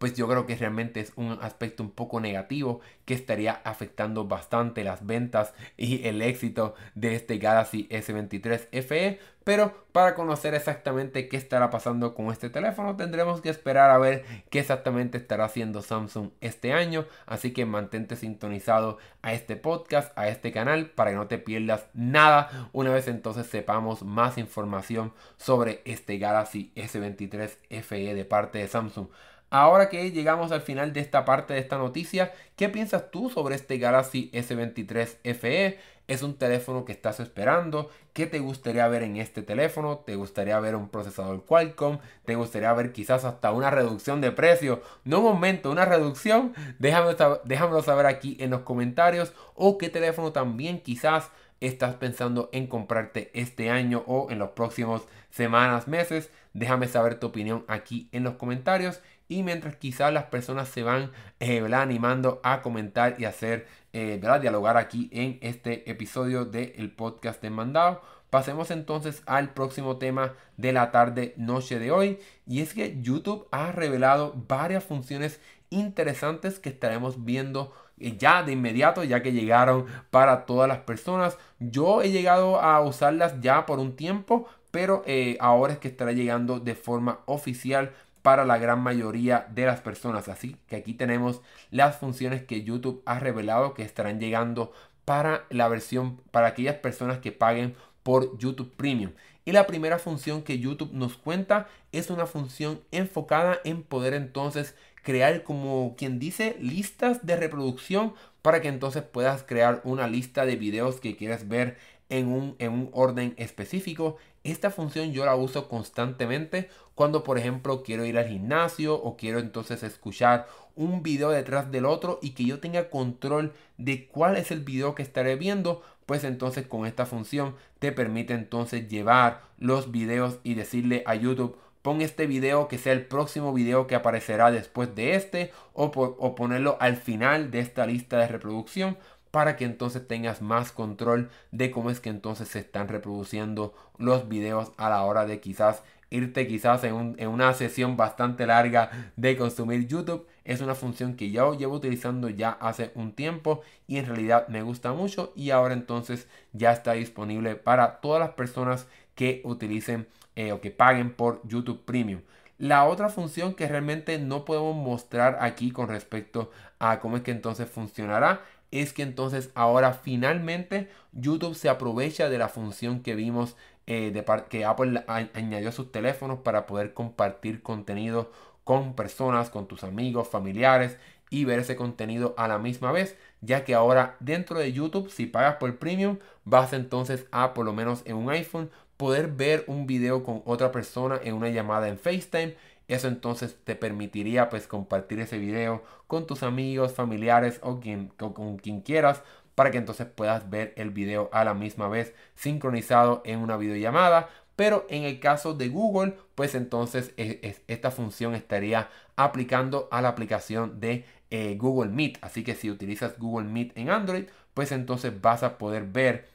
pues 0.00 0.14
yo 0.14 0.26
creo 0.26 0.46
que 0.46 0.56
realmente 0.56 0.98
es 1.00 1.12
un 1.16 1.38
aspecto 1.42 1.82
un 1.82 1.90
poco 1.90 2.20
negativo 2.20 2.80
que 3.04 3.12
estaría 3.12 3.60
afectando 3.64 4.26
bastante 4.26 4.82
las 4.82 5.04
ventas 5.04 5.52
y 5.76 6.08
el 6.08 6.22
éxito 6.22 6.74
de 6.94 7.14
este 7.14 7.36
Galaxy 7.36 7.86
S23 7.90 8.82
FE. 8.82 9.20
Pero 9.44 9.84
para 9.92 10.14
conocer 10.14 10.54
exactamente 10.54 11.28
qué 11.28 11.36
estará 11.36 11.68
pasando 11.68 12.14
con 12.14 12.30
este 12.30 12.48
teléfono 12.48 12.96
tendremos 12.96 13.42
que 13.42 13.50
esperar 13.50 13.90
a 13.90 13.98
ver 13.98 14.24
qué 14.48 14.60
exactamente 14.60 15.18
estará 15.18 15.44
haciendo 15.44 15.82
Samsung 15.82 16.30
este 16.40 16.72
año. 16.72 17.04
Así 17.26 17.52
que 17.52 17.66
mantente 17.66 18.16
sintonizado 18.16 18.96
a 19.20 19.34
este 19.34 19.56
podcast, 19.56 20.16
a 20.16 20.28
este 20.28 20.50
canal, 20.50 20.86
para 20.90 21.10
que 21.10 21.16
no 21.16 21.26
te 21.26 21.36
pierdas 21.36 21.88
nada. 21.92 22.70
Una 22.72 22.90
vez 22.90 23.06
entonces 23.06 23.46
sepamos 23.46 24.02
más 24.02 24.38
información 24.38 25.12
sobre 25.36 25.82
este 25.84 26.16
Galaxy 26.16 26.72
S23 26.74 27.82
FE 27.82 28.14
de 28.14 28.24
parte 28.24 28.58
de 28.58 28.68
Samsung. 28.68 29.08
Ahora 29.50 29.88
que 29.88 30.12
llegamos 30.12 30.52
al 30.52 30.60
final 30.60 30.92
de 30.92 31.00
esta 31.00 31.24
parte 31.24 31.54
de 31.54 31.60
esta 31.60 31.76
noticia, 31.76 32.32
¿qué 32.54 32.68
piensas 32.68 33.10
tú 33.10 33.30
sobre 33.30 33.56
este 33.56 33.78
Galaxy 33.78 34.30
S23 34.32 35.16
FE? 35.34 35.78
¿Es 36.06 36.22
un 36.22 36.38
teléfono 36.38 36.84
que 36.84 36.92
estás 36.92 37.18
esperando? 37.18 37.90
¿Qué 38.12 38.26
te 38.26 38.38
gustaría 38.38 38.86
ver 38.86 39.02
en 39.02 39.16
este 39.16 39.42
teléfono? 39.42 39.98
¿Te 39.98 40.14
gustaría 40.14 40.58
ver 40.60 40.76
un 40.76 40.88
procesador 40.88 41.44
Qualcomm? 41.44 41.98
¿Te 42.24 42.36
gustaría 42.36 42.72
ver 42.74 42.92
quizás 42.92 43.24
hasta 43.24 43.50
una 43.50 43.70
reducción 43.70 44.20
de 44.20 44.30
precio? 44.30 44.82
No 45.04 45.18
un 45.18 45.26
aumento, 45.26 45.70
una 45.72 45.84
reducción. 45.84 46.54
Déjamelo, 46.78 47.82
saber 47.82 48.06
aquí 48.06 48.36
en 48.38 48.50
los 48.50 48.60
comentarios. 48.60 49.32
¿O 49.54 49.78
qué 49.78 49.88
teléfono 49.88 50.32
también 50.32 50.80
quizás 50.80 51.30
estás 51.60 51.96
pensando 51.96 52.50
en 52.52 52.68
comprarte 52.68 53.30
este 53.34 53.70
año 53.70 54.04
o 54.06 54.30
en 54.30 54.38
los 54.38 54.50
próximos 54.50 55.02
semanas, 55.30 55.88
meses? 55.88 56.30
Déjame 56.54 56.88
saber 56.88 57.20
tu 57.20 57.28
opinión 57.28 57.64
aquí 57.68 58.08
en 58.10 58.24
los 58.24 58.34
comentarios 58.34 59.00
y 59.30 59.44
mientras 59.44 59.76
quizás 59.76 60.12
las 60.12 60.24
personas 60.24 60.68
se 60.68 60.82
van 60.82 61.12
eh, 61.38 61.64
animando 61.72 62.40
a 62.42 62.60
comentar 62.62 63.14
y 63.18 63.26
hacer, 63.26 63.68
eh, 63.92 64.20
dialogar 64.42 64.76
aquí 64.76 65.08
en 65.12 65.38
este 65.40 65.88
episodio 65.88 66.44
del 66.44 66.90
podcast 66.90 67.40
de 67.40 67.48
Mandado. 67.48 68.02
Pasemos 68.28 68.72
entonces 68.72 69.22
al 69.26 69.54
próximo 69.54 69.98
tema 69.98 70.34
de 70.56 70.72
la 70.72 70.90
tarde 70.90 71.32
noche 71.36 71.78
de 71.78 71.92
hoy 71.92 72.18
y 72.44 72.60
es 72.60 72.74
que 72.74 73.00
YouTube 73.00 73.46
ha 73.52 73.70
revelado 73.70 74.34
varias 74.48 74.82
funciones 74.82 75.40
interesantes 75.70 76.58
que 76.58 76.68
estaremos 76.68 77.24
viendo 77.24 77.72
eh, 78.00 78.16
ya 78.18 78.42
de 78.42 78.52
inmediato 78.52 79.04
ya 79.04 79.22
que 79.22 79.32
llegaron 79.32 79.86
para 80.10 80.44
todas 80.44 80.66
las 80.66 80.78
personas. 80.78 81.38
Yo 81.60 82.02
he 82.02 82.10
llegado 82.10 82.60
a 82.60 82.80
usarlas 82.80 83.40
ya 83.40 83.64
por 83.64 83.78
un 83.78 83.94
tiempo, 83.94 84.48
pero 84.72 85.04
eh, 85.06 85.36
ahora 85.38 85.74
es 85.74 85.78
que 85.78 85.88
estará 85.88 86.10
llegando 86.10 86.58
de 86.58 86.74
forma 86.74 87.20
oficial 87.26 87.92
para 88.22 88.44
la 88.44 88.58
gran 88.58 88.80
mayoría 88.80 89.46
de 89.50 89.66
las 89.66 89.80
personas. 89.80 90.28
Así 90.28 90.56
que 90.66 90.76
aquí 90.76 90.94
tenemos 90.94 91.40
las 91.70 91.96
funciones 91.96 92.44
que 92.44 92.62
YouTube 92.62 93.02
ha 93.06 93.18
revelado 93.18 93.74
que 93.74 93.82
estarán 93.82 94.20
llegando 94.20 94.72
para 95.04 95.44
la 95.50 95.68
versión, 95.68 96.20
para 96.30 96.48
aquellas 96.48 96.76
personas 96.76 97.18
que 97.18 97.32
paguen 97.32 97.74
por 98.02 98.38
YouTube 98.38 98.74
Premium. 98.76 99.12
Y 99.44 99.52
la 99.52 99.66
primera 99.66 99.98
función 99.98 100.42
que 100.42 100.58
YouTube 100.58 100.92
nos 100.92 101.16
cuenta 101.16 101.66
es 101.92 102.10
una 102.10 102.26
función 102.26 102.80
enfocada 102.90 103.58
en 103.64 103.82
poder 103.82 104.14
entonces 104.14 104.74
crear 105.02 105.42
como 105.42 105.94
quien 105.96 106.18
dice 106.18 106.56
listas 106.60 107.24
de 107.26 107.36
reproducción 107.36 108.14
para 108.42 108.60
que 108.60 108.68
entonces 108.68 109.02
puedas 109.02 109.42
crear 109.42 109.80
una 109.84 110.06
lista 110.06 110.44
de 110.44 110.56
videos 110.56 111.00
que 111.00 111.16
quieres 111.16 111.48
ver 111.48 111.78
en 112.10 112.28
un, 112.28 112.56
en 112.58 112.72
un 112.72 112.90
orden 112.92 113.34
específico. 113.38 114.18
Esta 114.42 114.70
función 114.70 115.12
yo 115.12 115.26
la 115.26 115.34
uso 115.34 115.68
constantemente 115.68 116.70
cuando 116.94 117.22
por 117.22 117.38
ejemplo 117.38 117.82
quiero 117.82 118.06
ir 118.06 118.16
al 118.16 118.28
gimnasio 118.28 118.94
o 118.94 119.16
quiero 119.16 119.38
entonces 119.38 119.82
escuchar 119.82 120.46
un 120.76 121.02
video 121.02 121.28
detrás 121.28 121.70
del 121.70 121.84
otro 121.84 122.18
y 122.22 122.30
que 122.30 122.44
yo 122.44 122.58
tenga 122.58 122.88
control 122.88 123.52
de 123.76 124.06
cuál 124.08 124.36
es 124.36 124.50
el 124.50 124.60
video 124.60 124.94
que 124.94 125.02
estaré 125.02 125.36
viendo, 125.36 125.82
pues 126.06 126.24
entonces 126.24 126.66
con 126.66 126.86
esta 126.86 127.04
función 127.04 127.54
te 127.78 127.92
permite 127.92 128.32
entonces 128.32 128.88
llevar 128.88 129.42
los 129.58 129.90
videos 129.90 130.38
y 130.42 130.54
decirle 130.54 131.02
a 131.06 131.14
YouTube 131.14 131.58
pon 131.82 132.00
este 132.00 132.26
video 132.26 132.68
que 132.68 132.78
sea 132.78 132.92
el 132.92 133.06
próximo 133.06 133.52
video 133.52 133.86
que 133.86 133.94
aparecerá 133.94 134.50
después 134.50 134.94
de 134.94 135.14
este 135.14 135.52
o, 135.74 135.84
o 135.84 136.34
ponerlo 136.34 136.76
al 136.80 136.96
final 136.96 137.50
de 137.50 137.60
esta 137.60 137.86
lista 137.86 138.18
de 138.18 138.28
reproducción 138.28 138.96
para 139.30 139.56
que 139.56 139.64
entonces 139.64 140.06
tengas 140.06 140.42
más 140.42 140.72
control 140.72 141.30
de 141.52 141.70
cómo 141.70 141.90
es 141.90 142.00
que 142.00 142.10
entonces 142.10 142.48
se 142.48 142.58
están 142.60 142.88
reproduciendo 142.88 143.74
los 143.98 144.28
videos 144.28 144.72
a 144.76 144.90
la 144.90 145.02
hora 145.04 145.26
de 145.26 145.40
quizás 145.40 145.82
irte 146.10 146.46
quizás 146.48 146.82
en, 146.84 147.16
una 147.28 147.54
sesión 147.54 147.96
bastante 147.96 148.46
larga 148.46 149.12
de 149.16 149.36
consumir 149.36 149.86
YouTube. 149.86 150.26
Es 150.44 150.60
una 150.60 150.74
función 150.74 151.14
que 151.14 151.30
yo 151.30 151.54
llevo 151.54 151.76
utilizando 151.76 152.28
ya 152.28 152.50
hace 152.50 152.90
un 152.96 153.12
tiempo 153.12 153.62
y 153.86 153.98
en 153.98 154.06
realidad 154.06 154.48
me 154.48 154.62
gusta 154.62 154.92
mucho 154.92 155.32
y 155.36 155.50
ahora 155.50 155.74
entonces 155.74 156.26
ya 156.52 156.72
está 156.72 156.92
disponible 156.92 157.54
para 157.54 158.00
todas 158.00 158.20
las 158.20 158.30
personas 158.30 158.86
que 159.14 159.40
utilicen 159.44 160.08
eh, 160.34 160.52
o 160.52 160.60
que 160.60 160.70
paguen 160.70 161.12
por 161.12 161.46
YouTube 161.46 161.84
Premium. 161.84 162.22
La 162.58 162.84
otra 162.84 163.08
función 163.08 163.54
que 163.54 163.68
realmente 163.68 164.18
no 164.18 164.44
podemos 164.44 164.76
mostrar 164.76 165.38
aquí 165.40 165.70
con 165.70 165.88
respecto 165.88 166.50
a 166.78 166.98
cómo 167.00 167.16
es 167.16 167.22
que 167.22 167.30
entonces 167.30 167.70
funcionará 167.70 168.42
es 168.70 168.92
que 168.92 169.02
entonces 169.02 169.50
ahora 169.54 169.92
finalmente 169.94 170.88
YouTube 171.12 171.54
se 171.54 171.68
aprovecha 171.68 172.28
de 172.28 172.38
la 172.38 172.48
función 172.48 173.02
que 173.02 173.14
vimos 173.14 173.56
eh, 173.86 174.12
de 174.12 174.24
que 174.48 174.64
Apple 174.64 175.04
añadió 175.06 175.70
a 175.70 175.72
sus 175.72 175.90
teléfonos 175.90 176.40
para 176.40 176.66
poder 176.66 176.94
compartir 176.94 177.62
contenido 177.62 178.30
con 178.64 178.94
personas, 178.94 179.50
con 179.50 179.66
tus 179.66 179.82
amigos, 179.82 180.28
familiares 180.28 180.96
y 181.30 181.44
ver 181.44 181.60
ese 181.60 181.76
contenido 181.76 182.34
a 182.36 182.48
la 182.48 182.58
misma 182.58 182.92
vez, 182.92 183.16
ya 183.40 183.64
que 183.64 183.74
ahora 183.74 184.16
dentro 184.20 184.58
de 184.58 184.72
YouTube, 184.72 185.10
si 185.10 185.26
pagas 185.26 185.56
por 185.56 185.76
premium, 185.78 186.18
vas 186.44 186.72
entonces 186.72 187.26
a 187.30 187.54
por 187.54 187.64
lo 187.64 187.72
menos 187.72 188.02
en 188.04 188.16
un 188.16 188.30
iPhone 188.30 188.70
poder 188.96 189.28
ver 189.28 189.64
un 189.66 189.86
video 189.86 190.22
con 190.22 190.42
otra 190.44 190.70
persona 190.72 191.18
en 191.24 191.34
una 191.34 191.48
llamada 191.48 191.88
en 191.88 191.98
FaceTime 191.98 192.54
eso 192.90 193.08
entonces 193.08 193.56
te 193.64 193.76
permitiría 193.76 194.48
pues 194.48 194.66
compartir 194.66 195.20
ese 195.20 195.38
video 195.38 195.84
con 196.06 196.26
tus 196.26 196.42
amigos, 196.42 196.92
familiares 196.92 197.60
o, 197.62 197.80
quien, 197.80 198.08
con 198.08 198.58
quien 198.58 198.80
quieras 198.80 199.22
para 199.54 199.70
que 199.70 199.78
entonces 199.78 200.06
puedas 200.06 200.50
ver 200.50 200.72
el 200.76 200.90
video 200.90 201.28
a 201.32 201.44
la 201.44 201.54
misma 201.54 201.88
vez 201.88 202.14
sincronizado 202.34 203.22
en 203.24 203.40
una 203.40 203.56
videollamada. 203.56 204.28
Pero 204.56 204.86
en 204.88 205.04
el 205.04 205.20
caso 205.20 205.54
de 205.54 205.68
Google, 205.68 206.16
pues 206.34 206.54
entonces 206.54 207.12
esta 207.16 207.90
función 207.90 208.34
estaría 208.34 208.88
aplicando 209.16 209.88
a 209.90 210.02
la 210.02 210.08
aplicación 210.08 210.80
de 210.80 211.04
eh, 211.30 211.56
Google 211.58 211.90
Meet. 211.90 212.18
Así 212.22 212.42
que 212.42 212.54
si 212.54 212.70
utilizas 212.70 213.18
Google 213.18 213.48
Meet 213.48 213.76
en 213.76 213.90
Android, 213.90 214.24
pues 214.52 214.72
entonces 214.72 215.20
vas 215.20 215.42
a 215.42 215.58
poder 215.58 215.84
ver 215.84 216.28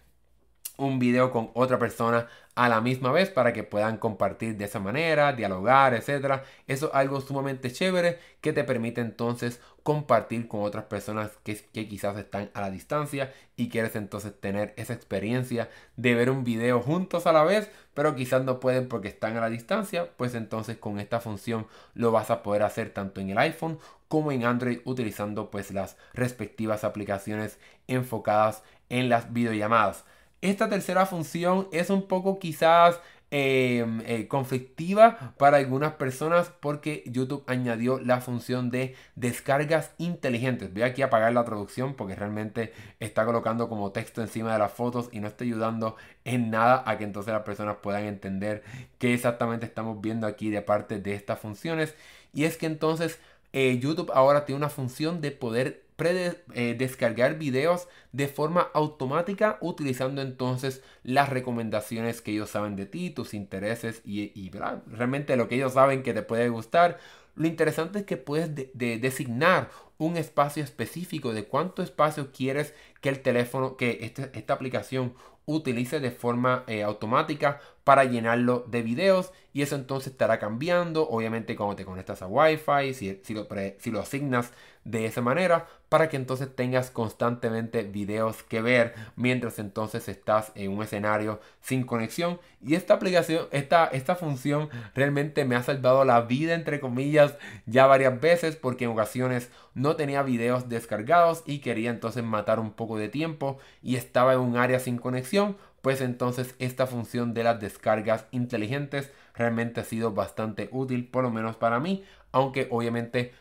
un 0.78 1.00
video 1.00 1.32
con 1.32 1.52
otra 1.54 1.80
persona 1.80 2.28
a 2.56 2.70
la 2.70 2.80
misma 2.80 3.12
vez 3.12 3.30
para 3.30 3.52
que 3.52 3.64
puedan 3.64 3.98
compartir 3.98 4.56
de 4.56 4.66
esa 4.66 4.80
manera, 4.80 5.34
dialogar, 5.34 5.94
etc. 5.94 6.42
Eso 6.68 6.88
es 6.88 6.96
algo 6.96 7.20
sumamente 7.20 7.72
chévere 7.72 8.18
que 8.40 8.54
te 8.54 8.64
permite 8.64 9.02
entonces 9.02 9.60
compartir 9.84 10.48
con 10.48 10.64
otras 10.64 10.86
personas 10.86 11.32
que, 11.44 11.56
que, 11.74 11.88
quizás 11.88 12.18
están 12.18 12.50
a 12.54 12.62
la 12.62 12.72
distancia 12.72 13.34
y 13.58 13.70
quieres 13.70 13.96
entonces 13.96 14.34
tener 14.40 14.74
esa 14.78 14.94
experiencia 14.94 15.70
de 15.98 16.16
ver 16.16 16.30
un 16.30 16.44
video 16.44 16.82
juntos 16.82 17.28
a 17.28 17.34
la 17.34 17.44
vez, 17.44 17.70
pero 17.94 18.16
quizás 18.16 18.44
no 18.44 18.60
pueden 18.60 18.88
porque 18.88 19.10
están 19.10 19.38
a 19.38 19.42
la 19.42 19.50
distancia, 19.50 20.10
pues 20.18 20.34
entonces 20.34 20.78
con 20.78 21.00
esta 21.00 21.20
función 21.20 21.68
lo 21.94 22.12
vas 22.12 22.32
a 22.32 22.42
poder 22.42 22.64
hacer 22.64 22.92
tanto 22.92 23.22
en 23.22 23.30
el 23.30 23.38
iPhone 23.38 23.80
como 24.08 24.32
en 24.32 24.46
Android 24.46 24.80
utilizando 24.86 25.52
pues 25.52 25.72
las 25.72 25.98
respectivas 26.14 26.84
aplicaciones 26.84 27.60
enfocadas 27.88 28.64
en 28.90 29.10
las 29.10 29.34
videollamadas. 29.34 30.06
Esta 30.42 30.70
tercera 30.70 31.06
función 31.06 31.68
es 31.72 31.90
un 31.90 32.08
poco 32.08 32.40
quizás 32.40 33.00
em, 33.32 34.02
eh, 34.06 34.28
conflictiva 34.28 35.34
para 35.38 35.58
algunas 35.58 35.94
personas 35.94 36.52
porque 36.60 37.04
YouTube 37.08 37.44
añadió 37.48 38.00
la 38.00 38.22
función 38.22 38.70
de 38.70 38.96
descargas 39.16 39.92
inteligentes. 39.98 40.72
Voy 40.72 40.84
aquí 40.84 41.02
a 41.02 41.08
apagar 41.08 41.34
la 41.34 41.44
traducción 41.44 41.96
porque 41.96 42.16
realmente 42.16 42.74
está 43.00 43.26
colocando 43.26 43.68
como 43.70 43.92
texto 43.92 44.22
encima 44.22 44.54
de 44.54 44.60
las 44.60 44.72
fotos 44.72 45.10
y 45.12 45.20
no 45.20 45.28
está 45.28 45.44
ayudando 45.44 45.96
en 46.24 46.52
nada 46.52 46.84
a 46.86 46.98
que 46.98 47.04
entonces 47.06 47.34
las 47.34 47.44
personas 47.44 47.78
puedan 47.82 48.04
entender 48.06 48.64
qué 49.00 49.14
exactamente 49.16 49.66
estamos 49.66 50.00
viendo 50.02 50.28
aquí 50.28 50.50
de 50.52 50.62
parte 50.62 51.00
de 51.00 51.16
estas 51.16 51.40
funciones. 51.40 51.96
Y 52.34 52.44
es 52.44 52.58
que 52.58 52.68
entonces 52.68 53.20
eh, 53.54 53.80
YouTube 53.80 54.12
ahora 54.14 54.46
tiene 54.46 54.58
una 54.58 54.70
función 54.70 55.22
de 55.22 55.32
poder 55.32 55.85
eh, 55.98 56.76
descargar 56.78 57.38
videos 57.38 57.88
de 58.12 58.28
forma 58.28 58.70
automática 58.74 59.58
utilizando 59.62 60.22
entonces 60.22 60.84
las 61.04 61.30
recomendaciones 61.30 62.22
que 62.22 62.32
ellos 62.32 62.50
saben 62.50 62.76
de 62.76 62.86
ti, 62.86 63.10
tus 63.12 63.34
intereses 63.34 64.02
y, 64.04 64.52
realmente 64.88 65.38
lo 65.38 65.48
que 65.48 65.56
ellos 65.56 65.74
saben 65.74 66.04
que 66.04 66.14
te 66.14 66.22
puede 66.22 66.50
gustar. 66.50 67.00
Lo 67.36 67.48
interesante 67.48 68.00
es 68.00 68.06
que 68.06 68.18
puedes 68.18 68.52
designar 68.74 69.70
un 69.98 70.18
espacio 70.18 70.64
específico 70.64 71.34
de 71.34 71.46
cuánto 71.46 71.82
espacio 71.82 72.32
quieres 72.32 72.74
que 73.02 73.10
el 73.10 73.22
teléfono, 73.22 73.78
que 73.78 74.00
este, 74.02 74.32
esta 74.34 74.54
aplicación 74.54 75.14
utilice 75.46 76.00
de 76.00 76.12
forma 76.12 76.64
eh, 76.68 76.84
automática 76.84 77.60
para 77.84 78.04
llenarlo 78.04 78.66
de 78.68 78.82
videos 78.82 79.32
y 79.54 79.62
eso 79.62 79.76
entonces 79.76 80.12
estará 80.12 80.40
cambiando, 80.40 81.08
obviamente 81.08 81.56
cuando 81.56 81.76
te 81.76 81.86
conectas 81.86 82.22
a 82.22 82.28
Wi-Fi, 82.28 82.94
si, 82.94 83.22
si, 83.24 83.34
lo, 83.34 83.48
si 83.78 83.92
lo 83.92 84.02
asignas 84.02 84.52
de 84.84 85.06
esa 85.06 85.22
manera, 85.22 85.68
para 85.96 86.10
que 86.10 86.18
entonces 86.18 86.54
tengas 86.54 86.92
constantemente 86.92 87.84
videos 87.84 88.44
que 88.44 88.62
ver 88.62 88.96
mientras 89.16 89.60
entonces 89.60 90.10
estás 90.10 90.52
en 90.56 90.74
un 90.74 90.84
escenario 90.84 91.40
sin 91.62 91.86
conexión. 91.86 92.38
Y 92.62 92.76
esta 92.76 92.96
aplicación, 92.96 93.48
esta, 93.52 93.86
esta 93.86 94.18
función 94.18 94.68
realmente 94.94 95.46
me 95.46 95.56
ha 95.56 95.64
salvado 95.64 96.04
la 96.04 96.20
vida, 96.20 96.54
entre 96.54 96.82
comillas, 96.82 97.38
ya 97.66 97.88
varias 97.88 98.20
veces, 98.20 98.58
porque 98.58 98.84
en 98.84 98.92
ocasiones 98.92 99.50
no 99.74 99.96
tenía 99.96 100.22
videos 100.22 100.68
descargados 100.68 101.44
y 101.46 101.60
quería 101.60 101.92
entonces 101.92 102.26
matar 102.26 102.60
un 102.60 102.74
poco 102.74 102.98
de 102.98 103.08
tiempo 103.08 103.58
y 103.82 103.96
estaba 103.96 104.34
en 104.34 104.42
un 104.42 104.58
área 104.58 104.82
sin 104.82 104.98
conexión 104.98 105.56
pues 105.80 106.02
entonces 106.02 106.56
esta 106.58 106.88
función 106.88 107.36
de 107.36 107.44
las 107.44 107.62
descargas 107.62 108.26
inteligentes 108.32 109.12
realmente 109.36 109.82
ha 109.82 109.84
sido 109.84 110.14
bastante 110.14 110.68
útil, 110.72 111.08
por 111.08 111.24
lo 111.24 111.30
menos 111.30 111.58
para 111.58 111.80
mí, 111.80 112.04
aunque 112.32 112.68
obviamente 112.72 113.34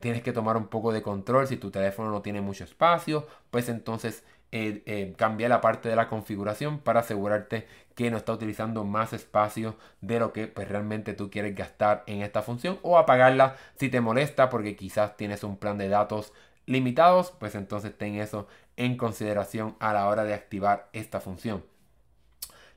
tienes 0.00 0.22
que 0.22 0.32
tomar 0.32 0.56
un 0.56 0.66
poco 0.68 0.92
de 0.92 1.02
control 1.02 1.46
si 1.46 1.56
tu 1.56 1.70
teléfono 1.70 2.10
no 2.10 2.22
tiene 2.22 2.40
mucho 2.40 2.64
espacio, 2.64 3.26
pues 3.50 3.68
entonces 3.68 4.24
eh, 4.54 4.82
eh, 4.84 5.14
cambia 5.16 5.48
la 5.48 5.62
parte 5.62 5.88
de 5.88 5.96
la 5.96 6.08
configuración 6.08 6.78
para 6.78 7.00
asegurarte 7.00 7.66
que 7.94 8.10
no 8.10 8.18
está 8.18 8.32
utilizando 8.32 8.84
más 8.84 9.14
espacio 9.14 9.76
de 10.02 10.18
lo 10.18 10.32
que 10.32 10.46
pues, 10.46 10.68
realmente 10.68 11.14
tú 11.14 11.30
quieres 11.30 11.54
gastar 11.54 12.04
en 12.06 12.22
esta 12.22 12.42
función 12.42 12.78
o 12.82 12.98
apagarla 12.98 13.56
si 13.76 13.88
te 13.88 14.02
molesta 14.02 14.50
porque 14.50 14.76
quizás 14.76 15.16
tienes 15.16 15.42
un 15.42 15.56
plan 15.56 15.78
de 15.78 15.88
datos 15.88 16.34
limitados, 16.66 17.32
pues 17.38 17.54
entonces 17.54 17.96
ten 17.96 18.16
eso 18.16 18.46
en 18.76 18.96
consideración 18.96 19.76
a 19.80 19.92
la 19.94 20.06
hora 20.08 20.24
de 20.24 20.34
activar 20.34 20.88
esta 20.92 21.20
función. 21.20 21.64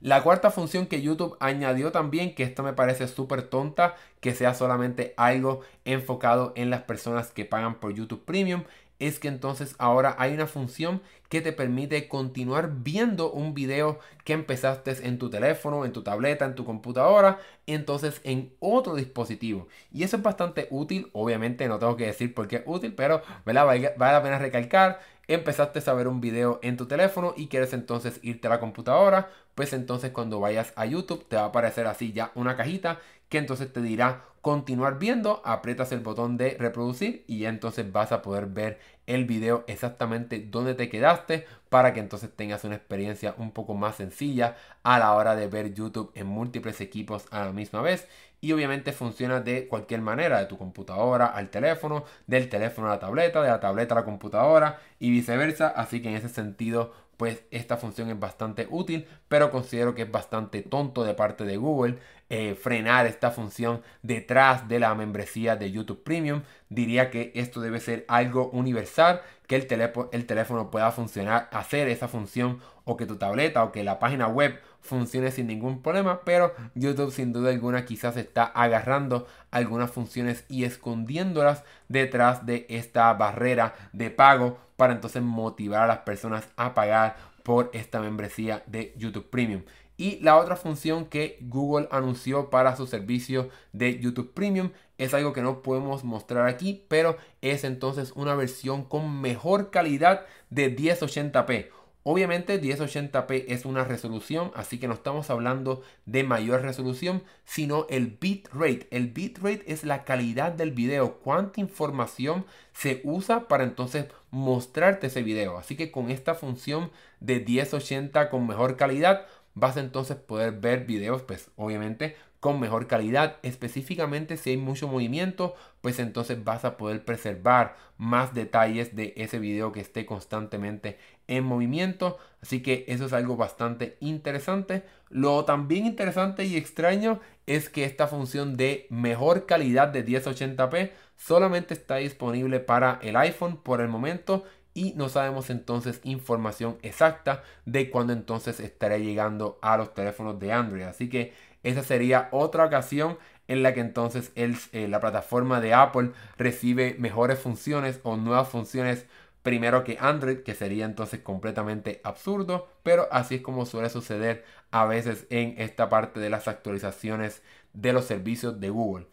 La 0.01 0.21
cuarta 0.23 0.51
función 0.51 0.87
que 0.87 1.01
YouTube 1.01 1.37
añadió 1.39 1.91
también, 1.91 2.35
que 2.35 2.43
esto 2.43 2.63
me 2.63 2.73
parece 2.73 3.07
súper 3.07 3.43
tonta, 3.43 3.95
que 4.19 4.35
sea 4.35 4.53
solamente 4.53 5.13
algo 5.17 5.61
enfocado 5.85 6.53
en 6.55 6.69
las 6.69 6.81
personas 6.81 7.31
que 7.31 7.45
pagan 7.45 7.75
por 7.75 7.93
YouTube 7.93 8.25
Premium, 8.25 8.63
es 8.99 9.19
que 9.19 9.27
entonces 9.27 9.75
ahora 9.77 10.15
hay 10.19 10.33
una 10.33 10.47
función 10.47 11.01
que 11.27 11.41
te 11.41 11.51
permite 11.51 12.07
continuar 12.07 12.71
viendo 12.77 13.31
un 13.31 13.53
video 13.53 13.99
que 14.23 14.33
empezaste 14.33 15.05
en 15.05 15.17
tu 15.17 15.29
teléfono, 15.29 15.83
en 15.85 15.91
tu 15.91 16.01
tableta, 16.01 16.45
en 16.45 16.55
tu 16.55 16.63
computadora, 16.63 17.39
entonces 17.67 18.21
en 18.23 18.53
otro 18.59 18.95
dispositivo. 18.95 19.67
Y 19.91 20.03
eso 20.03 20.17
es 20.17 20.23
bastante 20.23 20.67
útil, 20.69 21.09
obviamente 21.13 21.67
no 21.67 21.79
tengo 21.79 21.97
que 21.97 22.05
decir 22.05 22.33
por 22.33 22.47
qué 22.47 22.57
es 22.57 22.63
útil, 22.65 22.93
pero 22.93 23.21
vale 23.45 23.93
la 23.97 24.23
pena 24.23 24.39
recalcar 24.39 24.99
empezaste 25.27 25.81
a 25.89 25.93
ver 25.93 26.07
un 26.07 26.21
video 26.21 26.59
en 26.61 26.77
tu 26.77 26.85
teléfono 26.87 27.33
y 27.35 27.47
quieres 27.47 27.73
entonces 27.73 28.19
irte 28.21 28.47
a 28.47 28.51
la 28.51 28.59
computadora, 28.59 29.29
pues 29.55 29.73
entonces 29.73 30.11
cuando 30.11 30.39
vayas 30.39 30.73
a 30.75 30.85
YouTube 30.85 31.27
te 31.27 31.37
va 31.37 31.43
a 31.43 31.45
aparecer 31.45 31.87
así 31.87 32.13
ya 32.13 32.31
una 32.35 32.55
cajita 32.55 32.99
que 33.29 33.37
entonces 33.39 33.73
te 33.73 33.81
dirá 33.81 34.25
continuar 34.45 34.99
viendo, 34.99 35.41
aprietas 35.43 35.91
el 35.91 36.01
botón 36.01 36.37
de 36.37 36.55
reproducir 36.59 37.23
y 37.25 37.45
entonces 37.45 37.91
vas 37.91 38.11
a 38.11 38.21
poder 38.21 38.45
ver 38.45 38.79
el 39.07 39.25
video 39.25 39.63
exactamente 39.65 40.39
donde 40.39 40.75
te 40.75 40.87
quedaste 40.87 41.47
para 41.69 41.93
que 41.93 41.99
entonces 41.99 42.29
tengas 42.35 42.63
una 42.63 42.75
experiencia 42.75 43.33
un 43.39 43.51
poco 43.51 43.73
más 43.73 43.95
sencilla 43.95 44.55
a 44.83 44.99
la 44.99 45.13
hora 45.13 45.35
de 45.35 45.47
ver 45.47 45.73
YouTube 45.73 46.11
en 46.13 46.27
múltiples 46.27 46.79
equipos 46.79 47.25
a 47.31 47.45
la 47.45 47.53
misma 47.53 47.81
vez. 47.81 48.07
Y 48.39 48.51
obviamente 48.51 48.91
funciona 48.91 49.41
de 49.41 49.67
cualquier 49.67 50.01
manera, 50.01 50.37
de 50.39 50.45
tu 50.45 50.59
computadora 50.59 51.25
al 51.25 51.49
teléfono, 51.49 52.05
del 52.27 52.47
teléfono 52.47 52.87
a 52.87 52.91
la 52.91 52.99
tableta, 52.99 53.41
de 53.41 53.49
la 53.49 53.59
tableta 53.59 53.95
a 53.95 53.97
la 53.97 54.05
computadora 54.05 54.79
y 54.99 55.09
viceversa, 55.09 55.69
así 55.69 56.03
que 56.03 56.09
en 56.09 56.15
ese 56.17 56.29
sentido 56.29 56.93
pues 57.17 57.43
esta 57.51 57.77
función 57.77 58.09
es 58.09 58.19
bastante 58.19 58.67
útil, 58.69 59.07
pero 59.27 59.51
considero 59.51 59.95
que 59.95 60.03
es 60.03 60.11
bastante 60.11 60.61
tonto 60.61 61.03
de 61.03 61.13
parte 61.13 61.45
de 61.45 61.57
Google 61.57 61.99
eh, 62.37 62.53
frenar 62.53 63.05
esta 63.05 63.31
función 63.31 63.81
detrás 64.01 64.67
de 64.67 64.79
la 64.79 64.93
membresía 64.93 65.55
de 65.55 65.71
YouTube 65.71 66.03
Premium. 66.03 66.41
Diría 66.67 67.09
que 67.09 67.31
esto 67.33 67.61
debe 67.61 67.79
ser 67.79 68.03
algo 68.09 68.49
universal, 68.49 69.21
que 69.47 69.55
el, 69.55 69.67
el 70.11 70.25
teléfono 70.25 70.69
pueda 70.69 70.91
funcionar, 70.91 71.47
hacer 71.53 71.87
esa 71.87 72.09
función 72.09 72.59
o 72.83 72.97
que 72.97 73.05
tu 73.05 73.15
tableta 73.15 73.63
o 73.63 73.71
que 73.71 73.85
la 73.85 73.99
página 73.99 74.27
web 74.27 74.59
funcione 74.81 75.31
sin 75.31 75.47
ningún 75.47 75.81
problema, 75.81 76.25
pero 76.25 76.53
YouTube 76.73 77.13
sin 77.13 77.31
duda 77.31 77.51
alguna 77.51 77.85
quizás 77.85 78.17
está 78.17 78.43
agarrando 78.43 79.27
algunas 79.49 79.91
funciones 79.91 80.43
y 80.49 80.65
escondiéndolas 80.65 81.63
detrás 81.87 82.45
de 82.45 82.65
esta 82.67 83.13
barrera 83.13 83.75
de 83.93 84.09
pago 84.11 84.57
para 84.75 84.91
entonces 84.91 85.23
motivar 85.23 85.83
a 85.83 85.87
las 85.87 85.99
personas 85.99 86.49
a 86.57 86.73
pagar 86.73 87.15
por 87.43 87.69
esta 87.73 88.01
membresía 88.01 88.61
de 88.65 88.93
YouTube 88.97 89.29
Premium. 89.29 89.61
Y 89.97 90.19
la 90.21 90.37
otra 90.37 90.55
función 90.55 91.05
que 91.05 91.37
Google 91.41 91.87
anunció 91.91 92.49
para 92.49 92.75
su 92.75 92.87
servicio 92.87 93.49
de 93.71 93.99
YouTube 93.99 94.33
Premium 94.33 94.71
es 94.97 95.13
algo 95.13 95.33
que 95.33 95.41
no 95.41 95.61
podemos 95.61 96.03
mostrar 96.03 96.47
aquí, 96.47 96.85
pero 96.87 97.17
es 97.41 97.63
entonces 97.63 98.11
una 98.15 98.35
versión 98.35 98.83
con 98.83 99.21
mejor 99.21 99.71
calidad 99.71 100.25
de 100.49 100.75
1080p. 100.75 101.69
Obviamente 102.07 102.61
1080p 102.61 103.45
es 103.47 103.65
una 103.65 103.83
resolución, 103.83 104.51
así 104.53 104.77
que 104.77 104.87
no 104.87 104.93
estamos 104.93 105.31
hablando 105.31 105.81
de 106.05 106.23
mayor 106.23 106.61
resolución, 106.61 107.23
sino 107.45 107.87
el 107.89 108.17
bitrate. 108.21 108.87
El 108.91 109.07
bitrate 109.07 109.63
es 109.65 109.83
la 109.83 110.03
calidad 110.03 110.51
del 110.51 110.69
video, 110.69 111.17
cuánta 111.23 111.61
información 111.61 112.45
se 112.73 113.01
usa 113.05 113.47
para 113.47 113.63
entonces 113.63 114.05
mostrarte 114.29 115.07
ese 115.07 115.23
video. 115.23 115.57
Así 115.57 115.75
que 115.75 115.89
con 115.89 116.11
esta 116.11 116.35
función 116.35 116.91
de 117.21 117.39
1080 117.39 118.29
con 118.29 118.45
mejor 118.45 118.77
calidad, 118.77 119.25
vas 119.55 119.77
a 119.77 119.79
entonces 119.79 120.17
poder 120.17 120.51
ver 120.59 120.85
videos, 120.85 121.23
pues 121.23 121.49
obviamente 121.55 122.15
con 122.39 122.59
mejor 122.59 122.85
calidad. 122.85 123.37
Específicamente 123.41 124.37
si 124.37 124.51
hay 124.51 124.57
mucho 124.57 124.87
movimiento, 124.87 125.55
pues 125.81 125.97
entonces 125.97 126.43
vas 126.43 126.63
a 126.63 126.77
poder 126.77 127.03
preservar 127.03 127.75
más 127.97 128.35
detalles 128.35 128.95
de 128.95 129.13
ese 129.17 129.39
video 129.39 129.71
que 129.71 129.79
esté 129.79 130.05
constantemente 130.05 130.99
en 131.27 131.43
movimiento. 131.43 132.19
Así 132.43 132.61
que 132.61 132.85
eso 132.87 133.07
es 133.07 133.13
algo 133.13 133.35
bastante 133.35 133.97
interesante. 133.99 134.83
Lo 135.09 135.43
también 135.45 135.87
interesante 135.87 136.45
y 136.45 136.55
extraño 136.55 137.19
es 137.47 137.69
que 137.69 137.83
esta 137.83 138.05
función 138.05 138.57
de 138.57 138.85
mejor 138.91 139.47
calidad 139.47 139.87
de 139.87 140.05
1080p 140.05 140.91
solamente 141.17 141.73
está 141.73 141.95
disponible 141.95 142.59
para 142.59 142.99
el 143.01 143.15
iPhone 143.15 143.57
por 143.57 143.81
el 143.81 143.87
momento 143.87 144.43
y 144.75 144.93
no 144.93 145.09
sabemos 145.09 145.49
entonces 145.49 146.01
información 146.03 146.77
exacta 146.83 147.41
de 147.65 147.89
cuándo 147.89 148.13
entonces 148.13 148.59
estará 148.59 148.99
llegando 148.99 149.57
a 149.63 149.77
los 149.77 149.95
teléfonos 149.95 150.39
de 150.39 150.51
Android. 150.51 150.83
Así 150.83 151.09
que 151.09 151.33
esa 151.63 151.81
sería 151.81 152.27
otra 152.31 152.65
ocasión 152.65 153.17
en 153.47 153.63
la 153.63 153.73
que 153.73 153.79
entonces 153.79 154.31
eh, 154.35 154.87
la 154.87 154.99
plataforma 154.99 155.61
de 155.61 155.73
Apple 155.73 156.11
recibe 156.37 156.95
mejores 156.99 157.39
funciones 157.39 157.99
o 158.03 158.17
nuevas 158.17 158.49
funciones 158.49 159.07
primero 159.43 159.83
que 159.83 159.97
Android, 159.99 160.39
que 160.39 160.55
sería 160.55 160.85
entonces 160.85 161.21
completamente 161.21 162.01
absurdo, 162.03 162.67
pero 162.83 163.07
así 163.11 163.35
es 163.35 163.41
como 163.41 163.65
suele 163.65 163.89
suceder 163.89 164.43
a 164.71 164.85
veces 164.85 165.25
en 165.29 165.55
esta 165.57 165.87
parte 165.87 166.19
de 166.19 166.29
las 166.29 166.47
actualizaciones 166.47 167.43
de 167.73 167.93
los 167.93 168.05
servicios 168.05 168.59
de 168.59 168.69
Google. 168.71 169.07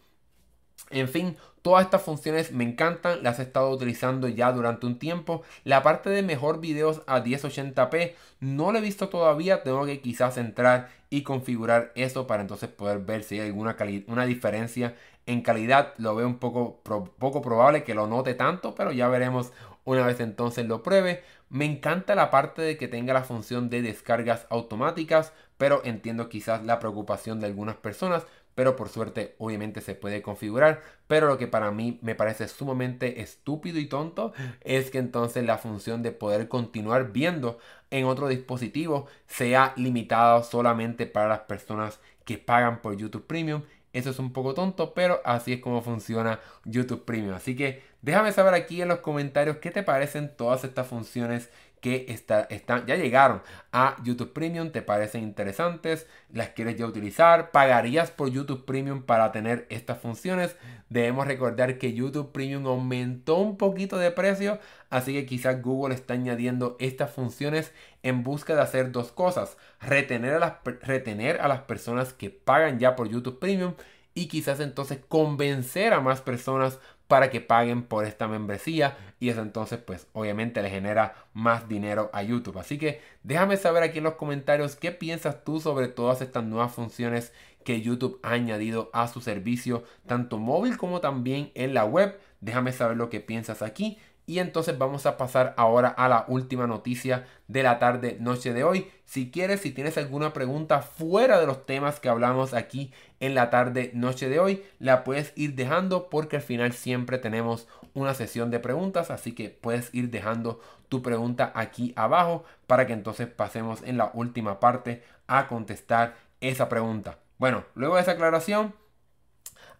En 0.92 1.08
fin, 1.08 1.36
todas 1.62 1.84
estas 1.84 2.02
funciones 2.02 2.52
me 2.52 2.64
encantan, 2.64 3.22
las 3.22 3.38
he 3.38 3.42
estado 3.42 3.70
utilizando 3.70 4.28
ya 4.28 4.52
durante 4.52 4.86
un 4.86 4.98
tiempo. 4.98 5.42
La 5.64 5.82
parte 5.82 6.10
de 6.10 6.22
mejor 6.22 6.60
videos 6.60 7.02
a 7.06 7.24
1080p 7.24 8.12
no 8.40 8.72
la 8.72 8.78
he 8.78 8.82
visto 8.82 9.08
todavía, 9.08 9.62
tengo 9.62 9.86
que 9.86 10.00
quizás 10.00 10.36
entrar 10.36 10.90
y 11.08 11.22
configurar 11.22 11.92
eso 11.94 12.26
para 12.26 12.42
entonces 12.42 12.68
poder 12.68 12.98
ver 12.98 13.22
si 13.22 13.40
hay 13.40 13.48
alguna 13.48 13.76
una 14.06 14.26
diferencia 14.26 14.94
en 15.26 15.42
calidad. 15.42 15.94
Lo 15.98 16.14
veo 16.14 16.26
un 16.26 16.38
poco, 16.38 16.82
poco 17.18 17.42
probable 17.42 17.84
que 17.84 17.94
lo 17.94 18.06
note 18.06 18.34
tanto, 18.34 18.74
pero 18.74 18.92
ya 18.92 19.08
veremos 19.08 19.52
una 19.84 20.06
vez 20.06 20.20
entonces 20.20 20.66
lo 20.66 20.82
pruebe. 20.82 21.22
Me 21.48 21.64
encanta 21.64 22.14
la 22.14 22.30
parte 22.30 22.62
de 22.62 22.76
que 22.76 22.88
tenga 22.88 23.14
la 23.14 23.24
función 23.24 23.68
de 23.68 23.82
descargas 23.82 24.46
automáticas, 24.50 25.32
pero 25.58 25.82
entiendo 25.84 26.28
quizás 26.28 26.64
la 26.64 26.78
preocupación 26.78 27.40
de 27.40 27.46
algunas 27.46 27.76
personas 27.76 28.26
pero 28.54 28.76
por 28.76 28.88
suerte 28.88 29.34
obviamente 29.38 29.80
se 29.80 29.94
puede 29.94 30.22
configurar. 30.22 30.82
Pero 31.06 31.26
lo 31.26 31.38
que 31.38 31.48
para 31.48 31.70
mí 31.70 31.98
me 32.02 32.14
parece 32.14 32.48
sumamente 32.48 33.20
estúpido 33.20 33.78
y 33.78 33.86
tonto 33.86 34.32
es 34.60 34.90
que 34.90 34.98
entonces 34.98 35.44
la 35.44 35.58
función 35.58 36.02
de 36.02 36.12
poder 36.12 36.48
continuar 36.48 37.12
viendo 37.12 37.58
en 37.90 38.06
otro 38.06 38.28
dispositivo 38.28 39.06
sea 39.26 39.72
limitada 39.76 40.42
solamente 40.42 41.06
para 41.06 41.28
las 41.28 41.40
personas 41.40 42.00
que 42.24 42.38
pagan 42.38 42.80
por 42.80 42.96
YouTube 42.96 43.26
Premium. 43.26 43.62
Eso 43.92 44.10
es 44.10 44.18
un 44.18 44.32
poco 44.32 44.54
tonto, 44.54 44.94
pero 44.94 45.20
así 45.24 45.52
es 45.52 45.60
como 45.60 45.82
funciona 45.82 46.40
YouTube 46.64 47.04
Premium. 47.04 47.34
Así 47.34 47.54
que 47.54 47.82
déjame 48.00 48.32
saber 48.32 48.54
aquí 48.54 48.80
en 48.80 48.88
los 48.88 49.00
comentarios 49.00 49.58
qué 49.58 49.70
te 49.70 49.82
parecen 49.82 50.34
todas 50.34 50.64
estas 50.64 50.86
funciones 50.86 51.50
que 51.82 52.06
está, 52.08 52.42
están, 52.42 52.86
ya 52.86 52.94
llegaron 52.94 53.42
a 53.72 53.96
YouTube 54.04 54.32
Premium, 54.32 54.70
te 54.70 54.82
parecen 54.82 55.24
interesantes, 55.24 56.06
las 56.32 56.50
quieres 56.50 56.76
ya 56.76 56.86
utilizar, 56.86 57.50
pagarías 57.50 58.12
por 58.12 58.30
YouTube 58.30 58.64
Premium 58.64 59.02
para 59.02 59.32
tener 59.32 59.66
estas 59.68 59.98
funciones. 59.98 60.56
Debemos 60.90 61.26
recordar 61.26 61.78
que 61.78 61.92
YouTube 61.92 62.30
Premium 62.30 62.68
aumentó 62.68 63.38
un 63.38 63.56
poquito 63.56 63.98
de 63.98 64.12
precio, 64.12 64.60
así 64.90 65.12
que 65.12 65.26
quizás 65.26 65.60
Google 65.60 65.96
está 65.96 66.14
añadiendo 66.14 66.76
estas 66.78 67.10
funciones 67.10 67.72
en 68.04 68.22
busca 68.22 68.54
de 68.54 68.62
hacer 68.62 68.92
dos 68.92 69.10
cosas, 69.10 69.58
retener 69.80 70.34
a 70.34 70.38
las, 70.38 70.52
retener 70.82 71.40
a 71.40 71.48
las 71.48 71.62
personas 71.62 72.12
que 72.12 72.30
pagan 72.30 72.78
ya 72.78 72.94
por 72.94 73.08
YouTube 73.08 73.40
Premium 73.40 73.74
y 74.14 74.28
quizás 74.28 74.60
entonces 74.60 75.00
convencer 75.08 75.92
a 75.92 76.00
más 76.00 76.20
personas 76.20 76.78
para 77.12 77.28
que 77.28 77.42
paguen 77.42 77.82
por 77.82 78.06
esta 78.06 78.26
membresía 78.26 78.96
y 79.20 79.28
eso 79.28 79.42
entonces 79.42 79.78
pues 79.78 80.06
obviamente 80.14 80.62
le 80.62 80.70
genera 80.70 81.26
más 81.34 81.68
dinero 81.68 82.08
a 82.14 82.22
YouTube. 82.22 82.58
Así 82.58 82.78
que 82.78 83.02
déjame 83.22 83.58
saber 83.58 83.82
aquí 83.82 83.98
en 83.98 84.04
los 84.04 84.14
comentarios 84.14 84.76
qué 84.76 84.92
piensas 84.92 85.44
tú 85.44 85.60
sobre 85.60 85.88
todas 85.88 86.22
estas 86.22 86.42
nuevas 86.42 86.72
funciones 86.72 87.34
que 87.66 87.82
YouTube 87.82 88.18
ha 88.22 88.30
añadido 88.30 88.88
a 88.94 89.08
su 89.08 89.20
servicio, 89.20 89.84
tanto 90.06 90.38
móvil 90.38 90.78
como 90.78 91.02
también 91.02 91.52
en 91.54 91.74
la 91.74 91.84
web. 91.84 92.18
Déjame 92.40 92.72
saber 92.72 92.96
lo 92.96 93.10
que 93.10 93.20
piensas 93.20 93.60
aquí. 93.60 93.98
Y 94.26 94.38
entonces 94.38 94.78
vamos 94.78 95.04
a 95.06 95.16
pasar 95.16 95.52
ahora 95.56 95.88
a 95.88 96.08
la 96.08 96.24
última 96.28 96.66
noticia 96.66 97.26
de 97.48 97.62
la 97.62 97.78
tarde 97.78 98.16
noche 98.20 98.52
de 98.52 98.64
hoy. 98.64 98.90
Si 99.04 99.30
quieres, 99.30 99.60
si 99.60 99.72
tienes 99.72 99.98
alguna 99.98 100.32
pregunta 100.32 100.80
fuera 100.80 101.40
de 101.40 101.46
los 101.46 101.66
temas 101.66 101.98
que 101.98 102.08
hablamos 102.08 102.54
aquí 102.54 102.92
en 103.20 103.34
la 103.34 103.50
tarde 103.50 103.90
noche 103.94 104.28
de 104.28 104.38
hoy, 104.38 104.62
la 104.78 105.04
puedes 105.04 105.32
ir 105.36 105.54
dejando 105.54 106.08
porque 106.08 106.36
al 106.36 106.42
final 106.42 106.72
siempre 106.72 107.18
tenemos 107.18 107.66
una 107.94 108.14
sesión 108.14 108.50
de 108.50 108.60
preguntas, 108.60 109.10
así 109.10 109.32
que 109.32 109.50
puedes 109.50 109.92
ir 109.94 110.10
dejando 110.10 110.60
tu 110.88 111.02
pregunta 111.02 111.52
aquí 111.54 111.92
abajo 111.96 112.44
para 112.66 112.86
que 112.86 112.92
entonces 112.92 113.26
pasemos 113.26 113.82
en 113.82 113.96
la 113.96 114.10
última 114.14 114.60
parte 114.60 115.02
a 115.26 115.48
contestar 115.48 116.16
esa 116.40 116.68
pregunta. 116.68 117.18
Bueno, 117.38 117.64
luego 117.74 117.96
de 117.96 118.02
esa 118.02 118.12
aclaración, 118.12 118.74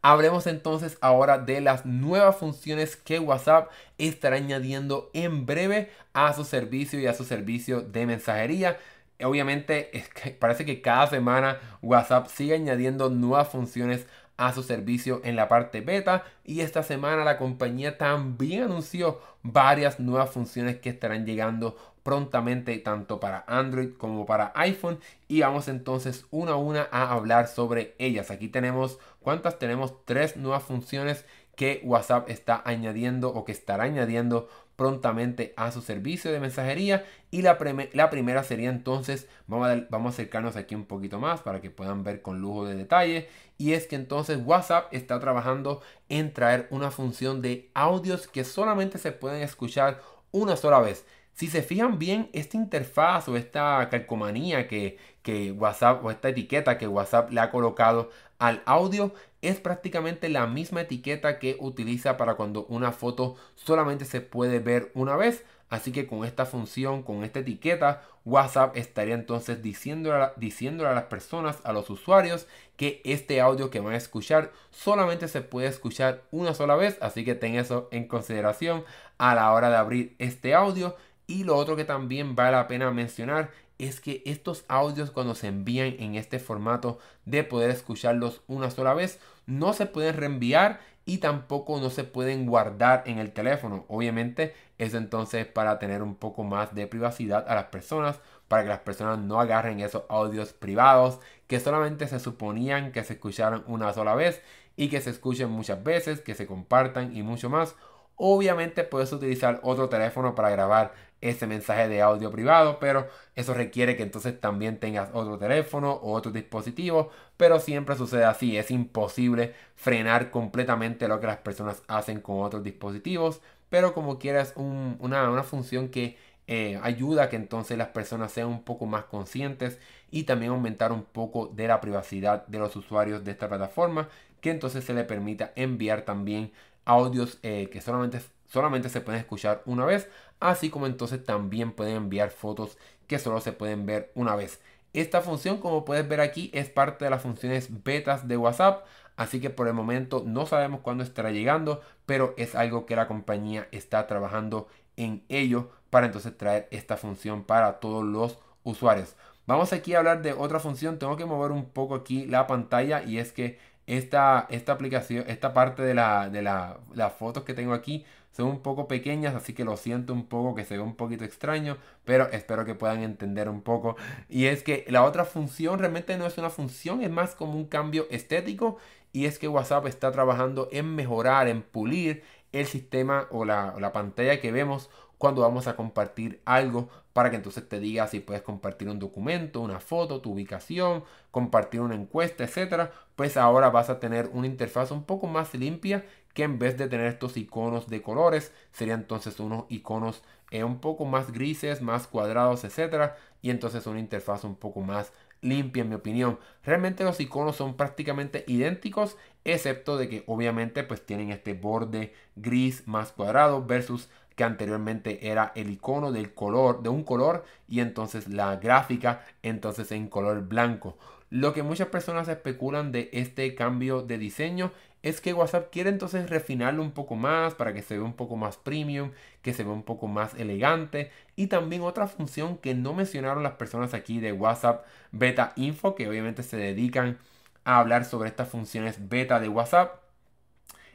Hablemos 0.04 0.48
entonces 0.48 0.98
ahora 1.00 1.38
de 1.38 1.60
las 1.60 1.86
nuevas 1.86 2.36
funciones 2.36 2.96
que 2.96 3.20
WhatsApp 3.20 3.70
estará 3.98 4.34
añadiendo 4.34 5.10
en 5.14 5.46
breve 5.46 5.90
a 6.12 6.32
su 6.32 6.44
servicio 6.44 6.98
y 6.98 7.06
a 7.06 7.14
su 7.14 7.24
servicio 7.24 7.82
de 7.82 8.06
mensajería. 8.06 8.78
Obviamente 9.22 10.04
parece 10.40 10.64
que 10.64 10.82
cada 10.82 11.06
semana 11.06 11.60
WhatsApp 11.82 12.26
sigue 12.26 12.54
añadiendo 12.54 13.10
nuevas 13.10 13.48
funciones 13.48 14.06
a 14.36 14.52
su 14.52 14.64
servicio 14.64 15.20
en 15.22 15.36
la 15.36 15.46
parte 15.46 15.82
beta 15.82 16.24
y 16.44 16.60
esta 16.62 16.82
semana 16.82 17.24
la 17.24 17.38
compañía 17.38 17.96
también 17.96 18.64
anunció 18.64 19.20
varias 19.44 20.00
nuevas 20.00 20.30
funciones 20.30 20.78
que 20.78 20.90
estarán 20.90 21.26
llegando 21.26 21.76
prontamente 22.02 22.76
tanto 22.78 23.20
para 23.20 23.44
Android 23.46 23.90
como 23.96 24.26
para 24.26 24.52
iPhone 24.56 24.98
y 25.28 25.40
vamos 25.40 25.68
entonces 25.68 26.26
una 26.30 26.52
a 26.52 26.56
una 26.56 26.88
a 26.90 27.12
hablar 27.12 27.46
sobre 27.46 27.94
ellas. 27.98 28.30
Aquí 28.30 28.48
tenemos, 28.48 28.98
¿cuántas 29.22 29.58
tenemos? 29.58 30.04
Tres 30.04 30.36
nuevas 30.36 30.62
funciones 30.62 31.24
que 31.56 31.80
WhatsApp 31.84 32.28
está 32.30 32.62
añadiendo 32.64 33.28
o 33.28 33.44
que 33.44 33.52
estará 33.52 33.84
añadiendo 33.84 34.48
prontamente 34.76 35.52
a 35.56 35.70
su 35.70 35.82
servicio 35.82 36.32
de 36.32 36.40
mensajería 36.40 37.04
y 37.30 37.42
la, 37.42 37.58
primera 37.58 38.42
sería 38.42 38.70
entonces, 38.70 39.28
vamos 39.46 39.68
a, 39.68 39.86
vamos 39.90 40.12
a 40.12 40.14
acercarnos 40.14 40.56
aquí 40.56 40.74
un 40.74 40.86
poquito 40.86 41.18
más 41.18 41.40
para 41.40 41.60
que 41.60 41.70
puedan 41.70 42.04
ver 42.04 42.22
con 42.22 42.40
lujo 42.40 42.64
de 42.64 42.74
detalle 42.74 43.28
y 43.58 43.74
es 43.74 43.86
que 43.86 43.96
entonces 43.96 44.40
WhatsApp 44.44 44.92
está 44.92 45.20
trabajando 45.20 45.82
en 46.08 46.32
traer 46.32 46.66
una 46.70 46.90
función 46.90 47.42
de 47.42 47.70
audios 47.74 48.26
que 48.26 48.44
solamente 48.44 48.98
se 48.98 49.12
pueden 49.12 49.42
escuchar 49.42 50.00
una 50.30 50.56
sola 50.56 50.80
vez. 50.80 51.04
Si 51.34 51.46
se 51.48 51.62
fijan 51.62 51.98
bien, 51.98 52.28
esta 52.32 52.56
interfaz 52.56 53.28
o 53.28 53.36
esta 53.36 53.88
calcomanía 53.90 54.68
que, 54.68 54.98
que 55.22 55.52
WhatsApp 55.52 56.04
o 56.04 56.10
esta 56.10 56.28
etiqueta 56.28 56.76
que 56.76 56.88
WhatsApp 56.88 57.30
le 57.30 57.40
ha 57.40 57.50
colocado 57.50 58.10
al 58.42 58.60
audio 58.66 59.14
es 59.40 59.60
prácticamente 59.60 60.28
la 60.28 60.48
misma 60.48 60.80
etiqueta 60.80 61.38
que 61.38 61.56
utiliza 61.60 62.16
para 62.16 62.34
cuando 62.34 62.64
una 62.64 62.90
foto 62.90 63.36
solamente 63.54 64.04
se 64.04 64.20
puede 64.20 64.58
ver 64.58 64.90
una 64.94 65.14
vez. 65.14 65.44
Así 65.68 65.92
que 65.92 66.08
con 66.08 66.24
esta 66.24 66.44
función, 66.44 67.04
con 67.04 67.22
esta 67.22 67.38
etiqueta, 67.38 68.02
WhatsApp 68.24 68.76
estaría 68.76 69.14
entonces 69.14 69.62
diciéndole 69.62 70.24
a, 70.24 70.32
diciéndole 70.36 70.90
a 70.90 70.94
las 70.94 71.04
personas, 71.04 71.60
a 71.62 71.72
los 71.72 71.88
usuarios, 71.88 72.48
que 72.76 73.00
este 73.04 73.40
audio 73.40 73.70
que 73.70 73.78
van 73.78 73.94
a 73.94 73.96
escuchar 73.96 74.50
solamente 74.72 75.28
se 75.28 75.40
puede 75.42 75.68
escuchar 75.68 76.22
una 76.32 76.52
sola 76.52 76.74
vez. 76.74 76.98
Así 77.00 77.24
que 77.24 77.36
ten 77.36 77.54
eso 77.54 77.86
en 77.92 78.08
consideración 78.08 78.84
a 79.18 79.36
la 79.36 79.52
hora 79.52 79.70
de 79.70 79.76
abrir 79.76 80.16
este 80.18 80.52
audio 80.52 80.96
y 81.28 81.44
lo 81.44 81.56
otro 81.56 81.76
que 81.76 81.84
también 81.84 82.34
vale 82.34 82.56
la 82.56 82.66
pena 82.66 82.90
mencionar 82.90 83.50
es 83.78 84.00
que 84.00 84.22
estos 84.26 84.64
audios 84.68 85.10
cuando 85.10 85.34
se 85.34 85.48
envían 85.48 85.96
en 85.98 86.14
este 86.14 86.38
formato 86.38 86.98
de 87.24 87.44
poder 87.44 87.70
escucharlos 87.70 88.42
una 88.46 88.70
sola 88.70 88.94
vez 88.94 89.18
no 89.46 89.72
se 89.72 89.86
pueden 89.86 90.16
reenviar 90.16 90.80
y 91.04 91.18
tampoco 91.18 91.80
no 91.80 91.90
se 91.90 92.04
pueden 92.04 92.46
guardar 92.46 93.02
en 93.06 93.18
el 93.18 93.32
teléfono. 93.32 93.84
Obviamente 93.88 94.54
es 94.78 94.94
entonces 94.94 95.46
para 95.46 95.78
tener 95.78 96.02
un 96.02 96.14
poco 96.14 96.44
más 96.44 96.74
de 96.74 96.86
privacidad 96.86 97.44
a 97.48 97.54
las 97.54 97.64
personas, 97.64 98.20
para 98.48 98.62
que 98.62 98.68
las 98.68 98.80
personas 98.80 99.18
no 99.18 99.40
agarren 99.40 99.80
esos 99.80 100.04
audios 100.08 100.52
privados 100.52 101.18
que 101.46 101.60
solamente 101.60 102.06
se 102.08 102.20
suponían 102.20 102.92
que 102.92 103.04
se 103.04 103.14
escucharan 103.14 103.64
una 103.66 103.92
sola 103.92 104.14
vez 104.14 104.42
y 104.76 104.88
que 104.88 105.00
se 105.00 105.10
escuchen 105.10 105.50
muchas 105.50 105.82
veces, 105.82 106.20
que 106.20 106.34
se 106.34 106.46
compartan 106.46 107.16
y 107.16 107.22
mucho 107.22 107.50
más. 107.50 107.74
Obviamente 108.16 108.84
puedes 108.84 109.12
utilizar 109.12 109.60
otro 109.62 109.88
teléfono 109.88 110.34
para 110.34 110.50
grabar 110.50 110.94
ese 111.22 111.46
mensaje 111.46 111.88
de 111.88 112.02
audio 112.02 112.30
privado, 112.30 112.78
pero 112.78 113.08
eso 113.36 113.54
requiere 113.54 113.96
que 113.96 114.02
entonces 114.02 114.38
también 114.38 114.78
tengas 114.78 115.08
otro 115.14 115.38
teléfono 115.38 115.92
o 115.92 116.12
otro 116.12 116.32
dispositivo, 116.32 117.10
pero 117.36 117.60
siempre 117.60 117.96
sucede 117.96 118.24
así, 118.24 118.58
es 118.58 118.70
imposible 118.70 119.54
frenar 119.76 120.30
completamente 120.30 121.08
lo 121.08 121.20
que 121.20 121.28
las 121.28 121.38
personas 121.38 121.82
hacen 121.88 122.20
con 122.20 122.42
otros 122.42 122.62
dispositivos, 122.64 123.40
pero 123.70 123.94
como 123.94 124.18
quieras 124.18 124.52
una, 124.56 125.30
una, 125.30 125.42
función 125.44 125.88
que 125.88 126.18
eh, 126.48 126.78
ayuda 126.82 127.24
a 127.24 127.28
que 127.30 127.36
entonces 127.36 127.78
las 127.78 127.88
personas 127.88 128.32
sean 128.32 128.48
un 128.48 128.64
poco 128.64 128.84
más 128.86 129.04
conscientes 129.04 129.78
y 130.10 130.24
también 130.24 130.52
aumentar 130.52 130.92
un 130.92 131.04
poco 131.04 131.46
de 131.46 131.68
la 131.68 131.80
privacidad 131.80 132.46
de 132.48 132.58
los 132.58 132.74
usuarios 132.76 133.24
de 133.24 133.30
esta 133.30 133.48
plataforma, 133.48 134.08
que 134.40 134.50
entonces 134.50 134.84
se 134.84 134.92
le 134.92 135.04
permita 135.04 135.52
enviar 135.54 136.02
también 136.02 136.52
audios 136.84 137.38
eh, 137.42 137.68
que 137.72 137.80
solamente, 137.80 138.20
solamente 138.48 138.88
se 138.88 139.00
pueden 139.00 139.20
escuchar 139.20 139.62
una 139.66 139.84
vez 139.84 140.08
así 140.42 140.70
como 140.70 140.86
entonces 140.86 141.24
también 141.24 141.72
pueden 141.72 141.96
enviar 141.96 142.30
fotos 142.30 142.78
que 143.06 143.18
solo 143.18 143.40
se 143.40 143.52
pueden 143.52 143.86
ver 143.86 144.12
una 144.14 144.36
vez. 144.36 144.60
Esta 144.92 145.22
función, 145.22 145.58
como 145.58 145.84
puedes 145.84 146.06
ver 146.06 146.20
aquí, 146.20 146.50
es 146.52 146.68
parte 146.68 147.04
de 147.04 147.10
las 147.10 147.22
funciones 147.22 147.82
betas 147.82 148.28
de 148.28 148.36
WhatsApp, 148.36 148.84
así 149.16 149.40
que 149.40 149.50
por 149.50 149.66
el 149.68 149.74
momento 149.74 150.22
no 150.26 150.44
sabemos 150.46 150.80
cuándo 150.80 151.02
estará 151.02 151.30
llegando, 151.30 151.80
pero 152.06 152.34
es 152.36 152.54
algo 152.54 152.84
que 152.86 152.96
la 152.96 153.08
compañía 153.08 153.68
está 153.72 154.06
trabajando 154.06 154.68
en 154.96 155.24
ello 155.28 155.70
para 155.90 156.06
entonces 156.06 156.36
traer 156.36 156.68
esta 156.70 156.96
función 156.96 157.44
para 157.44 157.80
todos 157.80 158.04
los 158.04 158.38
usuarios. 158.64 159.16
Vamos 159.46 159.72
aquí 159.72 159.94
a 159.94 159.98
hablar 159.98 160.22
de 160.22 160.32
otra 160.34 160.60
función, 160.60 160.98
tengo 160.98 161.16
que 161.16 161.24
mover 161.24 161.52
un 161.52 161.64
poco 161.66 161.94
aquí 161.94 162.26
la 162.26 162.46
pantalla 162.46 163.02
y 163.02 163.18
es 163.18 163.32
que 163.32 163.58
esta, 163.86 164.46
esta 164.50 164.72
aplicación, 164.72 165.24
esta 165.28 165.52
parte 165.52 165.82
de, 165.82 165.88
de 165.94 166.42
la, 166.42 166.78
las 166.94 167.12
fotos 167.14 167.44
que 167.44 167.54
tengo 167.54 167.72
aquí 167.72 168.04
son 168.32 168.46
un 168.48 168.60
poco 168.60 168.88
pequeñas, 168.88 169.34
así 169.34 169.52
que 169.52 169.64
lo 169.64 169.76
siento 169.76 170.12
un 170.12 170.26
poco 170.26 170.54
que 170.54 170.64
se 170.64 170.76
ve 170.76 170.82
un 170.82 170.96
poquito 170.96 171.24
extraño, 171.24 171.76
pero 172.04 172.30
espero 172.30 172.64
que 172.64 172.74
puedan 172.74 173.02
entender 173.02 173.48
un 173.48 173.62
poco. 173.62 173.96
Y 174.28 174.46
es 174.46 174.62
que 174.62 174.84
la 174.88 175.04
otra 175.04 175.24
función 175.24 175.78
realmente 175.78 176.16
no 176.16 176.26
es 176.26 176.38
una 176.38 176.50
función, 176.50 177.02
es 177.02 177.10
más 177.10 177.34
como 177.34 177.54
un 177.54 177.66
cambio 177.66 178.06
estético. 178.10 178.78
Y 179.12 179.26
es 179.26 179.38
que 179.38 179.48
WhatsApp 179.48 179.86
está 179.86 180.10
trabajando 180.10 180.68
en 180.72 180.94
mejorar, 180.94 181.46
en 181.48 181.62
pulir 181.62 182.22
el 182.52 182.66
sistema 182.66 183.28
o 183.30 183.44
la, 183.44 183.74
la 183.78 183.92
pantalla 183.92 184.40
que 184.40 184.52
vemos 184.52 184.90
cuando 185.22 185.42
vamos 185.42 185.68
a 185.68 185.76
compartir 185.76 186.42
algo 186.44 186.88
para 187.12 187.30
que 187.30 187.36
entonces 187.36 187.68
te 187.68 187.78
diga 187.78 188.08
si 188.08 188.18
puedes 188.18 188.42
compartir 188.42 188.88
un 188.88 188.98
documento, 188.98 189.60
una 189.60 189.78
foto, 189.78 190.20
tu 190.20 190.32
ubicación, 190.32 191.04
compartir 191.30 191.80
una 191.80 191.94
encuesta, 191.94 192.42
etcétera, 192.42 192.90
pues 193.14 193.36
ahora 193.36 193.70
vas 193.70 193.88
a 193.88 194.00
tener 194.00 194.30
una 194.32 194.48
interfaz 194.48 194.90
un 194.90 195.04
poco 195.04 195.28
más 195.28 195.54
limpia 195.54 196.04
que 196.34 196.42
en 196.42 196.58
vez 196.58 196.76
de 196.76 196.88
tener 196.88 197.06
estos 197.06 197.36
iconos 197.36 197.88
de 197.88 198.02
colores, 198.02 198.52
serían 198.72 199.02
entonces 199.02 199.38
unos 199.38 199.66
iconos 199.68 200.24
eh, 200.50 200.64
un 200.64 200.80
poco 200.80 201.04
más 201.04 201.30
grises, 201.30 201.82
más 201.82 202.08
cuadrados, 202.08 202.64
etcétera, 202.64 203.14
y 203.42 203.50
entonces 203.50 203.86
una 203.86 204.00
interfaz 204.00 204.42
un 204.42 204.56
poco 204.56 204.80
más 204.80 205.12
limpia 205.40 205.82
en 205.82 205.90
mi 205.90 205.94
opinión. 205.94 206.40
Realmente 206.64 207.04
los 207.04 207.20
iconos 207.20 207.54
son 207.54 207.76
prácticamente 207.76 208.44
idénticos, 208.48 209.16
excepto 209.44 209.96
de 209.96 210.08
que 210.08 210.24
obviamente 210.26 210.82
pues 210.82 211.06
tienen 211.06 211.30
este 211.30 211.52
borde 211.52 212.12
gris 212.34 212.88
más 212.88 213.12
cuadrado 213.12 213.64
versus 213.64 214.08
que 214.36 214.44
anteriormente 214.44 215.28
era 215.28 215.52
el 215.54 215.70
icono 215.70 216.12
del 216.12 216.32
color, 216.34 216.82
de 216.82 216.88
un 216.88 217.04
color 217.04 217.44
y 217.68 217.80
entonces 217.80 218.28
la 218.28 218.56
gráfica 218.56 219.24
entonces 219.42 219.92
en 219.92 220.08
color 220.08 220.42
blanco. 220.48 220.96
lo 221.30 221.54
que 221.54 221.62
muchas 221.62 221.88
personas 221.88 222.28
especulan 222.28 222.92
de 222.92 223.08
este 223.12 223.54
cambio 223.54 224.02
de 224.02 224.18
diseño 224.18 224.70
es 225.02 225.20
que 225.20 225.32
WhatsApp 225.34 225.70
quiere 225.72 225.90
entonces 225.90 226.30
refinarlo 226.30 226.82
un 226.82 226.92
poco 226.92 227.16
más 227.16 227.54
para 227.54 227.72
que 227.74 227.82
se 227.82 227.94
vea 227.96 228.04
un 228.04 228.12
poco 228.14 228.36
más 228.36 228.56
premium, 228.56 229.10
que 229.42 229.52
se 229.52 229.64
vea 229.64 229.72
un 229.72 229.82
poco 229.82 230.06
más 230.06 230.34
elegante 230.34 231.10
y 231.34 231.48
también 231.48 231.82
otra 231.82 232.06
función 232.06 232.58
que 232.58 232.74
no 232.74 232.94
mencionaron 232.94 233.42
las 233.42 233.54
personas 233.54 233.94
aquí 233.94 234.20
de 234.20 234.32
WhatsApp 234.32 234.84
Beta 235.10 235.52
Info 235.56 235.94
que 235.94 236.08
obviamente 236.08 236.42
se 236.42 236.56
dedican 236.56 237.18
a 237.64 237.78
hablar 237.78 238.04
sobre 238.04 238.28
estas 238.28 238.48
funciones 238.48 239.08
beta 239.08 239.40
de 239.40 239.48
WhatsApp 239.48 240.01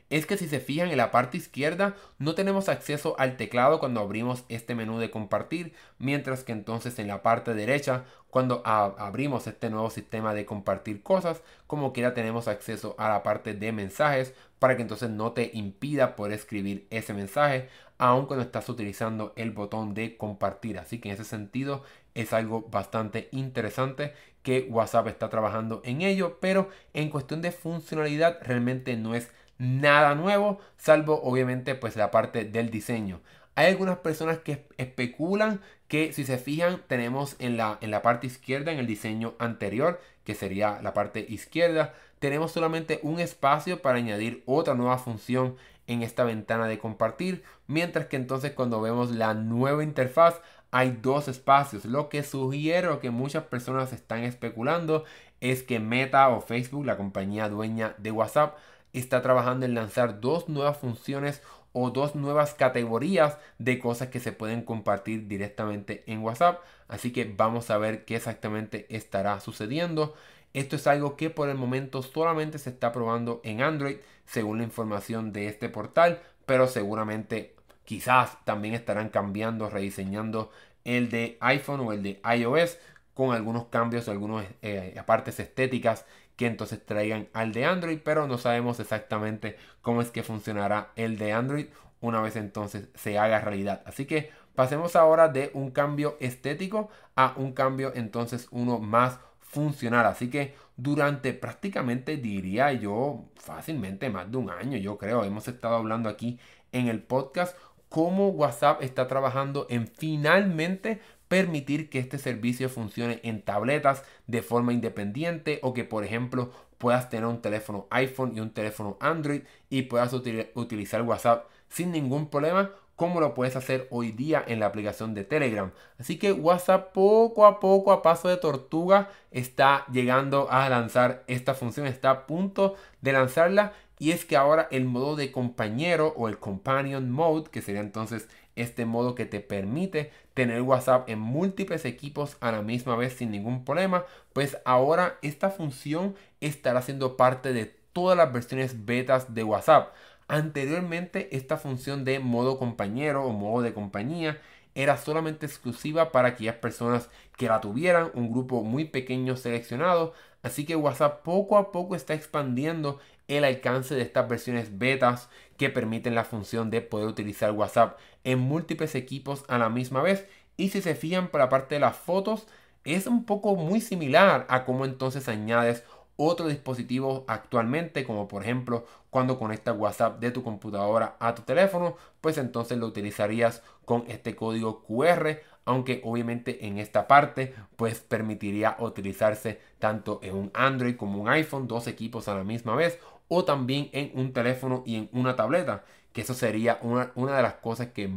es 0.10 0.26
que 0.26 0.38
si 0.38 0.48
se 0.48 0.60
fijan 0.60 0.90
en 0.90 0.98
la 0.98 1.12
parte 1.12 1.38
izquierda 1.38 1.96
no 2.18 2.36
tenemos 2.36 2.70
acceso 2.70 3.16
al 3.20 3.38
teclado 3.38 3.80
cuando 3.80 4.00
abrimos 4.00 4.46
este 4.50 4.76
menú 4.76 5.00
de 5.00 5.12
compartir, 5.12 5.74
mientras 6.00 6.44
que 6.44 6.54
entonces 6.54 6.98
en 7.00 7.08
la 7.08 7.22
parte 7.22 7.54
derecha 7.54 8.06
cuando 8.30 8.62
abrimos 8.66 9.48
este 9.48 9.70
nuevo 9.70 9.90
sistema 9.90 10.34
de 10.34 10.46
compartir 10.46 11.02
cosas, 11.02 11.42
como 11.66 11.94
quiera 11.94 12.14
tenemos 12.14 12.48
acceso 12.48 12.96
a 12.98 13.10
la 13.10 13.24
parte 13.24 13.54
de 13.54 13.72
mensajes 13.72 14.34
para 14.60 14.76
que 14.76 14.82
entonces 14.82 15.10
no 15.10 15.32
te 15.32 15.52
impida 15.54 16.16
poder 16.16 16.34
escribir 16.34 16.88
ese 16.90 17.14
mensaje, 17.14 17.70
aun 17.98 18.26
cuando 18.26 18.46
estás 18.46 18.70
utilizando 18.70 19.34
el 19.36 19.52
botón 19.52 19.94
de 19.94 20.18
compartir. 20.18 20.78
Así 20.78 21.00
que 21.00 21.10
en 21.10 21.16
ese 21.16 21.24
sentido 21.24 21.84
es 22.16 22.34
algo 22.34 22.68
bastante 22.70 23.30
interesante 23.32 24.14
que 24.44 24.68
WhatsApp 24.70 25.08
está 25.08 25.30
trabajando 25.30 25.82
en 25.84 26.02
ello, 26.02 26.38
pero 26.40 26.70
en 26.94 27.10
cuestión 27.10 27.42
de 27.42 27.52
funcionalidad 27.52 28.40
realmente 28.42 28.96
no 28.98 29.16
es 29.16 29.32
nada 29.58 30.16
nuevo, 30.16 30.60
salvo 30.78 31.22
obviamente 31.24 31.76
pues 31.76 31.96
la 31.96 32.12
parte 32.12 32.46
del 32.46 32.70
diseño. 32.70 33.22
Hay 33.56 33.68
algunas 33.68 33.98
personas 33.98 34.38
que 34.40 34.68
especulan 34.78 35.62
que 35.88 36.14
si 36.14 36.26
se 36.26 36.38
fijan 36.38 36.82
tenemos 36.88 37.36
en 37.40 37.58
la, 37.58 37.78
en 37.82 37.92
la 37.92 38.02
parte 38.02 38.28
izquierda, 38.28 38.72
en 38.72 38.80
el 38.80 38.88
diseño 38.88 39.34
anterior, 39.40 40.00
que 40.24 40.36
sería 40.36 40.80
la 40.82 40.94
parte 40.94 41.26
izquierda, 41.28 41.94
tenemos 42.20 42.52
solamente 42.52 43.00
un 43.04 43.20
espacio 43.20 43.82
para 43.82 43.98
añadir 43.98 44.44
otra 44.46 44.74
nueva 44.74 44.98
función 44.98 45.56
en 45.88 46.04
esta 46.04 46.24
ventana 46.24 46.68
de 46.68 46.80
compartir, 46.80 47.44
mientras 47.68 48.08
que 48.08 48.18
entonces 48.18 48.52
cuando 48.52 48.82
vemos 48.82 49.12
la 49.12 49.34
nueva 49.34 49.84
interfaz 49.84 50.42
hay 50.72 50.98
dos 51.02 51.28
espacios. 51.28 51.86
Lo 51.86 52.10
que 52.10 52.24
sugiero 52.24 53.00
que 53.00 53.10
muchas 53.10 53.46
personas 53.46 53.94
están 53.94 54.24
especulando 54.24 55.06
es 55.40 55.64
que 55.64 55.80
Meta 55.80 56.28
o 56.30 56.42
Facebook, 56.42 56.86
la 56.86 56.98
compañía 56.98 57.50
dueña 57.50 57.96
de 57.98 58.12
WhatsApp, 58.12 58.58
está 58.94 59.22
trabajando 59.22 59.66
en 59.66 59.76
lanzar 59.76 60.20
dos 60.22 60.50
nuevas 60.50 60.78
funciones 60.78 61.42
o 61.74 61.92
dos 61.92 62.16
nuevas 62.16 62.54
categorías 62.54 63.38
de 63.60 63.78
cosas 63.80 64.08
que 64.08 64.20
se 64.20 64.32
pueden 64.32 64.64
compartir 64.64 65.28
directamente 65.28 66.04
en 66.08 66.24
WhatsApp. 66.24 66.64
Así 66.88 67.12
que 67.12 67.26
vamos 67.26 67.70
a 67.70 67.78
ver 67.78 68.06
qué 68.06 68.16
exactamente 68.16 68.88
estará 68.90 69.40
sucediendo. 69.40 70.16
Esto 70.54 70.76
es 70.76 70.88
algo 70.88 71.16
que 71.16 71.30
por 71.30 71.50
el 71.50 71.58
momento 71.58 72.02
solamente 72.02 72.58
se 72.58 72.72
está 72.72 72.92
probando 72.92 73.42
en 73.44 73.62
Android, 73.62 73.98
según 74.26 74.58
la 74.58 74.64
información 74.64 75.32
de 75.32 75.48
este 75.48 75.70
portal, 75.70 76.20
pero 76.46 76.68
seguramente 76.68 77.56
quizás 77.86 78.44
también 78.44 78.74
estarán 78.74 79.10
cambiando, 79.10 79.70
rediseñando 79.70 80.52
el 80.84 81.10
de 81.10 81.38
iPhone 81.42 81.82
o 81.82 81.94
el 81.94 82.02
de 82.02 82.20
iOS 82.38 82.78
con 83.14 83.36
algunos 83.36 83.66
cambios, 83.66 84.10
algunas 84.10 84.46
eh, 84.62 85.00
partes 85.06 85.40
estéticas 85.40 86.06
que 86.38 86.46
entonces 86.46 86.86
traigan 86.86 87.28
al 87.34 87.52
de 87.52 87.66
Android, 87.66 88.00
pero 88.04 88.28
no 88.28 88.38
sabemos 88.38 88.80
exactamente 88.80 89.58
cómo 89.82 90.02
es 90.02 90.12
que 90.12 90.24
funcionará 90.24 90.92
el 90.96 91.18
de 91.18 91.34
Android 91.34 91.66
una 92.00 92.22
vez 92.22 92.36
entonces 92.36 92.88
se 92.96 93.18
haga 93.18 93.42
realidad. 93.42 93.82
Así 93.86 94.06
que 94.06 94.30
pasemos 94.56 94.96
ahora 94.96 95.28
de 95.28 95.52
un 95.54 95.72
cambio 95.72 96.16
estético 96.20 96.90
a 97.16 97.34
un 97.38 97.54
cambio 97.54 97.92
entonces 97.96 98.48
uno 98.52 98.80
más 98.80 99.20
funcional. 99.42 100.06
Así 100.06 100.30
que 100.30 100.56
durante 100.76 101.34
prácticamente 101.34 102.18
diría 102.18 102.72
yo 102.72 103.26
fácilmente 103.36 104.10
más 104.10 104.32
de 104.32 104.38
un 104.38 104.50
año, 104.52 104.78
yo 104.78 104.98
creo, 104.98 105.24
hemos 105.24 105.48
estado 105.48 105.76
hablando 105.76 106.08
aquí 106.08 106.40
en 106.72 106.88
el 106.88 107.02
podcast 107.02 107.58
cómo 107.90 108.30
WhatsApp 108.30 108.84
está 108.84 109.08
trabajando 109.08 109.66
en 109.70 109.88
finalmente 109.88 111.02
permitir 111.28 111.90
que 111.90 112.00
este 112.00 112.18
servicio 112.18 112.70
funcione 112.70 113.20
en 113.24 113.42
tabletas 113.42 114.04
de 114.28 114.42
forma 114.42 114.74
independiente 114.74 115.60
o 115.62 115.74
que 115.74 115.84
por 115.84 116.04
ejemplo 116.04 116.52
puedas 116.78 117.10
tener 117.10 117.26
un 117.26 117.42
teléfono 117.42 117.88
iPhone 117.90 118.34
y 118.36 118.40
un 118.40 118.52
teléfono 118.52 118.98
Android 119.00 119.42
y 119.70 119.84
puedas 119.84 120.14
utilizar 120.14 121.02
WhatsApp 121.02 121.48
sin 121.70 121.92
ningún 121.92 122.30
problema 122.30 122.72
como 122.98 123.22
lo 123.22 123.36
puedes 123.36 123.56
hacer 123.56 123.88
hoy 123.92 124.12
día 124.12 124.44
en 124.46 124.60
la 124.60 124.66
aplicación 124.66 125.14
de 125.14 125.24
Telegram. 125.24 125.72
Así 126.00 126.18
que 126.18 126.32
WhatsApp 126.32 126.94
poco 126.94 127.46
a 127.46 127.60
poco, 127.60 127.92
a 127.92 128.02
paso 128.02 128.28
de 128.28 128.38
tortuga, 128.38 129.10
está 129.30 129.86
llegando 129.92 130.50
a 130.50 130.68
lanzar 130.68 131.24
esta 131.28 131.54
función, 131.54 131.86
está 131.86 132.10
a 132.10 132.26
punto 132.26 132.76
de 133.02 133.14
lanzarla. 133.14 133.74
Y 134.00 134.12
es 134.12 134.26
que 134.26 134.36
ahora 134.36 134.68
el 134.72 134.86
modo 134.86 135.16
de 135.16 135.32
compañero 135.32 136.12
o 136.18 136.28
el 136.28 136.40
companion 136.40 137.12
mode, 137.12 137.52
que 137.52 137.62
sería 137.62 137.82
entonces 137.82 138.28
este 138.56 138.86
modo 138.86 139.14
que 139.14 139.28
te 139.28 139.42
permite 139.42 140.12
tener 140.38 140.62
WhatsApp 140.62 141.10
en 141.10 141.18
múltiples 141.18 141.84
equipos 141.84 142.38
a 142.42 142.52
la 142.52 142.62
misma 142.62 142.96
vez 142.96 143.14
sin 143.14 143.32
ningún 143.32 143.66
problema, 143.66 144.06
pues 144.34 144.56
ahora 144.66 145.18
esta 145.24 145.50
función 145.50 146.14
estará 146.42 146.84
siendo 146.84 147.18
parte 147.18 147.54
de 147.54 147.66
todas 147.92 148.16
las 148.16 148.32
versiones 148.32 148.86
betas 148.86 149.34
de 149.34 149.44
WhatsApp. 149.44 149.96
Anteriormente 150.28 151.36
esta 151.36 151.58
función 151.58 152.06
de 152.06 152.20
modo 152.20 152.60
compañero 152.60 153.26
o 153.26 153.32
modo 153.32 153.64
de 153.64 153.74
compañía 153.74 154.40
era 154.76 154.98
solamente 154.98 155.48
exclusiva 155.48 156.12
para 156.12 156.28
aquellas 156.28 156.58
personas 156.58 157.10
que 157.36 157.48
la 157.48 157.60
tuvieran, 157.60 158.12
un 158.14 158.32
grupo 158.32 158.64
muy 158.64 158.86
pequeño 158.86 159.38
seleccionado. 159.38 160.14
Así 160.44 160.68
que 160.68 160.76
WhatsApp 160.76 161.24
poco 161.24 161.58
a 161.58 161.72
poco 161.72 161.96
está 161.96 162.14
expandiendo 162.14 163.00
el 163.28 163.44
alcance 163.44 163.96
de 163.96 164.04
estas 164.04 164.30
versiones 164.30 164.78
betas 164.78 165.30
que 165.58 165.70
permiten 165.70 166.16
la 166.16 166.24
función 166.24 166.70
de 166.70 166.82
poder 166.82 167.08
utilizar 167.08 167.52
WhatsApp 167.52 167.98
en 168.24 168.40
múltiples 168.40 168.96
equipos 168.96 169.44
a 169.48 169.58
la 169.58 169.70
misma 169.70 170.02
vez. 170.02 170.28
Y 170.56 170.70
si 170.70 170.82
se 170.82 170.96
fijan 170.96 171.30
por 171.30 171.40
la 171.42 171.50
parte 171.50 171.76
de 171.76 171.82
las 171.82 171.96
fotos, 171.96 172.48
es 172.84 173.08
un 173.08 173.26
poco 173.26 173.56
muy 173.56 173.82
similar 173.82 174.46
a 174.50 174.66
cómo 174.66 174.86
entonces 174.86 175.28
añades 175.28 175.84
otro 176.16 176.48
dispositivo 176.48 177.26
actualmente, 177.28 178.04
como 178.04 178.28
por 178.28 178.44
ejemplo 178.44 178.86
cuando 179.10 179.40
conectas 179.40 179.78
WhatsApp 179.78 180.20
de 180.20 180.32
tu 180.32 180.44
computadora 180.44 181.16
a 181.20 181.34
tu 181.36 181.44
teléfono, 181.44 181.96
pues 182.22 182.38
entonces 182.38 182.78
lo 182.78 182.88
utilizarías 182.88 183.62
con 183.86 184.04
este 184.08 184.36
código 184.36 184.84
QR, 184.84 185.40
aunque 185.66 186.02
obviamente 186.04 186.66
en 186.66 186.80
esta 186.80 187.08
parte 187.08 187.54
pues 187.76 188.00
permitiría 188.00 188.76
utilizarse 188.80 189.62
tanto 189.80 190.20
en 190.24 190.36
un 190.36 190.52
Android 190.54 190.96
como 190.96 191.22
un 191.22 191.30
iPhone, 191.30 191.68
dos 191.68 191.88
equipos 191.88 192.28
a 192.28 192.36
la 192.36 192.44
misma 192.44 192.76
vez, 192.76 193.00
o 193.28 193.46
también 193.46 193.90
en 193.94 194.12
un 194.14 194.34
teléfono 194.34 194.84
y 194.86 194.96
en 194.96 195.10
una 195.12 195.36
tableta. 195.36 195.84
Que 196.14 196.22
eso 196.22 196.34
sería 196.34 196.80
una, 196.82 197.36
de 197.36 197.44
las 197.44 197.56
cosas 197.56 197.88
que 197.88 198.10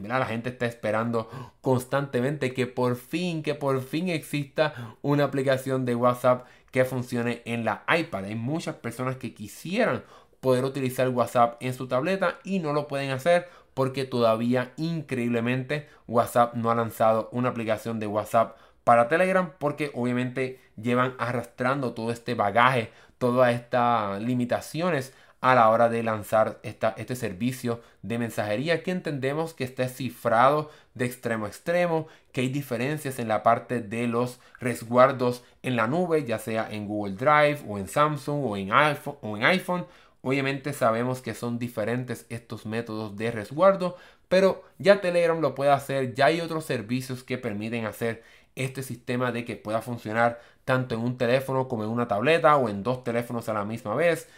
la 0.00 0.24
gente 0.24 0.48
está 0.48 0.66
esperando 0.66 1.28
constantemente. 1.60 2.54
Que 2.54 2.66
por 2.66 2.96
fin, 2.96 3.42
que 3.42 3.54
por 3.54 3.82
fin 3.82 4.08
exista 4.08 4.96
una 5.02 5.24
aplicación 5.24 5.84
de 5.84 5.94
WhatsApp 5.94 6.46
que 6.70 6.84
funcione 6.86 7.42
en 7.44 7.64
la 7.64 7.84
iPad. 7.94 8.24
Hay 8.24 8.34
muchas 8.34 8.76
personas 8.76 9.16
que 9.16 9.34
quisieran 9.34 10.02
poder 10.40 10.64
utilizar 10.64 11.08
WhatsApp 11.10 11.56
en 11.60 11.74
su 11.74 11.86
tableta 11.86 12.38
y 12.42 12.58
no 12.58 12.72
lo 12.72 12.88
pueden 12.88 13.10
hacer 13.10 13.48
porque 13.74 14.04
todavía 14.04 14.72
increíblemente 14.76 15.88
WhatsApp 16.08 16.54
no 16.54 16.70
ha 16.70 16.74
lanzado 16.74 17.28
una 17.32 17.50
aplicación 17.50 18.00
de 18.00 18.06
WhatsApp 18.06 18.56
para 18.84 19.08
Telegram 19.08 19.52
porque 19.58 19.90
obviamente 19.94 20.60
llevan 20.76 21.14
arrastrando 21.18 21.92
todo 21.92 22.10
este 22.10 22.34
bagaje, 22.34 22.90
todas 23.22 23.54
estas 23.54 24.20
limitaciones 24.20 25.14
a 25.40 25.54
la 25.54 25.68
hora 25.68 25.88
de 25.88 26.02
lanzar 26.02 26.58
esta, 26.64 26.92
este 26.98 27.14
servicio 27.14 27.80
de 28.02 28.18
mensajería 28.18 28.82
que 28.82 28.90
entendemos 28.90 29.54
que 29.54 29.62
está 29.62 29.86
cifrado 29.88 30.70
de 30.94 31.04
extremo 31.04 31.46
a 31.46 31.48
extremo, 31.48 32.08
que 32.32 32.40
hay 32.40 32.48
diferencias 32.48 33.20
en 33.20 33.28
la 33.28 33.44
parte 33.44 33.80
de 33.80 34.08
los 34.08 34.40
resguardos 34.58 35.44
en 35.62 35.76
la 35.76 35.86
nube, 35.86 36.24
ya 36.24 36.40
sea 36.40 36.66
en 36.68 36.88
Google 36.88 37.14
Drive 37.14 37.60
o 37.68 37.78
en 37.78 37.86
Samsung 37.86 38.44
o 38.44 38.56
en 38.56 38.72
iPhone. 38.72 39.16
O 39.20 39.36
en 39.36 39.44
iPhone. 39.44 39.86
Obviamente 40.20 40.72
sabemos 40.72 41.20
que 41.20 41.34
son 41.34 41.60
diferentes 41.60 42.26
estos 42.28 42.66
métodos 42.66 43.16
de 43.16 43.30
resguardo, 43.30 43.96
pero 44.28 44.64
ya 44.78 45.00
Telegram 45.00 45.40
lo 45.40 45.54
puede 45.54 45.70
hacer, 45.70 46.14
ya 46.14 46.26
hay 46.26 46.40
otros 46.40 46.64
servicios 46.64 47.22
que 47.22 47.38
permiten 47.38 47.86
hacer 47.86 48.24
este 48.54 48.82
sistema 48.82 49.32
de 49.32 49.44
que 49.44 49.56
pueda 49.56 49.80
funcionar 49.80 50.40
tanto 50.64 50.94
en 50.94 51.00
un 51.00 51.18
teléfono 51.18 51.68
como 51.68 51.84
en 51.84 51.90
una 51.90 52.08
tableta 52.08 52.56
o 52.56 52.68
en 52.68 52.82
dos 52.82 53.04
teléfonos 53.04 53.48
a 53.48 53.54
la 53.54 53.64
misma 53.64 53.94
vez. 53.94 54.28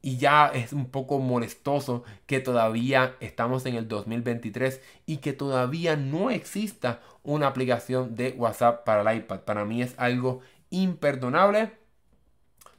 Y 0.00 0.16
ya 0.18 0.46
es 0.48 0.72
un 0.72 0.86
poco 0.90 1.18
molestoso 1.18 2.04
que 2.26 2.40
todavía 2.40 3.16
estamos 3.20 3.66
en 3.66 3.74
el 3.74 3.88
2023 3.88 4.80
y 5.06 5.16
que 5.18 5.32
todavía 5.32 5.96
no 5.96 6.30
exista 6.30 7.00
una 7.24 7.48
aplicación 7.48 8.14
de 8.14 8.30
WhatsApp 8.30 8.84
para 8.84 9.10
el 9.10 9.18
iPad. 9.18 9.40
Para 9.40 9.64
mí 9.64 9.82
es 9.82 9.94
algo 9.98 10.40
imperdonable. 10.70 11.72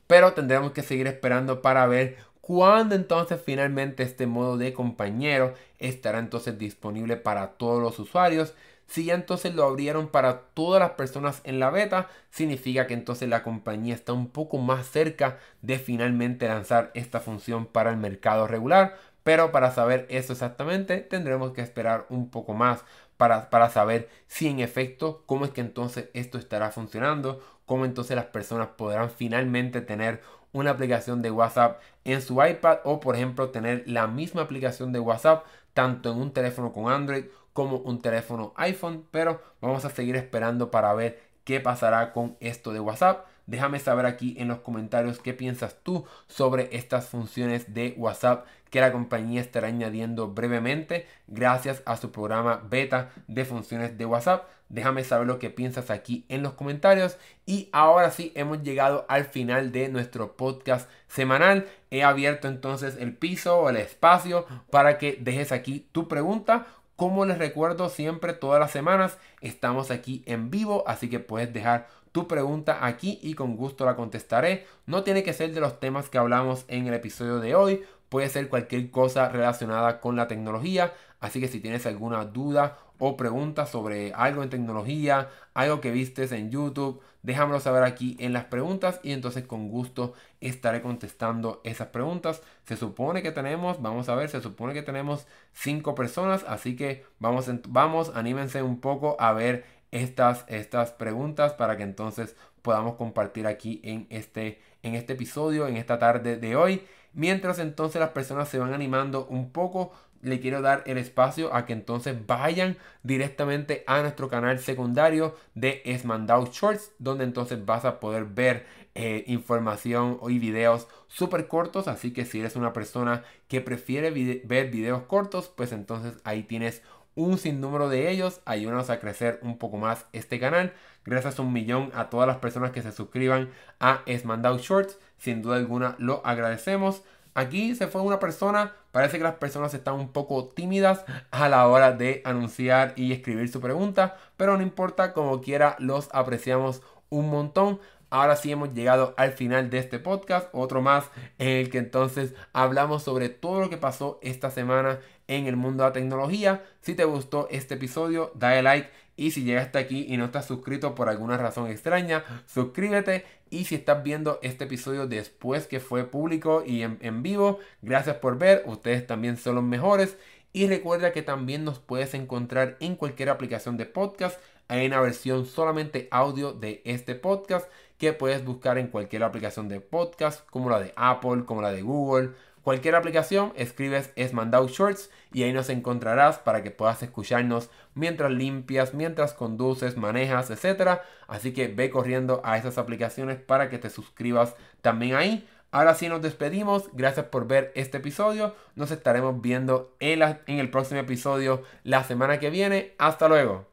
Pero 0.07 0.33
tendremos 0.33 0.71
que 0.71 0.81
seguir 0.81 1.07
esperando 1.07 1.61
para 1.61 1.85
ver 1.85 2.17
cuándo 2.41 2.95
entonces 2.95 3.39
finalmente 3.45 4.01
este 4.01 4.25
modo 4.25 4.57
de 4.57 4.73
compañero 4.73 5.53
estará 5.77 6.17
entonces 6.17 6.57
disponible 6.57 7.15
para 7.15 7.49
todos 7.49 7.79
los 7.79 7.99
usuarios 7.99 8.55
Si 8.89 9.05
ya 9.05 9.13
entonces 9.13 9.53
lo 9.53 9.65
abrieron 9.65 10.07
para 10.07 10.41
todas 10.55 10.79
las 10.79 10.91
personas 10.91 11.41
en 11.43 11.59
la 11.59 11.69
beta, 11.69 12.07
significa 12.31 12.87
que 12.87 12.95
entonces 12.95 13.29
la 13.29 13.43
compañía 13.43 13.93
está 13.93 14.13
un 14.13 14.29
poco 14.29 14.57
más 14.57 14.87
cerca 14.87 15.37
de 15.61 15.77
finalmente 15.77 16.47
lanzar 16.47 16.89
esta 16.95 17.19
función 17.19 17.67
para 17.67 17.91
el 17.91 17.97
mercado 17.97 18.47
regular. 18.47 18.97
Pero 19.23 19.51
para 19.51 19.71
saber 19.71 20.07
eso 20.09 20.33
exactamente 20.33 20.97
tendremos 21.01 21.51
que 21.51 21.61
esperar 21.61 22.07
un 22.09 22.31
poco 22.31 22.53
más 22.55 22.83
para, 23.15 23.51
para, 23.51 23.69
saber 23.69 24.09
si 24.27 24.47
en 24.47 24.59
efecto 24.59 25.21
cómo 25.27 25.45
es 25.45 25.51
que 25.51 25.61
entonces 25.61 26.09
esto 26.15 26.39
estará 26.39 26.71
funcionando, 26.71 27.43
cómo 27.67 27.85
entonces 27.85 28.15
las 28.15 28.25
personas 28.25 28.69
podrán 28.69 29.11
finalmente 29.11 29.81
tener 29.81 30.23
una 30.51 30.71
aplicación 30.71 31.21
de 31.21 31.29
WhatsApp 31.29 31.79
en 32.05 32.23
su 32.23 32.43
iPad 32.43 32.79
o 32.85 32.99
por 32.99 33.15
ejemplo 33.15 33.49
tener 33.49 33.83
la 33.85 34.07
misma 34.07 34.41
aplicación 34.41 34.91
de 34.91 34.99
WhatsApp 34.99 35.45
tanto 35.73 36.11
en 36.11 36.17
un 36.17 36.33
teléfono 36.33 36.73
con 36.73 36.91
Android 36.91 37.25
como 37.53 37.77
un 37.77 38.01
teléfono 38.01 38.53
iPhone, 38.55 39.05
pero 39.11 39.41
vamos 39.61 39.85
a 39.85 39.89
seguir 39.89 40.15
esperando 40.15 40.71
para 40.71 40.93
ver 40.93 41.21
qué 41.43 41.59
pasará 41.59 42.13
con 42.13 42.37
esto 42.39 42.73
de 42.73 42.79
WhatsApp. 42.79 43.25
Déjame 43.47 43.79
saber 43.79 44.05
aquí 44.05 44.35
en 44.37 44.47
los 44.47 44.59
comentarios 44.59 45.19
qué 45.19 45.33
piensas 45.33 45.77
tú 45.81 46.05
sobre 46.27 46.69
estas 46.75 47.07
funciones 47.07 47.73
de 47.73 47.95
WhatsApp 47.97 48.45
que 48.69 48.81
la 48.81 48.91
compañía 48.91 49.41
estará 49.41 49.67
añadiendo 49.67 50.27
brevemente 50.27 51.07
gracias 51.27 51.81
a 51.85 51.97
su 51.97 52.11
programa 52.11 52.61
beta 52.69 53.09
de 53.27 53.45
funciones 53.45 53.97
de 53.97 54.05
WhatsApp. 54.05 54.47
Déjame 54.69 55.03
saber 55.03 55.25
lo 55.25 55.39
que 55.39 55.49
piensas 55.49 55.89
aquí 55.89 56.25
en 56.29 56.43
los 56.43 56.53
comentarios. 56.53 57.17
Y 57.47 57.69
ahora 57.71 58.11
sí, 58.11 58.31
hemos 58.35 58.61
llegado 58.61 59.07
al 59.09 59.25
final 59.25 59.71
de 59.71 59.89
nuestro 59.89 60.37
podcast 60.37 60.87
semanal. 61.07 61.67
He 61.89 62.03
abierto 62.03 62.47
entonces 62.47 62.95
el 62.99 63.15
piso 63.15 63.57
o 63.57 63.69
el 63.71 63.77
espacio 63.77 64.45
para 64.69 64.99
que 64.99 65.17
dejes 65.19 65.51
aquí 65.51 65.87
tu 65.91 66.07
pregunta 66.07 66.67
como 66.99 67.23
les 67.23 67.37
recuerdo 67.37 67.87
siempre, 67.87 68.33
todas 68.33 68.59
las 68.59 68.71
semanas 68.71 69.17
estamos 69.39 69.89
aquí 69.89 70.21
en 70.25 70.51
vivo, 70.51 70.83
así 70.85 71.09
que 71.09 71.21
puedes 71.21 71.53
dejar 71.53 71.87
tu 72.11 72.27
pregunta 72.27 72.85
aquí 72.85 73.19
y 73.21 73.35
con 73.35 73.55
gusto 73.55 73.85
la 73.85 73.95
contestaré. 73.95 74.67
No 74.85 75.01
tiene 75.03 75.23
que 75.23 75.31
ser 75.31 75.53
de 75.53 75.61
los 75.61 75.79
temas 75.79 76.09
que 76.09 76.17
hablamos 76.17 76.65
en 76.67 76.87
el 76.87 76.93
episodio 76.93 77.39
de 77.39 77.55
hoy, 77.55 77.83
puede 78.09 78.27
ser 78.27 78.49
cualquier 78.49 78.91
cosa 78.91 79.29
relacionada 79.29 80.01
con 80.01 80.17
la 80.17 80.27
tecnología, 80.27 80.93
así 81.21 81.39
que 81.39 81.47
si 81.47 81.61
tienes 81.61 81.85
alguna 81.85 82.25
duda 82.25 82.77
o 82.97 83.15
pregunta 83.15 83.65
sobre 83.65 84.11
algo 84.13 84.43
en 84.43 84.49
tecnología, 84.49 85.29
algo 85.53 85.79
que 85.79 85.91
vistes 85.91 86.33
en 86.33 86.51
YouTube, 86.51 87.01
déjamelo 87.23 87.61
saber 87.61 87.83
aquí 87.83 88.17
en 88.19 88.33
las 88.33 88.43
preguntas 88.43 88.99
y 89.03 89.13
entonces 89.13 89.47
con 89.47 89.69
gusto 89.69 90.15
estaré 90.41 90.81
contestando 90.81 91.61
esas 91.63 91.87
preguntas. 91.87 92.41
Se 92.69 92.77
supone 92.77 93.23
que 93.23 93.31
tenemos, 93.31 93.81
vamos 93.81 94.09
a 94.09 94.15
ver, 94.15 94.29
se 94.29 94.41
supone 94.41 94.75
que 94.75 94.83
tenemos 94.83 95.25
cinco 95.53 95.95
personas, 95.95 96.45
así 96.47 96.75
que 96.75 97.03
vamos, 97.17 97.49
vamos, 97.67 98.11
anímense 98.13 98.61
un 98.61 98.79
poco 98.79 99.17
a 99.19 99.33
ver 99.33 99.65
estas, 99.89 100.45
estas 100.47 100.91
preguntas 100.91 101.53
para 101.53 101.77
que 101.77 101.81
entonces 101.81 102.35
podamos 102.61 102.93
compartir 102.93 103.47
aquí 103.47 103.81
en 103.83 104.05
este, 104.11 104.61
en 104.83 104.93
este 104.93 105.13
episodio, 105.13 105.65
en 105.65 105.77
esta 105.77 105.97
tarde 105.97 106.37
de 106.37 106.55
hoy. 106.55 106.83
Mientras 107.13 107.57
entonces 107.57 107.99
las 107.99 108.11
personas 108.11 108.49
se 108.49 108.59
van 108.59 108.71
animando 108.71 109.25
un 109.25 109.49
poco, 109.51 109.91
le 110.21 110.39
quiero 110.39 110.61
dar 110.61 110.83
el 110.85 110.97
espacio 110.97 111.53
a 111.53 111.65
que 111.65 111.73
entonces 111.73 112.15
vayan 112.25 112.77
directamente 113.03 113.83
a 113.87 114.01
nuestro 114.01 114.29
canal 114.29 114.59
secundario 114.59 115.35
de 115.55 115.81
Esmandau 115.85 116.47
Shorts, 116.51 116.91
donde 116.99 117.23
entonces 117.23 117.65
vas 117.65 117.85
a 117.85 117.99
poder 117.99 118.25
ver 118.25 118.65
eh, 118.95 119.23
información 119.27 120.19
y 120.27 120.39
videos 120.39 120.87
súper 121.07 121.47
cortos. 121.47 121.87
Así 121.87 122.11
que 122.11 122.25
si 122.25 122.39
eres 122.39 122.55
una 122.55 122.73
persona 122.73 123.23
que 123.47 123.61
prefiere 123.61 124.11
ver 124.45 124.71
videos 124.71 125.03
cortos, 125.03 125.51
pues 125.55 125.71
entonces 125.71 126.19
ahí 126.23 126.43
tienes 126.43 126.81
un 127.15 127.37
sinnúmero 127.37 127.89
de 127.89 128.11
ellos. 128.11 128.41
Ayúdanos 128.45 128.89
a 128.89 128.99
crecer 128.99 129.39
un 129.41 129.57
poco 129.57 129.77
más 129.77 130.05
este 130.13 130.39
canal. 130.39 130.73
Gracias 131.05 131.39
a 131.39 131.41
un 131.41 131.53
millón 131.53 131.91
a 131.93 132.09
todas 132.09 132.27
las 132.27 132.37
personas 132.37 132.71
que 132.71 132.81
se 132.81 132.91
suscriban 132.91 133.49
a 133.79 134.01
Esmandau 134.05 134.57
Shorts. 134.57 134.97
Sin 135.17 135.41
duda 135.41 135.57
alguna 135.57 135.95
lo 135.99 136.25
agradecemos. 136.25 137.03
Aquí 137.35 137.75
se 137.75 137.87
fue 137.87 138.01
una 138.01 138.19
persona, 138.19 138.73
parece 138.91 139.17
que 139.17 139.23
las 139.23 139.35
personas 139.35 139.73
están 139.73 139.95
un 139.95 140.11
poco 140.11 140.49
tímidas 140.49 141.05
a 141.31 141.49
la 141.49 141.67
hora 141.67 141.91
de 141.91 142.21
anunciar 142.25 142.93
y 142.95 143.11
escribir 143.11 143.49
su 143.49 143.61
pregunta, 143.61 144.17
pero 144.37 144.57
no 144.57 144.63
importa, 144.63 145.13
como 145.13 145.41
quiera, 145.41 145.75
los 145.79 146.09
apreciamos 146.11 146.81
un 147.09 147.29
montón. 147.29 147.79
Ahora 148.11 148.35
sí 148.35 148.51
hemos 148.51 148.73
llegado 148.73 149.13
al 149.17 149.33
final 149.33 149.69
de 149.69 149.77
este 149.77 149.99
podcast, 149.99 150.49
otro 150.51 150.81
más 150.81 151.05
en 151.37 151.57
el 151.57 151.69
que 151.69 151.77
entonces 151.77 152.33
hablamos 152.53 153.03
sobre 153.03 153.29
todo 153.29 153.59
lo 153.61 153.69
que 153.69 153.77
pasó 153.77 154.19
esta 154.23 154.49
semana 154.49 154.99
en 155.27 155.45
el 155.45 155.55
mundo 155.55 155.83
de 155.83 155.89
la 155.89 155.93
tecnología. 155.93 156.63
Si 156.81 156.95
te 156.95 157.05
gustó 157.05 157.47
este 157.51 157.75
episodio, 157.75 158.31
dale 158.33 158.63
like 158.63 158.89
y 159.19 159.31
si 159.31 159.43
llegaste 159.43 159.77
aquí 159.77 160.05
y 160.07 160.15
no 160.15 160.23
estás 160.23 160.45
suscrito 160.45 160.95
por 160.95 161.09
alguna 161.09 161.35
razón 161.35 161.69
extraña, 161.69 162.23
suscríbete. 162.45 163.25
Y 163.49 163.65
si 163.65 163.75
estás 163.75 164.01
viendo 164.01 164.39
este 164.43 164.63
episodio 164.63 165.07
después 165.07 165.67
que 165.67 165.81
fue 165.81 166.05
público 166.05 166.63
y 166.65 166.83
en, 166.83 166.97
en 167.01 167.21
vivo, 167.21 167.59
gracias 167.81 168.15
por 168.15 168.37
ver. 168.37 168.63
Ustedes 168.65 169.05
también 169.05 169.35
son 169.35 169.55
los 169.55 169.63
mejores. 169.65 170.17
Y 170.53 170.67
recuerda 170.67 171.11
que 171.11 171.21
también 171.21 171.65
nos 171.65 171.79
puedes 171.79 172.13
encontrar 172.13 172.77
en 172.79 172.95
cualquier 172.95 173.29
aplicación 173.29 173.75
de 173.75 173.87
podcast. 173.87 174.39
Hay 174.69 174.87
una 174.87 175.01
versión 175.01 175.45
solamente 175.45 176.07
audio 176.11 176.53
de 176.53 176.81
este 176.85 177.13
podcast 177.13 177.69
que 177.97 178.13
puedes 178.13 178.45
buscar 178.45 178.77
en 178.77 178.87
cualquier 178.87 179.23
aplicación 179.23 179.67
de 179.67 179.81
podcast, 179.81 180.47
como 180.49 180.69
la 180.69 180.79
de 180.79 180.93
Apple, 180.95 181.43
como 181.45 181.61
la 181.61 181.73
de 181.73 181.81
Google 181.81 182.29
cualquier 182.69 182.93
aplicación, 182.93 183.51
escribes 183.55 184.13
Esmandau 184.15 184.67
Shorts 184.67 185.09
y 185.33 185.41
ahí 185.41 185.51
nos 185.51 185.69
encontrarás 185.69 186.37
para 186.37 186.61
que 186.61 186.69
puedas 186.69 187.01
escucharnos 187.01 187.71
mientras 187.95 188.29
limpias, 188.29 188.93
mientras 188.93 189.33
conduces, 189.33 189.97
manejas, 189.97 190.51
etc. 190.51 190.99
Así 191.27 191.51
que 191.51 191.67
ve 191.67 191.89
corriendo 191.89 192.41
a 192.43 192.59
esas 192.59 192.77
aplicaciones 192.77 193.39
para 193.39 193.71
que 193.71 193.79
te 193.79 193.89
suscribas 193.89 194.53
también 194.83 195.15
ahí. 195.15 195.49
Ahora 195.71 195.95
sí 195.95 196.09
nos 196.09 196.21
despedimos, 196.21 196.91
gracias 196.93 197.25
por 197.25 197.47
ver 197.47 197.71
este 197.73 197.97
episodio, 197.97 198.53
nos 198.75 198.91
estaremos 198.91 199.41
viendo 199.41 199.95
en, 199.99 200.21
en 200.21 200.59
el 200.59 200.69
próximo 200.69 200.99
episodio 200.99 201.63
la 201.83 202.03
semana 202.03 202.39
que 202.39 202.51
viene, 202.51 202.93
hasta 202.99 203.27
luego. 203.27 203.65